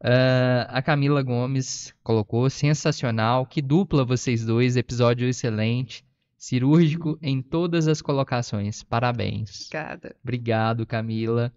Ah, 0.00 0.68
a 0.78 0.80
Camila 0.80 1.22
Gomes 1.22 1.92
colocou 2.04 2.48
sensacional, 2.48 3.44
que 3.44 3.60
dupla 3.60 4.04
vocês 4.04 4.44
dois, 4.44 4.76
episódio 4.76 5.28
excelente, 5.28 6.04
cirúrgico 6.36 7.18
em 7.20 7.42
todas 7.42 7.88
as 7.88 8.00
colocações. 8.00 8.84
Parabéns. 8.84 9.66
Obrigada. 9.66 10.16
Obrigado, 10.22 10.86
Camila. 10.86 11.52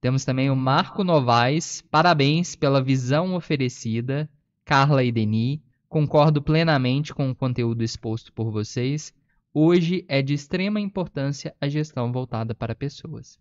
Temos 0.00 0.24
também 0.24 0.48
o 0.48 0.56
Marco 0.56 1.04
Novaes. 1.04 1.82
Parabéns 1.90 2.56
pela 2.56 2.82
visão 2.82 3.34
oferecida. 3.34 4.26
Carla 4.64 5.04
e 5.04 5.12
Deni. 5.12 5.62
Concordo 5.90 6.40
plenamente 6.40 7.12
com 7.12 7.30
o 7.30 7.34
conteúdo 7.34 7.84
exposto 7.84 8.32
por 8.32 8.50
vocês. 8.50 9.12
Hoje 9.60 10.04
é 10.08 10.22
de 10.22 10.34
extrema 10.34 10.80
importância 10.80 11.52
a 11.60 11.68
gestão 11.68 12.12
voltada 12.12 12.54
para 12.54 12.74
pessoas. 12.76 13.38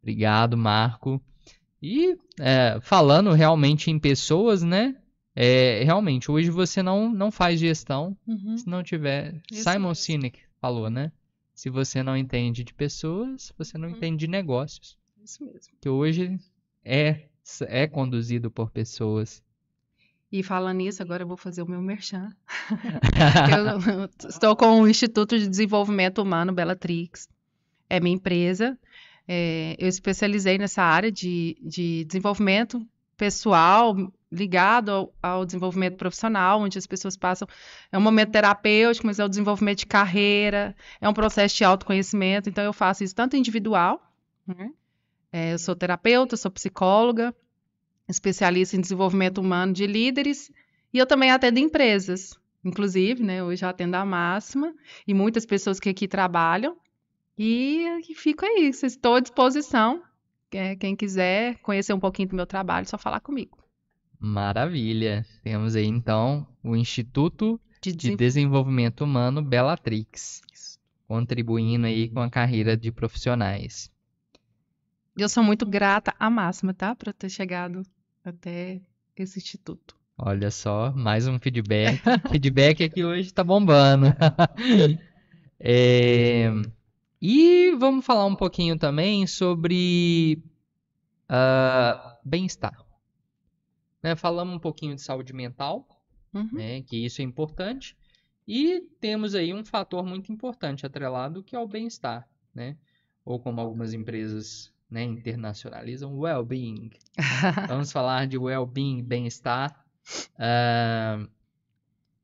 Obrigado, 0.00 0.56
Marco. 0.56 1.20
E 1.82 2.16
é, 2.40 2.78
falando 2.80 3.32
realmente 3.32 3.90
em 3.90 3.98
pessoas, 3.98 4.62
né? 4.62 4.96
É, 5.34 5.82
realmente, 5.84 6.30
hoje 6.30 6.48
você 6.50 6.82
não, 6.82 7.12
não 7.12 7.30
faz 7.30 7.60
gestão 7.60 8.16
Uhum. 8.26 8.56
se 8.56 8.66
não 8.66 8.82
tiver. 8.82 9.34
Isso 9.52 9.64
Simon 9.64 9.88
mesmo. 9.88 9.94
Sinek 9.96 10.38
falou, 10.58 10.88
né? 10.88 11.12
Se 11.54 11.68
você 11.68 12.02
não 12.02 12.16
entende 12.16 12.64
de 12.64 12.72
pessoas, 12.72 13.52
você 13.58 13.76
não 13.76 13.88
Uhum. 13.90 13.96
entende 13.96 14.16
de 14.24 14.28
negócios. 14.28 14.96
Isso 15.22 15.44
mesmo. 15.44 15.74
Que 15.80 15.88
hoje 15.90 16.38
é, 16.82 17.26
é 17.68 17.86
conduzido 17.86 18.50
por 18.50 18.70
pessoas. 18.70 19.42
E 20.36 20.42
falando 20.42 20.76
nisso, 20.76 21.02
agora 21.02 21.22
eu 21.22 21.26
vou 21.26 21.38
fazer 21.38 21.62
o 21.62 21.66
meu 21.66 21.80
merchan. 21.80 22.28
eu 24.20 24.28
estou 24.28 24.54
com 24.54 24.82
o 24.82 24.86
Instituto 24.86 25.38
de 25.38 25.48
Desenvolvimento 25.48 26.20
Humano 26.20 26.52
Bellatrix. 26.52 27.26
É 27.88 27.98
minha 27.98 28.16
empresa. 28.16 28.78
É, 29.26 29.74
eu 29.78 29.88
especializei 29.88 30.58
nessa 30.58 30.82
área 30.82 31.10
de, 31.10 31.56
de 31.62 32.04
desenvolvimento 32.04 32.86
pessoal 33.16 33.96
ligado 34.30 34.90
ao, 34.90 35.14
ao, 35.22 35.46
desenvolvimento 35.46 35.96
profissional, 35.96 36.60
onde 36.60 36.76
as 36.76 36.86
pessoas 36.86 37.16
passam. 37.16 37.48
É 37.90 37.96
um 37.96 38.02
momento 38.02 38.32
terapêutico, 38.32 39.06
mas 39.06 39.18
é 39.18 39.24
o 39.24 39.28
desenvolvimento 39.30 39.78
de 39.78 39.86
carreira, 39.86 40.76
é 41.00 41.08
um 41.08 41.14
processo 41.14 41.56
de 41.56 41.64
autoconhecimento. 41.64 42.50
Então, 42.50 42.62
eu 42.62 42.74
faço 42.74 43.02
isso 43.02 43.14
tanto 43.14 43.38
individual, 43.38 44.06
né? 44.46 44.70
é, 45.32 45.54
eu 45.54 45.58
sou 45.58 45.74
terapeuta, 45.74 46.36
sou 46.36 46.50
psicóloga, 46.50 47.34
especialista 48.08 48.76
em 48.76 48.80
desenvolvimento 48.80 49.38
humano 49.38 49.72
de 49.72 49.86
líderes, 49.86 50.50
e 50.92 50.98
eu 50.98 51.06
também 51.06 51.30
atendo 51.30 51.58
empresas. 51.58 52.38
Inclusive, 52.64 53.22
né, 53.22 53.42
hoje 53.42 53.64
eu 53.64 53.68
atendo 53.68 53.96
a 53.96 54.04
máxima, 54.04 54.74
e 55.06 55.14
muitas 55.14 55.46
pessoas 55.46 55.78
que 55.78 55.88
aqui 55.88 56.08
trabalham. 56.08 56.76
E, 57.38 57.84
e 58.08 58.14
fico 58.14 58.44
aí, 58.44 58.70
estou 58.70 59.14
à 59.14 59.20
disposição 59.20 60.02
é, 60.56 60.76
quem 60.76 60.96
quiser 60.96 61.58
conhecer 61.58 61.92
um 61.92 62.00
pouquinho 62.00 62.28
do 62.28 62.36
meu 62.36 62.46
trabalho, 62.46 62.84
é 62.84 62.88
só 62.88 62.98
falar 62.98 63.20
comigo. 63.20 63.58
Maravilha. 64.18 65.24
Temos 65.42 65.76
aí 65.76 65.86
então 65.86 66.46
o 66.62 66.74
Instituto 66.74 67.60
de, 67.82 67.92
de 67.92 68.16
Desenvolvimento 68.16 69.02
Humano 69.04 69.42
Bellatrix, 69.42 70.40
contribuindo 71.06 71.86
aí 71.86 72.08
com 72.08 72.20
a 72.20 72.30
carreira 72.30 72.76
de 72.76 72.90
profissionais. 72.90 73.90
Eu 75.16 75.28
sou 75.28 75.42
muito 75.42 75.66
grata 75.66 76.14
à 76.18 76.28
máxima, 76.30 76.74
tá? 76.74 76.94
Por 76.94 77.12
ter 77.12 77.28
chegado 77.28 77.82
até 78.28 78.80
esse 79.16 79.38
instituto. 79.38 79.96
Olha 80.18 80.50
só, 80.50 80.92
mais 80.92 81.26
um 81.26 81.38
feedback. 81.38 82.00
feedback 82.30 82.84
aqui 82.84 83.04
hoje 83.04 83.32
tá 83.32 83.44
bombando. 83.44 84.06
é... 85.60 86.50
E 87.20 87.74
vamos 87.78 88.04
falar 88.04 88.26
um 88.26 88.36
pouquinho 88.36 88.78
também 88.78 89.26
sobre 89.26 90.42
uh, 91.30 92.16
bem-estar. 92.24 92.84
Né, 94.02 94.14
falamos 94.14 94.54
um 94.54 94.60
pouquinho 94.60 94.94
de 94.94 95.02
saúde 95.02 95.32
mental, 95.32 95.86
uhum. 96.32 96.48
né, 96.52 96.82
que 96.82 97.04
isso 97.04 97.20
é 97.20 97.24
importante. 97.24 97.96
E 98.46 98.80
temos 99.00 99.34
aí 99.34 99.52
um 99.52 99.64
fator 99.64 100.04
muito 100.04 100.30
importante 100.30 100.86
atrelado, 100.86 101.42
que 101.42 101.56
é 101.56 101.58
o 101.58 101.66
bem-estar. 101.66 102.28
Né? 102.54 102.76
Ou 103.24 103.40
como 103.40 103.60
algumas 103.60 103.92
empresas 103.92 104.72
né, 104.90 105.02
internacionalizam, 105.02 106.18
well-being. 106.18 106.90
vamos 107.68 107.92
falar 107.92 108.26
de 108.26 108.38
well-being, 108.38 109.02
bem-estar. 109.02 109.84
Uh, 110.34 111.28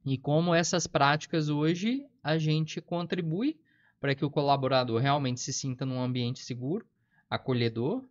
e 0.05 0.17
como 0.19 0.55
essas 0.55 0.87
práticas 0.87 1.49
hoje 1.49 2.07
a 2.23 2.39
gente 2.39 2.81
contribui 2.81 3.59
para 4.01 4.15
que 4.15 4.25
o 4.25 4.31
colaborador 4.31 5.01
realmente 5.01 5.41
se 5.41 5.53
sinta 5.53 5.87
num 5.87 6.01
ambiente 6.01 6.41
seguro, 6.41 6.87
acolhedor 7.31 8.05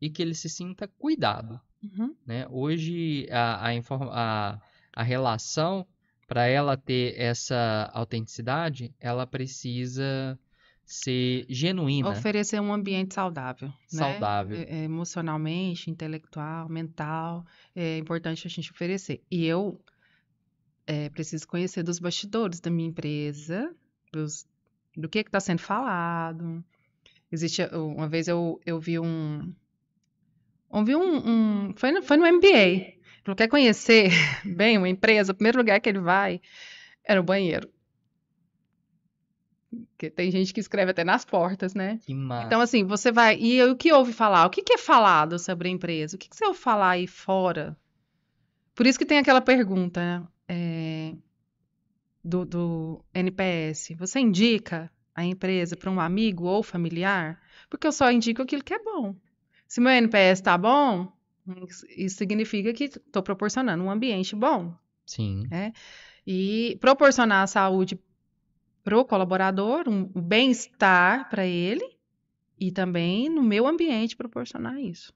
e 0.00 0.10
que 0.10 0.22
ele 0.22 0.34
se 0.34 0.48
sinta 0.48 0.86
cuidado. 0.86 1.60
Uhum. 1.82 2.14
Né? 2.26 2.46
Hoje, 2.50 3.26
a, 3.30 3.68
a, 3.68 3.70
a, 4.12 4.60
a 4.92 5.02
relação, 5.02 5.86
para 6.26 6.46
ela 6.46 6.76
ter 6.76 7.18
essa 7.18 7.90
autenticidade, 7.92 8.94
ela 9.00 9.26
precisa 9.26 10.38
ser 10.90 11.46
genuína. 11.48 12.08
Oferecer 12.10 12.60
um 12.60 12.72
ambiente 12.72 13.14
saudável. 13.14 13.68
Né? 13.68 13.74
Saudável. 13.86 14.58
Né? 14.58 14.66
É, 14.68 14.84
emocionalmente, 14.84 15.88
intelectual, 15.88 16.68
mental. 16.68 17.46
É 17.76 17.96
importante 17.96 18.44
a 18.44 18.50
gente 18.50 18.72
oferecer. 18.72 19.22
E 19.30 19.46
eu 19.46 19.80
é, 20.88 21.08
preciso 21.08 21.46
conhecer 21.46 21.84
dos 21.84 22.00
bastidores 22.00 22.58
da 22.58 22.72
minha 22.72 22.88
empresa, 22.88 23.72
dos, 24.12 24.44
do 24.96 25.08
que 25.08 25.20
está 25.20 25.38
sendo 25.38 25.60
falado. 25.60 26.64
Existe, 27.30 27.62
uma 27.72 28.08
vez 28.08 28.26
eu, 28.26 28.60
eu 28.66 28.80
vi 28.80 28.98
um. 28.98 29.54
Ouvi 30.68 30.96
um. 30.96 31.68
um 31.68 31.72
foi, 31.76 31.92
no, 31.92 32.02
foi 32.02 32.16
no 32.16 32.26
MBA. 32.26 32.48
Ele 33.24 33.36
quer 33.36 33.46
conhecer 33.46 34.10
bem 34.44 34.76
uma 34.76 34.88
empresa, 34.88 35.30
o 35.30 35.36
primeiro 35.36 35.58
lugar 35.58 35.80
que 35.80 35.88
ele 35.88 36.00
vai 36.00 36.40
era 37.04 37.20
o 37.20 37.24
banheiro. 37.24 37.70
Porque 39.90 40.10
tem 40.10 40.30
gente 40.30 40.52
que 40.52 40.60
escreve 40.60 40.90
até 40.90 41.04
nas 41.04 41.24
portas, 41.24 41.74
né? 41.74 42.00
Que 42.04 42.14
massa. 42.14 42.46
Então, 42.46 42.60
assim, 42.60 42.84
você 42.84 43.12
vai. 43.12 43.38
E 43.38 43.62
o 43.62 43.76
que 43.76 43.92
ouve 43.92 44.12
falar? 44.12 44.46
O 44.46 44.50
que, 44.50 44.62
que 44.62 44.72
é 44.72 44.78
falado 44.78 45.38
sobre 45.38 45.68
a 45.68 45.70
empresa? 45.70 46.16
O 46.16 46.18
que, 46.18 46.28
que 46.28 46.36
você 46.36 46.44
ouve 46.44 46.58
falar 46.58 46.90
aí 46.90 47.06
fora? 47.06 47.76
Por 48.74 48.86
isso 48.86 48.98
que 48.98 49.06
tem 49.06 49.18
aquela 49.18 49.40
pergunta, 49.40 50.00
né? 50.00 50.26
É, 50.48 51.14
do, 52.24 52.44
do 52.44 53.04
NPS, 53.14 53.94
você 53.96 54.18
indica 54.18 54.90
a 55.14 55.24
empresa 55.24 55.76
para 55.76 55.90
um 55.90 56.00
amigo 56.00 56.44
ou 56.44 56.62
familiar? 56.62 57.40
Porque 57.68 57.86
eu 57.86 57.92
só 57.92 58.10
indico 58.10 58.42
aquilo 58.42 58.64
que 58.64 58.74
é 58.74 58.82
bom. 58.82 59.14
Se 59.68 59.80
meu 59.80 59.92
NPS 59.92 60.40
está 60.40 60.58
bom, 60.58 61.12
isso 61.96 62.16
significa 62.16 62.72
que 62.72 62.84
estou 62.84 63.22
proporcionando 63.22 63.84
um 63.84 63.90
ambiente 63.90 64.34
bom. 64.34 64.74
Sim. 65.06 65.46
Né? 65.48 65.72
E 66.26 66.76
proporcionar 66.80 67.44
a 67.44 67.46
saúde 67.46 67.98
para 68.82 68.98
o 68.98 69.04
colaborador, 69.04 69.88
um 69.88 70.04
bem-estar 70.04 71.28
para 71.28 71.46
ele 71.46 71.84
e 72.58 72.70
também 72.70 73.28
no 73.28 73.42
meu 73.42 73.66
ambiente 73.66 74.16
proporcionar 74.16 74.78
isso. 74.78 75.12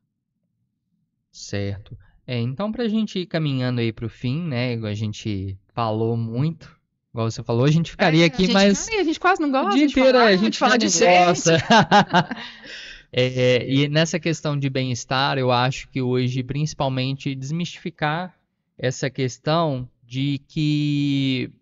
Certo. 1.30 1.96
É, 2.26 2.38
então, 2.38 2.72
para 2.72 2.84
a 2.84 2.88
gente 2.88 3.18
ir 3.18 3.26
caminhando 3.26 3.80
aí 3.80 3.92
para 3.92 4.06
o 4.06 4.08
fim, 4.08 4.42
né? 4.42 4.74
A 4.74 4.94
gente 4.94 5.58
falou 5.74 6.16
muito 6.16 6.74
Igual 7.14 7.30
você 7.30 7.44
falou, 7.44 7.64
a 7.64 7.70
gente 7.70 7.92
ficaria 7.92 8.24
é, 8.24 8.26
aqui, 8.26 8.42
a 8.42 8.46
gente, 8.46 8.54
mas. 8.54 8.88
a 8.88 9.04
gente 9.04 9.20
quase 9.20 9.40
não 9.40 9.48
gosta. 9.48 9.70
O 9.70 9.74
dia 9.74 9.84
inteiro 9.84 10.18
falar, 10.18 10.30
a 10.30 10.36
gente 10.36 10.58
fala 10.58 10.76
de 10.76 10.86
gosta. 10.86 11.58
é, 13.12 13.64
e 13.70 13.88
nessa 13.88 14.18
questão 14.18 14.58
de 14.58 14.68
bem-estar, 14.68 15.38
eu 15.38 15.52
acho 15.52 15.88
que 15.90 16.02
hoje, 16.02 16.42
principalmente, 16.42 17.32
desmistificar 17.32 18.34
essa 18.76 19.08
questão 19.08 19.88
de 20.04 20.40
que 20.48 21.52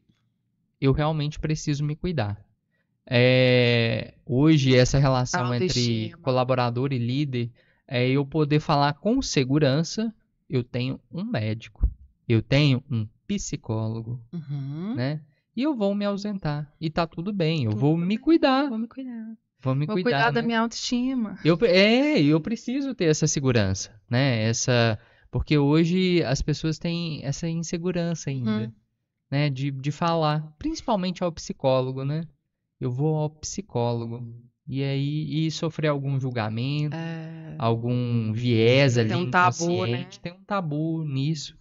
eu 0.82 0.92
realmente 0.92 1.38
preciso 1.38 1.84
me 1.84 1.94
cuidar. 1.94 2.44
É, 3.06 4.14
hoje, 4.26 4.76
essa 4.76 4.98
relação 4.98 5.54
entre 5.54 6.12
colaborador 6.22 6.92
e 6.92 6.98
líder 6.98 7.52
é 7.86 8.08
eu 8.08 8.26
poder 8.26 8.58
falar 8.58 8.94
com 8.94 9.22
segurança: 9.22 10.12
eu 10.50 10.64
tenho 10.64 10.98
um 11.10 11.24
médico, 11.24 11.88
eu 12.28 12.42
tenho 12.42 12.82
um 12.90 13.06
psicólogo, 13.26 14.20
uhum. 14.32 14.96
né? 14.96 15.20
e 15.54 15.62
eu 15.62 15.76
vou 15.76 15.94
me 15.94 16.04
ausentar. 16.04 16.72
E 16.80 16.90
tá 16.90 17.06
tudo 17.06 17.32
bem, 17.32 17.64
eu 17.64 17.70
tudo 17.70 17.80
vou 17.80 17.96
bem. 17.96 18.06
me 18.06 18.18
cuidar. 18.18 18.68
Vou 18.68 18.78
me 18.78 18.88
cuidar. 18.88 19.36
Vou 19.60 19.74
me 19.76 19.86
vou 19.86 19.94
cuidar, 19.94 20.10
cuidar 20.10 20.26
né? 20.26 20.32
da 20.32 20.42
minha 20.42 20.60
autoestima. 20.60 21.38
Eu, 21.44 21.56
é, 21.62 22.20
eu 22.20 22.40
preciso 22.40 22.92
ter 22.92 23.04
essa 23.04 23.28
segurança, 23.28 23.92
né? 24.10 24.42
Essa, 24.42 24.98
porque 25.30 25.56
hoje 25.56 26.24
as 26.24 26.42
pessoas 26.42 26.78
têm 26.78 27.24
essa 27.24 27.48
insegurança 27.48 28.30
ainda, 28.30 28.50
hum. 28.50 28.72
Né? 29.32 29.48
De, 29.48 29.70
de 29.70 29.90
falar, 29.90 30.54
principalmente 30.58 31.24
ao 31.24 31.32
psicólogo, 31.32 32.04
né? 32.04 32.28
Eu 32.78 32.92
vou 32.92 33.16
ao 33.16 33.30
psicólogo. 33.30 34.22
E 34.68 34.84
aí, 34.84 35.46
e 35.46 35.50
sofrer 35.50 35.88
algum 35.88 36.20
julgamento, 36.20 36.94
é... 36.94 37.56
algum 37.58 38.30
viés 38.32 38.98
ali, 38.98 39.08
tem 39.08 39.16
um 39.16 39.30
tabu, 39.30 39.86
né? 39.86 40.06
Tem 40.20 40.32
um 40.32 40.44
tabu 40.44 41.02
nisso. 41.02 41.56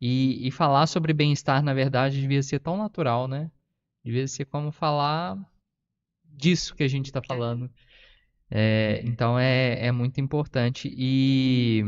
E, 0.00 0.46
e 0.46 0.50
falar 0.52 0.86
sobre 0.86 1.12
bem-estar, 1.12 1.60
na 1.60 1.74
verdade, 1.74 2.20
devia 2.20 2.42
ser 2.42 2.60
tão 2.60 2.76
natural, 2.76 3.26
né? 3.26 3.50
Devia 4.04 4.28
ser 4.28 4.44
como 4.44 4.70
falar 4.70 5.36
disso 6.24 6.76
que 6.76 6.84
a 6.84 6.88
gente 6.88 7.06
está 7.06 7.20
falando. 7.20 7.68
É, 8.48 9.02
então 9.04 9.36
é, 9.36 9.86
é 9.86 9.90
muito 9.90 10.20
importante. 10.20 10.88
E 10.96 11.82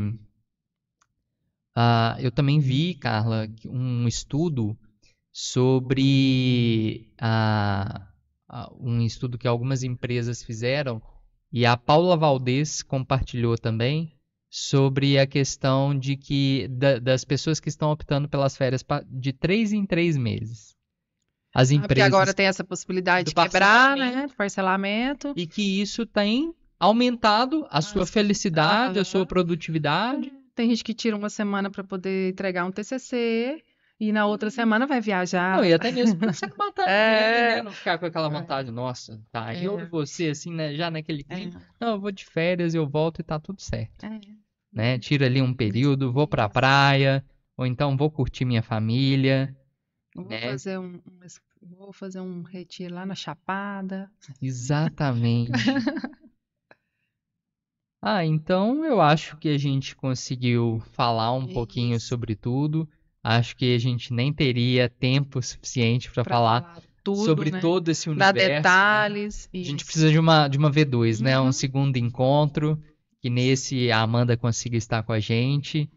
uh, 1.77 2.19
eu 2.19 2.31
também 2.31 2.59
vi, 2.59 2.95
Carla, 2.95 3.47
um 3.65 4.07
estudo 4.09 4.77
sobre 5.31 7.09
uh, 7.21 7.99
uh, 8.51 8.77
um 8.79 9.01
estudo 9.01 9.37
que 9.37 9.47
algumas 9.47 9.83
empresas 9.83 10.43
fizeram 10.43 11.01
e 11.51 11.65
a 11.65 11.75
Paula 11.75 12.15
Valdez 12.15 12.81
compartilhou 12.81 13.57
também 13.57 14.15
sobre 14.49 15.17
a 15.17 15.25
questão 15.25 15.97
de 15.97 16.17
que 16.17 16.67
da, 16.69 16.99
das 16.99 17.23
pessoas 17.23 17.59
que 17.59 17.69
estão 17.69 17.91
optando 17.91 18.27
pelas 18.27 18.57
férias 18.57 18.83
de 19.09 19.31
três 19.31 19.71
em 19.71 19.85
três 19.85 20.17
meses. 20.17 20.75
As 21.53 21.71
empresas. 21.71 21.85
Ah, 21.85 21.87
porque 21.87 22.01
agora 22.01 22.33
tem 22.33 22.45
essa 22.45 22.63
possibilidade 22.63 23.29
de 23.29 23.35
quebrar, 23.35 23.97
né? 23.97 24.27
Parcelamento. 24.37 25.33
E 25.35 25.45
que 25.45 25.81
isso 25.81 26.05
tem 26.05 26.53
aumentado 26.79 27.67
a 27.69 27.81
sua 27.81 28.05
felicidade, 28.05 28.99
a 28.99 29.05
sua 29.05 29.25
produtividade. 29.25 30.31
Tem 30.55 30.69
gente 30.69 30.83
que 30.83 30.93
tira 30.93 31.15
uma 31.15 31.29
semana 31.29 31.69
para 31.69 31.83
poder 31.83 32.29
entregar 32.29 32.65
um 32.65 32.71
TCC 32.71 33.61
e 34.01 34.11
na 34.11 34.25
outra 34.25 34.49
semana 34.49 34.87
vai 34.87 34.99
viajar. 34.99 35.57
Não, 35.57 35.63
e 35.63 35.71
até 35.71 35.91
mesmo 35.91 36.17
pra 36.17 36.33
você 36.33 36.47
matar 36.57 36.89
é... 36.89 37.57
né? 37.57 37.61
Não 37.61 37.71
ficar 37.71 37.99
com 37.99 38.07
aquela 38.07 38.29
vontade, 38.29 38.71
nossa, 38.71 39.21
tá, 39.31 39.53
é. 39.53 39.63
eu 39.63 39.79
e 39.79 39.85
você, 39.85 40.29
assim, 40.29 40.51
né, 40.51 40.73
já 40.73 40.89
naquele 40.89 41.23
é. 41.29 41.35
clima. 41.35 41.59
É. 41.59 41.85
Não, 41.85 41.89
eu 41.93 42.01
vou 42.01 42.11
de 42.11 42.25
férias, 42.25 42.73
eu 42.73 42.89
volto 42.89 43.19
e 43.19 43.23
tá 43.23 43.39
tudo 43.39 43.61
certo. 43.61 44.03
É. 44.03 44.19
Né? 44.73 44.97
Tira 44.97 45.27
ali 45.27 45.39
um 45.39 45.53
período, 45.53 46.11
vou 46.11 46.27
pra 46.27 46.49
praia, 46.49 47.23
ou 47.55 47.63
então 47.63 47.95
vou 47.95 48.09
curtir 48.09 48.43
minha 48.43 48.63
família. 48.63 49.55
Vou, 50.15 50.27
né? 50.27 50.49
fazer, 50.49 50.79
um, 50.79 50.99
vou 51.61 51.93
fazer 51.93 52.21
um 52.21 52.41
retiro 52.41 52.95
lá 52.95 53.05
na 53.05 53.13
Chapada. 53.13 54.09
Exatamente. 54.41 55.51
Ah, 58.03 58.25
então 58.25 58.83
eu 58.83 58.99
acho 58.99 59.37
que 59.37 59.47
a 59.47 59.59
gente 59.59 59.95
conseguiu 59.95 60.81
falar 60.91 61.33
um 61.33 61.45
pouquinho 61.45 61.99
sobre 61.99 62.35
tudo. 62.35 62.89
Acho 63.23 63.55
que 63.55 63.75
a 63.75 63.77
gente 63.79 64.11
nem 64.13 64.33
teria 64.33 64.89
tempo 64.89 65.41
suficiente 65.41 66.09
para 66.11 66.23
Pra 66.23 66.33
falar 66.35 66.81
tudo, 67.03 67.23
sobre 67.25 67.51
né? 67.51 67.59
todo 67.59 67.89
esse 67.89 68.07
Dar 68.15 68.33
universo. 68.33 68.57
detalhes. 68.63 69.49
A 69.53 69.57
gente 69.57 69.85
precisa 69.85 70.09
de 70.09 70.17
uma, 70.19 70.47
de 70.47 70.57
uma 70.57 70.71
V2, 70.71 71.19
né? 71.21 71.39
Um 71.39 71.45
Uhum. 71.45 71.51
segundo 71.51 71.97
encontro, 71.97 72.81
que 73.21 73.29
nesse 73.29 73.91
a 73.91 74.01
Amanda 74.01 74.35
consiga 74.35 74.75
estar 74.77 75.03
com 75.03 75.13
a 75.13 75.19
gente 75.19 75.89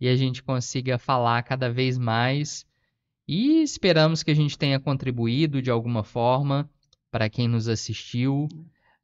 e 0.00 0.08
a 0.08 0.16
gente 0.16 0.42
consiga 0.42 0.98
falar 0.98 1.42
cada 1.42 1.70
vez 1.70 1.98
mais. 1.98 2.64
E 3.28 3.62
esperamos 3.62 4.22
que 4.22 4.30
a 4.30 4.34
gente 4.34 4.56
tenha 4.58 4.80
contribuído 4.80 5.60
de 5.62 5.70
alguma 5.70 6.02
forma 6.02 6.68
para 7.10 7.28
quem 7.28 7.46
nos 7.46 7.68
assistiu. 7.68 8.48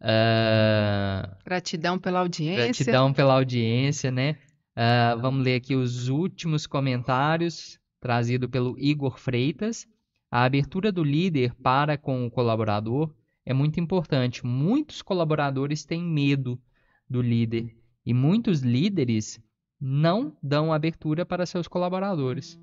Ah, 0.01 1.37
Gratidão 1.45 1.99
pela 1.99 2.21
audiência. 2.21 2.65
Gratidão 2.65 3.13
pela 3.13 3.35
audiência, 3.35 4.11
né? 4.11 4.37
Ah, 4.79 5.17
vamos 5.19 5.43
ler 5.43 5.55
aqui 5.55 5.75
os 5.75 6.09
últimos 6.11 6.67
comentários 6.67 7.81
trazido 7.99 8.47
pelo 8.47 8.79
Igor 8.79 9.19
Freitas. 9.19 9.89
A 10.31 10.45
abertura 10.45 10.93
do 10.93 11.03
líder 11.03 11.55
para 11.55 11.97
com 11.97 12.27
o 12.27 12.31
colaborador 12.31 13.11
é 13.47 13.55
muito 13.55 13.81
importante. 13.81 14.45
Muitos 14.45 15.01
colaboradores 15.01 15.87
têm 15.87 16.03
medo 16.03 16.61
do 17.09 17.23
líder 17.23 17.75
e 18.05 18.13
muitos 18.13 18.61
líderes 18.61 19.41
não 19.81 20.37
dão 20.43 20.71
abertura 20.71 21.25
para 21.25 21.47
seus 21.47 21.67
colaboradores. 21.67 22.61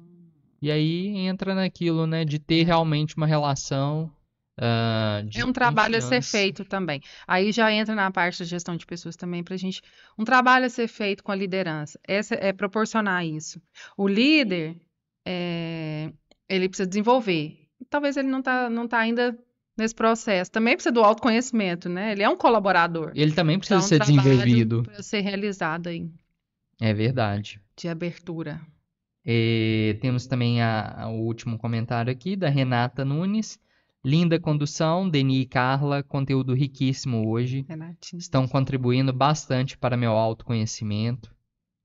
E 0.62 0.70
aí 0.70 1.18
entra 1.18 1.56
naquilo, 1.56 2.06
né, 2.06 2.24
de 2.24 2.38
ter 2.38 2.64
realmente 2.64 3.18
uma 3.18 3.26
relação 3.26 4.12
ah, 4.60 5.24
É 5.36 5.44
um 5.46 5.52
trabalho 5.54 5.96
a 5.98 6.02
ser 6.02 6.06
confiança. 6.08 6.32
feito 6.38 6.66
também. 6.66 7.02
Aí 7.28 7.52
já 7.52 7.72
entra 7.72 7.96
na 7.96 8.12
parte 8.12 8.40
da 8.40 8.46
gestão 8.46 8.76
de 8.78 8.86
pessoas 8.86 9.16
também 9.16 9.44
para 9.44 9.56
a 9.56 9.58
gente. 9.58 9.82
Um 10.18 10.24
trabalho 10.24 10.66
a 10.66 10.70
ser 10.70 10.88
feito 10.88 11.24
com 11.24 11.32
a 11.32 11.36
liderança. 11.36 12.00
Essa 12.08 12.36
é 12.36 12.54
proporcionar 12.54 13.26
isso. 13.26 13.62
O 13.98 14.08
líder, 14.08 14.76
é, 15.26 16.12
ele 16.48 16.68
precisa 16.70 16.88
desenvolver. 16.88 17.58
Talvez 17.90 18.16
ele 18.18 18.28
não 18.30 18.40
está 18.40 18.70
não 18.70 18.88
tá 18.88 19.00
ainda 19.00 19.38
nesse 19.78 19.96
processo. 19.96 20.52
Também 20.52 20.76
precisa 20.76 20.94
do 20.94 21.04
autoconhecimento, 21.04 21.90
né? 21.90 22.12
Ele 22.12 22.22
é 22.24 22.30
um 22.30 22.38
colaborador. 22.38 23.12
Ele 23.16 23.32
também 23.32 23.58
precisa 23.58 23.78
Então, 23.80 23.88
ser 23.88 23.96
um 23.96 24.00
desenvolvido. 24.22 24.84
para 24.84 25.02
ser 25.02 25.22
realizado 25.22 25.88
aí, 25.88 26.08
É 26.80 26.94
verdade. 26.94 27.60
de 27.76 27.88
abertura. 27.88 28.62
Eh, 29.26 29.98
temos 30.02 30.28
também 30.28 30.62
a- 30.62 30.94
a- 31.04 31.08
o 31.10 31.22
último 31.22 31.58
comentário 31.58 32.12
aqui 32.12 32.36
da 32.36 32.50
Renata 32.50 33.04
Nunes. 33.06 33.58
Linda 34.06 34.38
condução, 34.40 35.10
Deni 35.10 35.42
e 35.42 35.46
Carla, 35.46 36.04
conteúdo 36.04 36.54
riquíssimo 36.54 37.30
hoje. 37.30 37.66
Renatinho. 37.68 38.20
Estão 38.20 38.48
contribuindo 38.48 39.14
bastante 39.14 39.78
para 39.78 39.96
meu 39.96 40.12
autoconhecimento. 40.12 41.34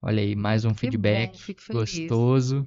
Olha 0.02 0.20
aí, 0.20 0.34
mais 0.34 0.64
um 0.64 0.70
Que 0.70 0.80
feedback 0.80 1.56
bom, 1.68 1.74
gostoso. 1.78 2.66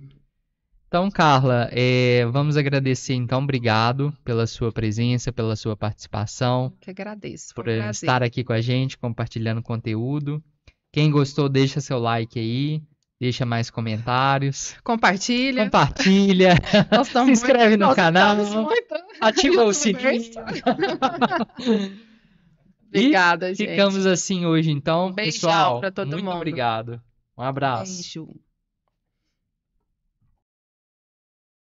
Então, 0.88 1.10
Carla, 1.10 1.70
eh, 1.72 2.26
vamos 2.32 2.58
agradecer 2.58 3.14
então, 3.14 3.42
obrigado 3.44 4.14
pela 4.24 4.46
sua 4.46 4.72
presença, 4.72 5.32
pela 5.32 5.56
sua 5.56 5.76
participação, 5.76 6.74
Que 6.82 6.90
agradeço. 6.90 7.54
Por 7.56 7.68
um 7.68 7.72
eh, 7.72 7.90
estar 7.90 8.22
aqui 8.24 8.44
com 8.44 8.52
a 8.54 8.60
gente, 8.62 8.98
compartilhando 8.98 9.62
conteúdo. 9.62 10.44
Quem 10.92 11.10
gostou, 11.10 11.48
deixa 11.48 11.80
seu 11.80 11.98
like 11.98 12.38
aí, 12.38 12.84
deixa 13.20 13.46
mais 13.46 13.70
comentários. 13.70 14.76
Compartilha. 14.84 15.64
Compartilha, 15.64 16.56
se 16.74 16.78
estamos 16.78 17.14
muito- 17.14 17.32
inscreve 17.32 17.78
no 17.78 17.86
nós 17.88 17.96
canal, 17.96 18.36
muito 18.36 18.94
ativa 19.30 19.64
o 19.64 19.74
sininho. 19.74 20.22
Obrigada, 22.90 23.54
gente. 23.54 23.70
Ficamos 23.70 24.06
assim 24.06 24.46
hoje 24.46 24.70
então, 24.70 25.08
Um 25.08 25.14
pessoal. 25.14 25.80
pra 25.80 25.92
todo 25.92 26.10
muito 26.12 26.26
mundo. 26.26 26.36
obrigado. 26.36 27.02
Um 27.38 27.44
abraço. 27.44 27.94
Beijo. 27.94 28.28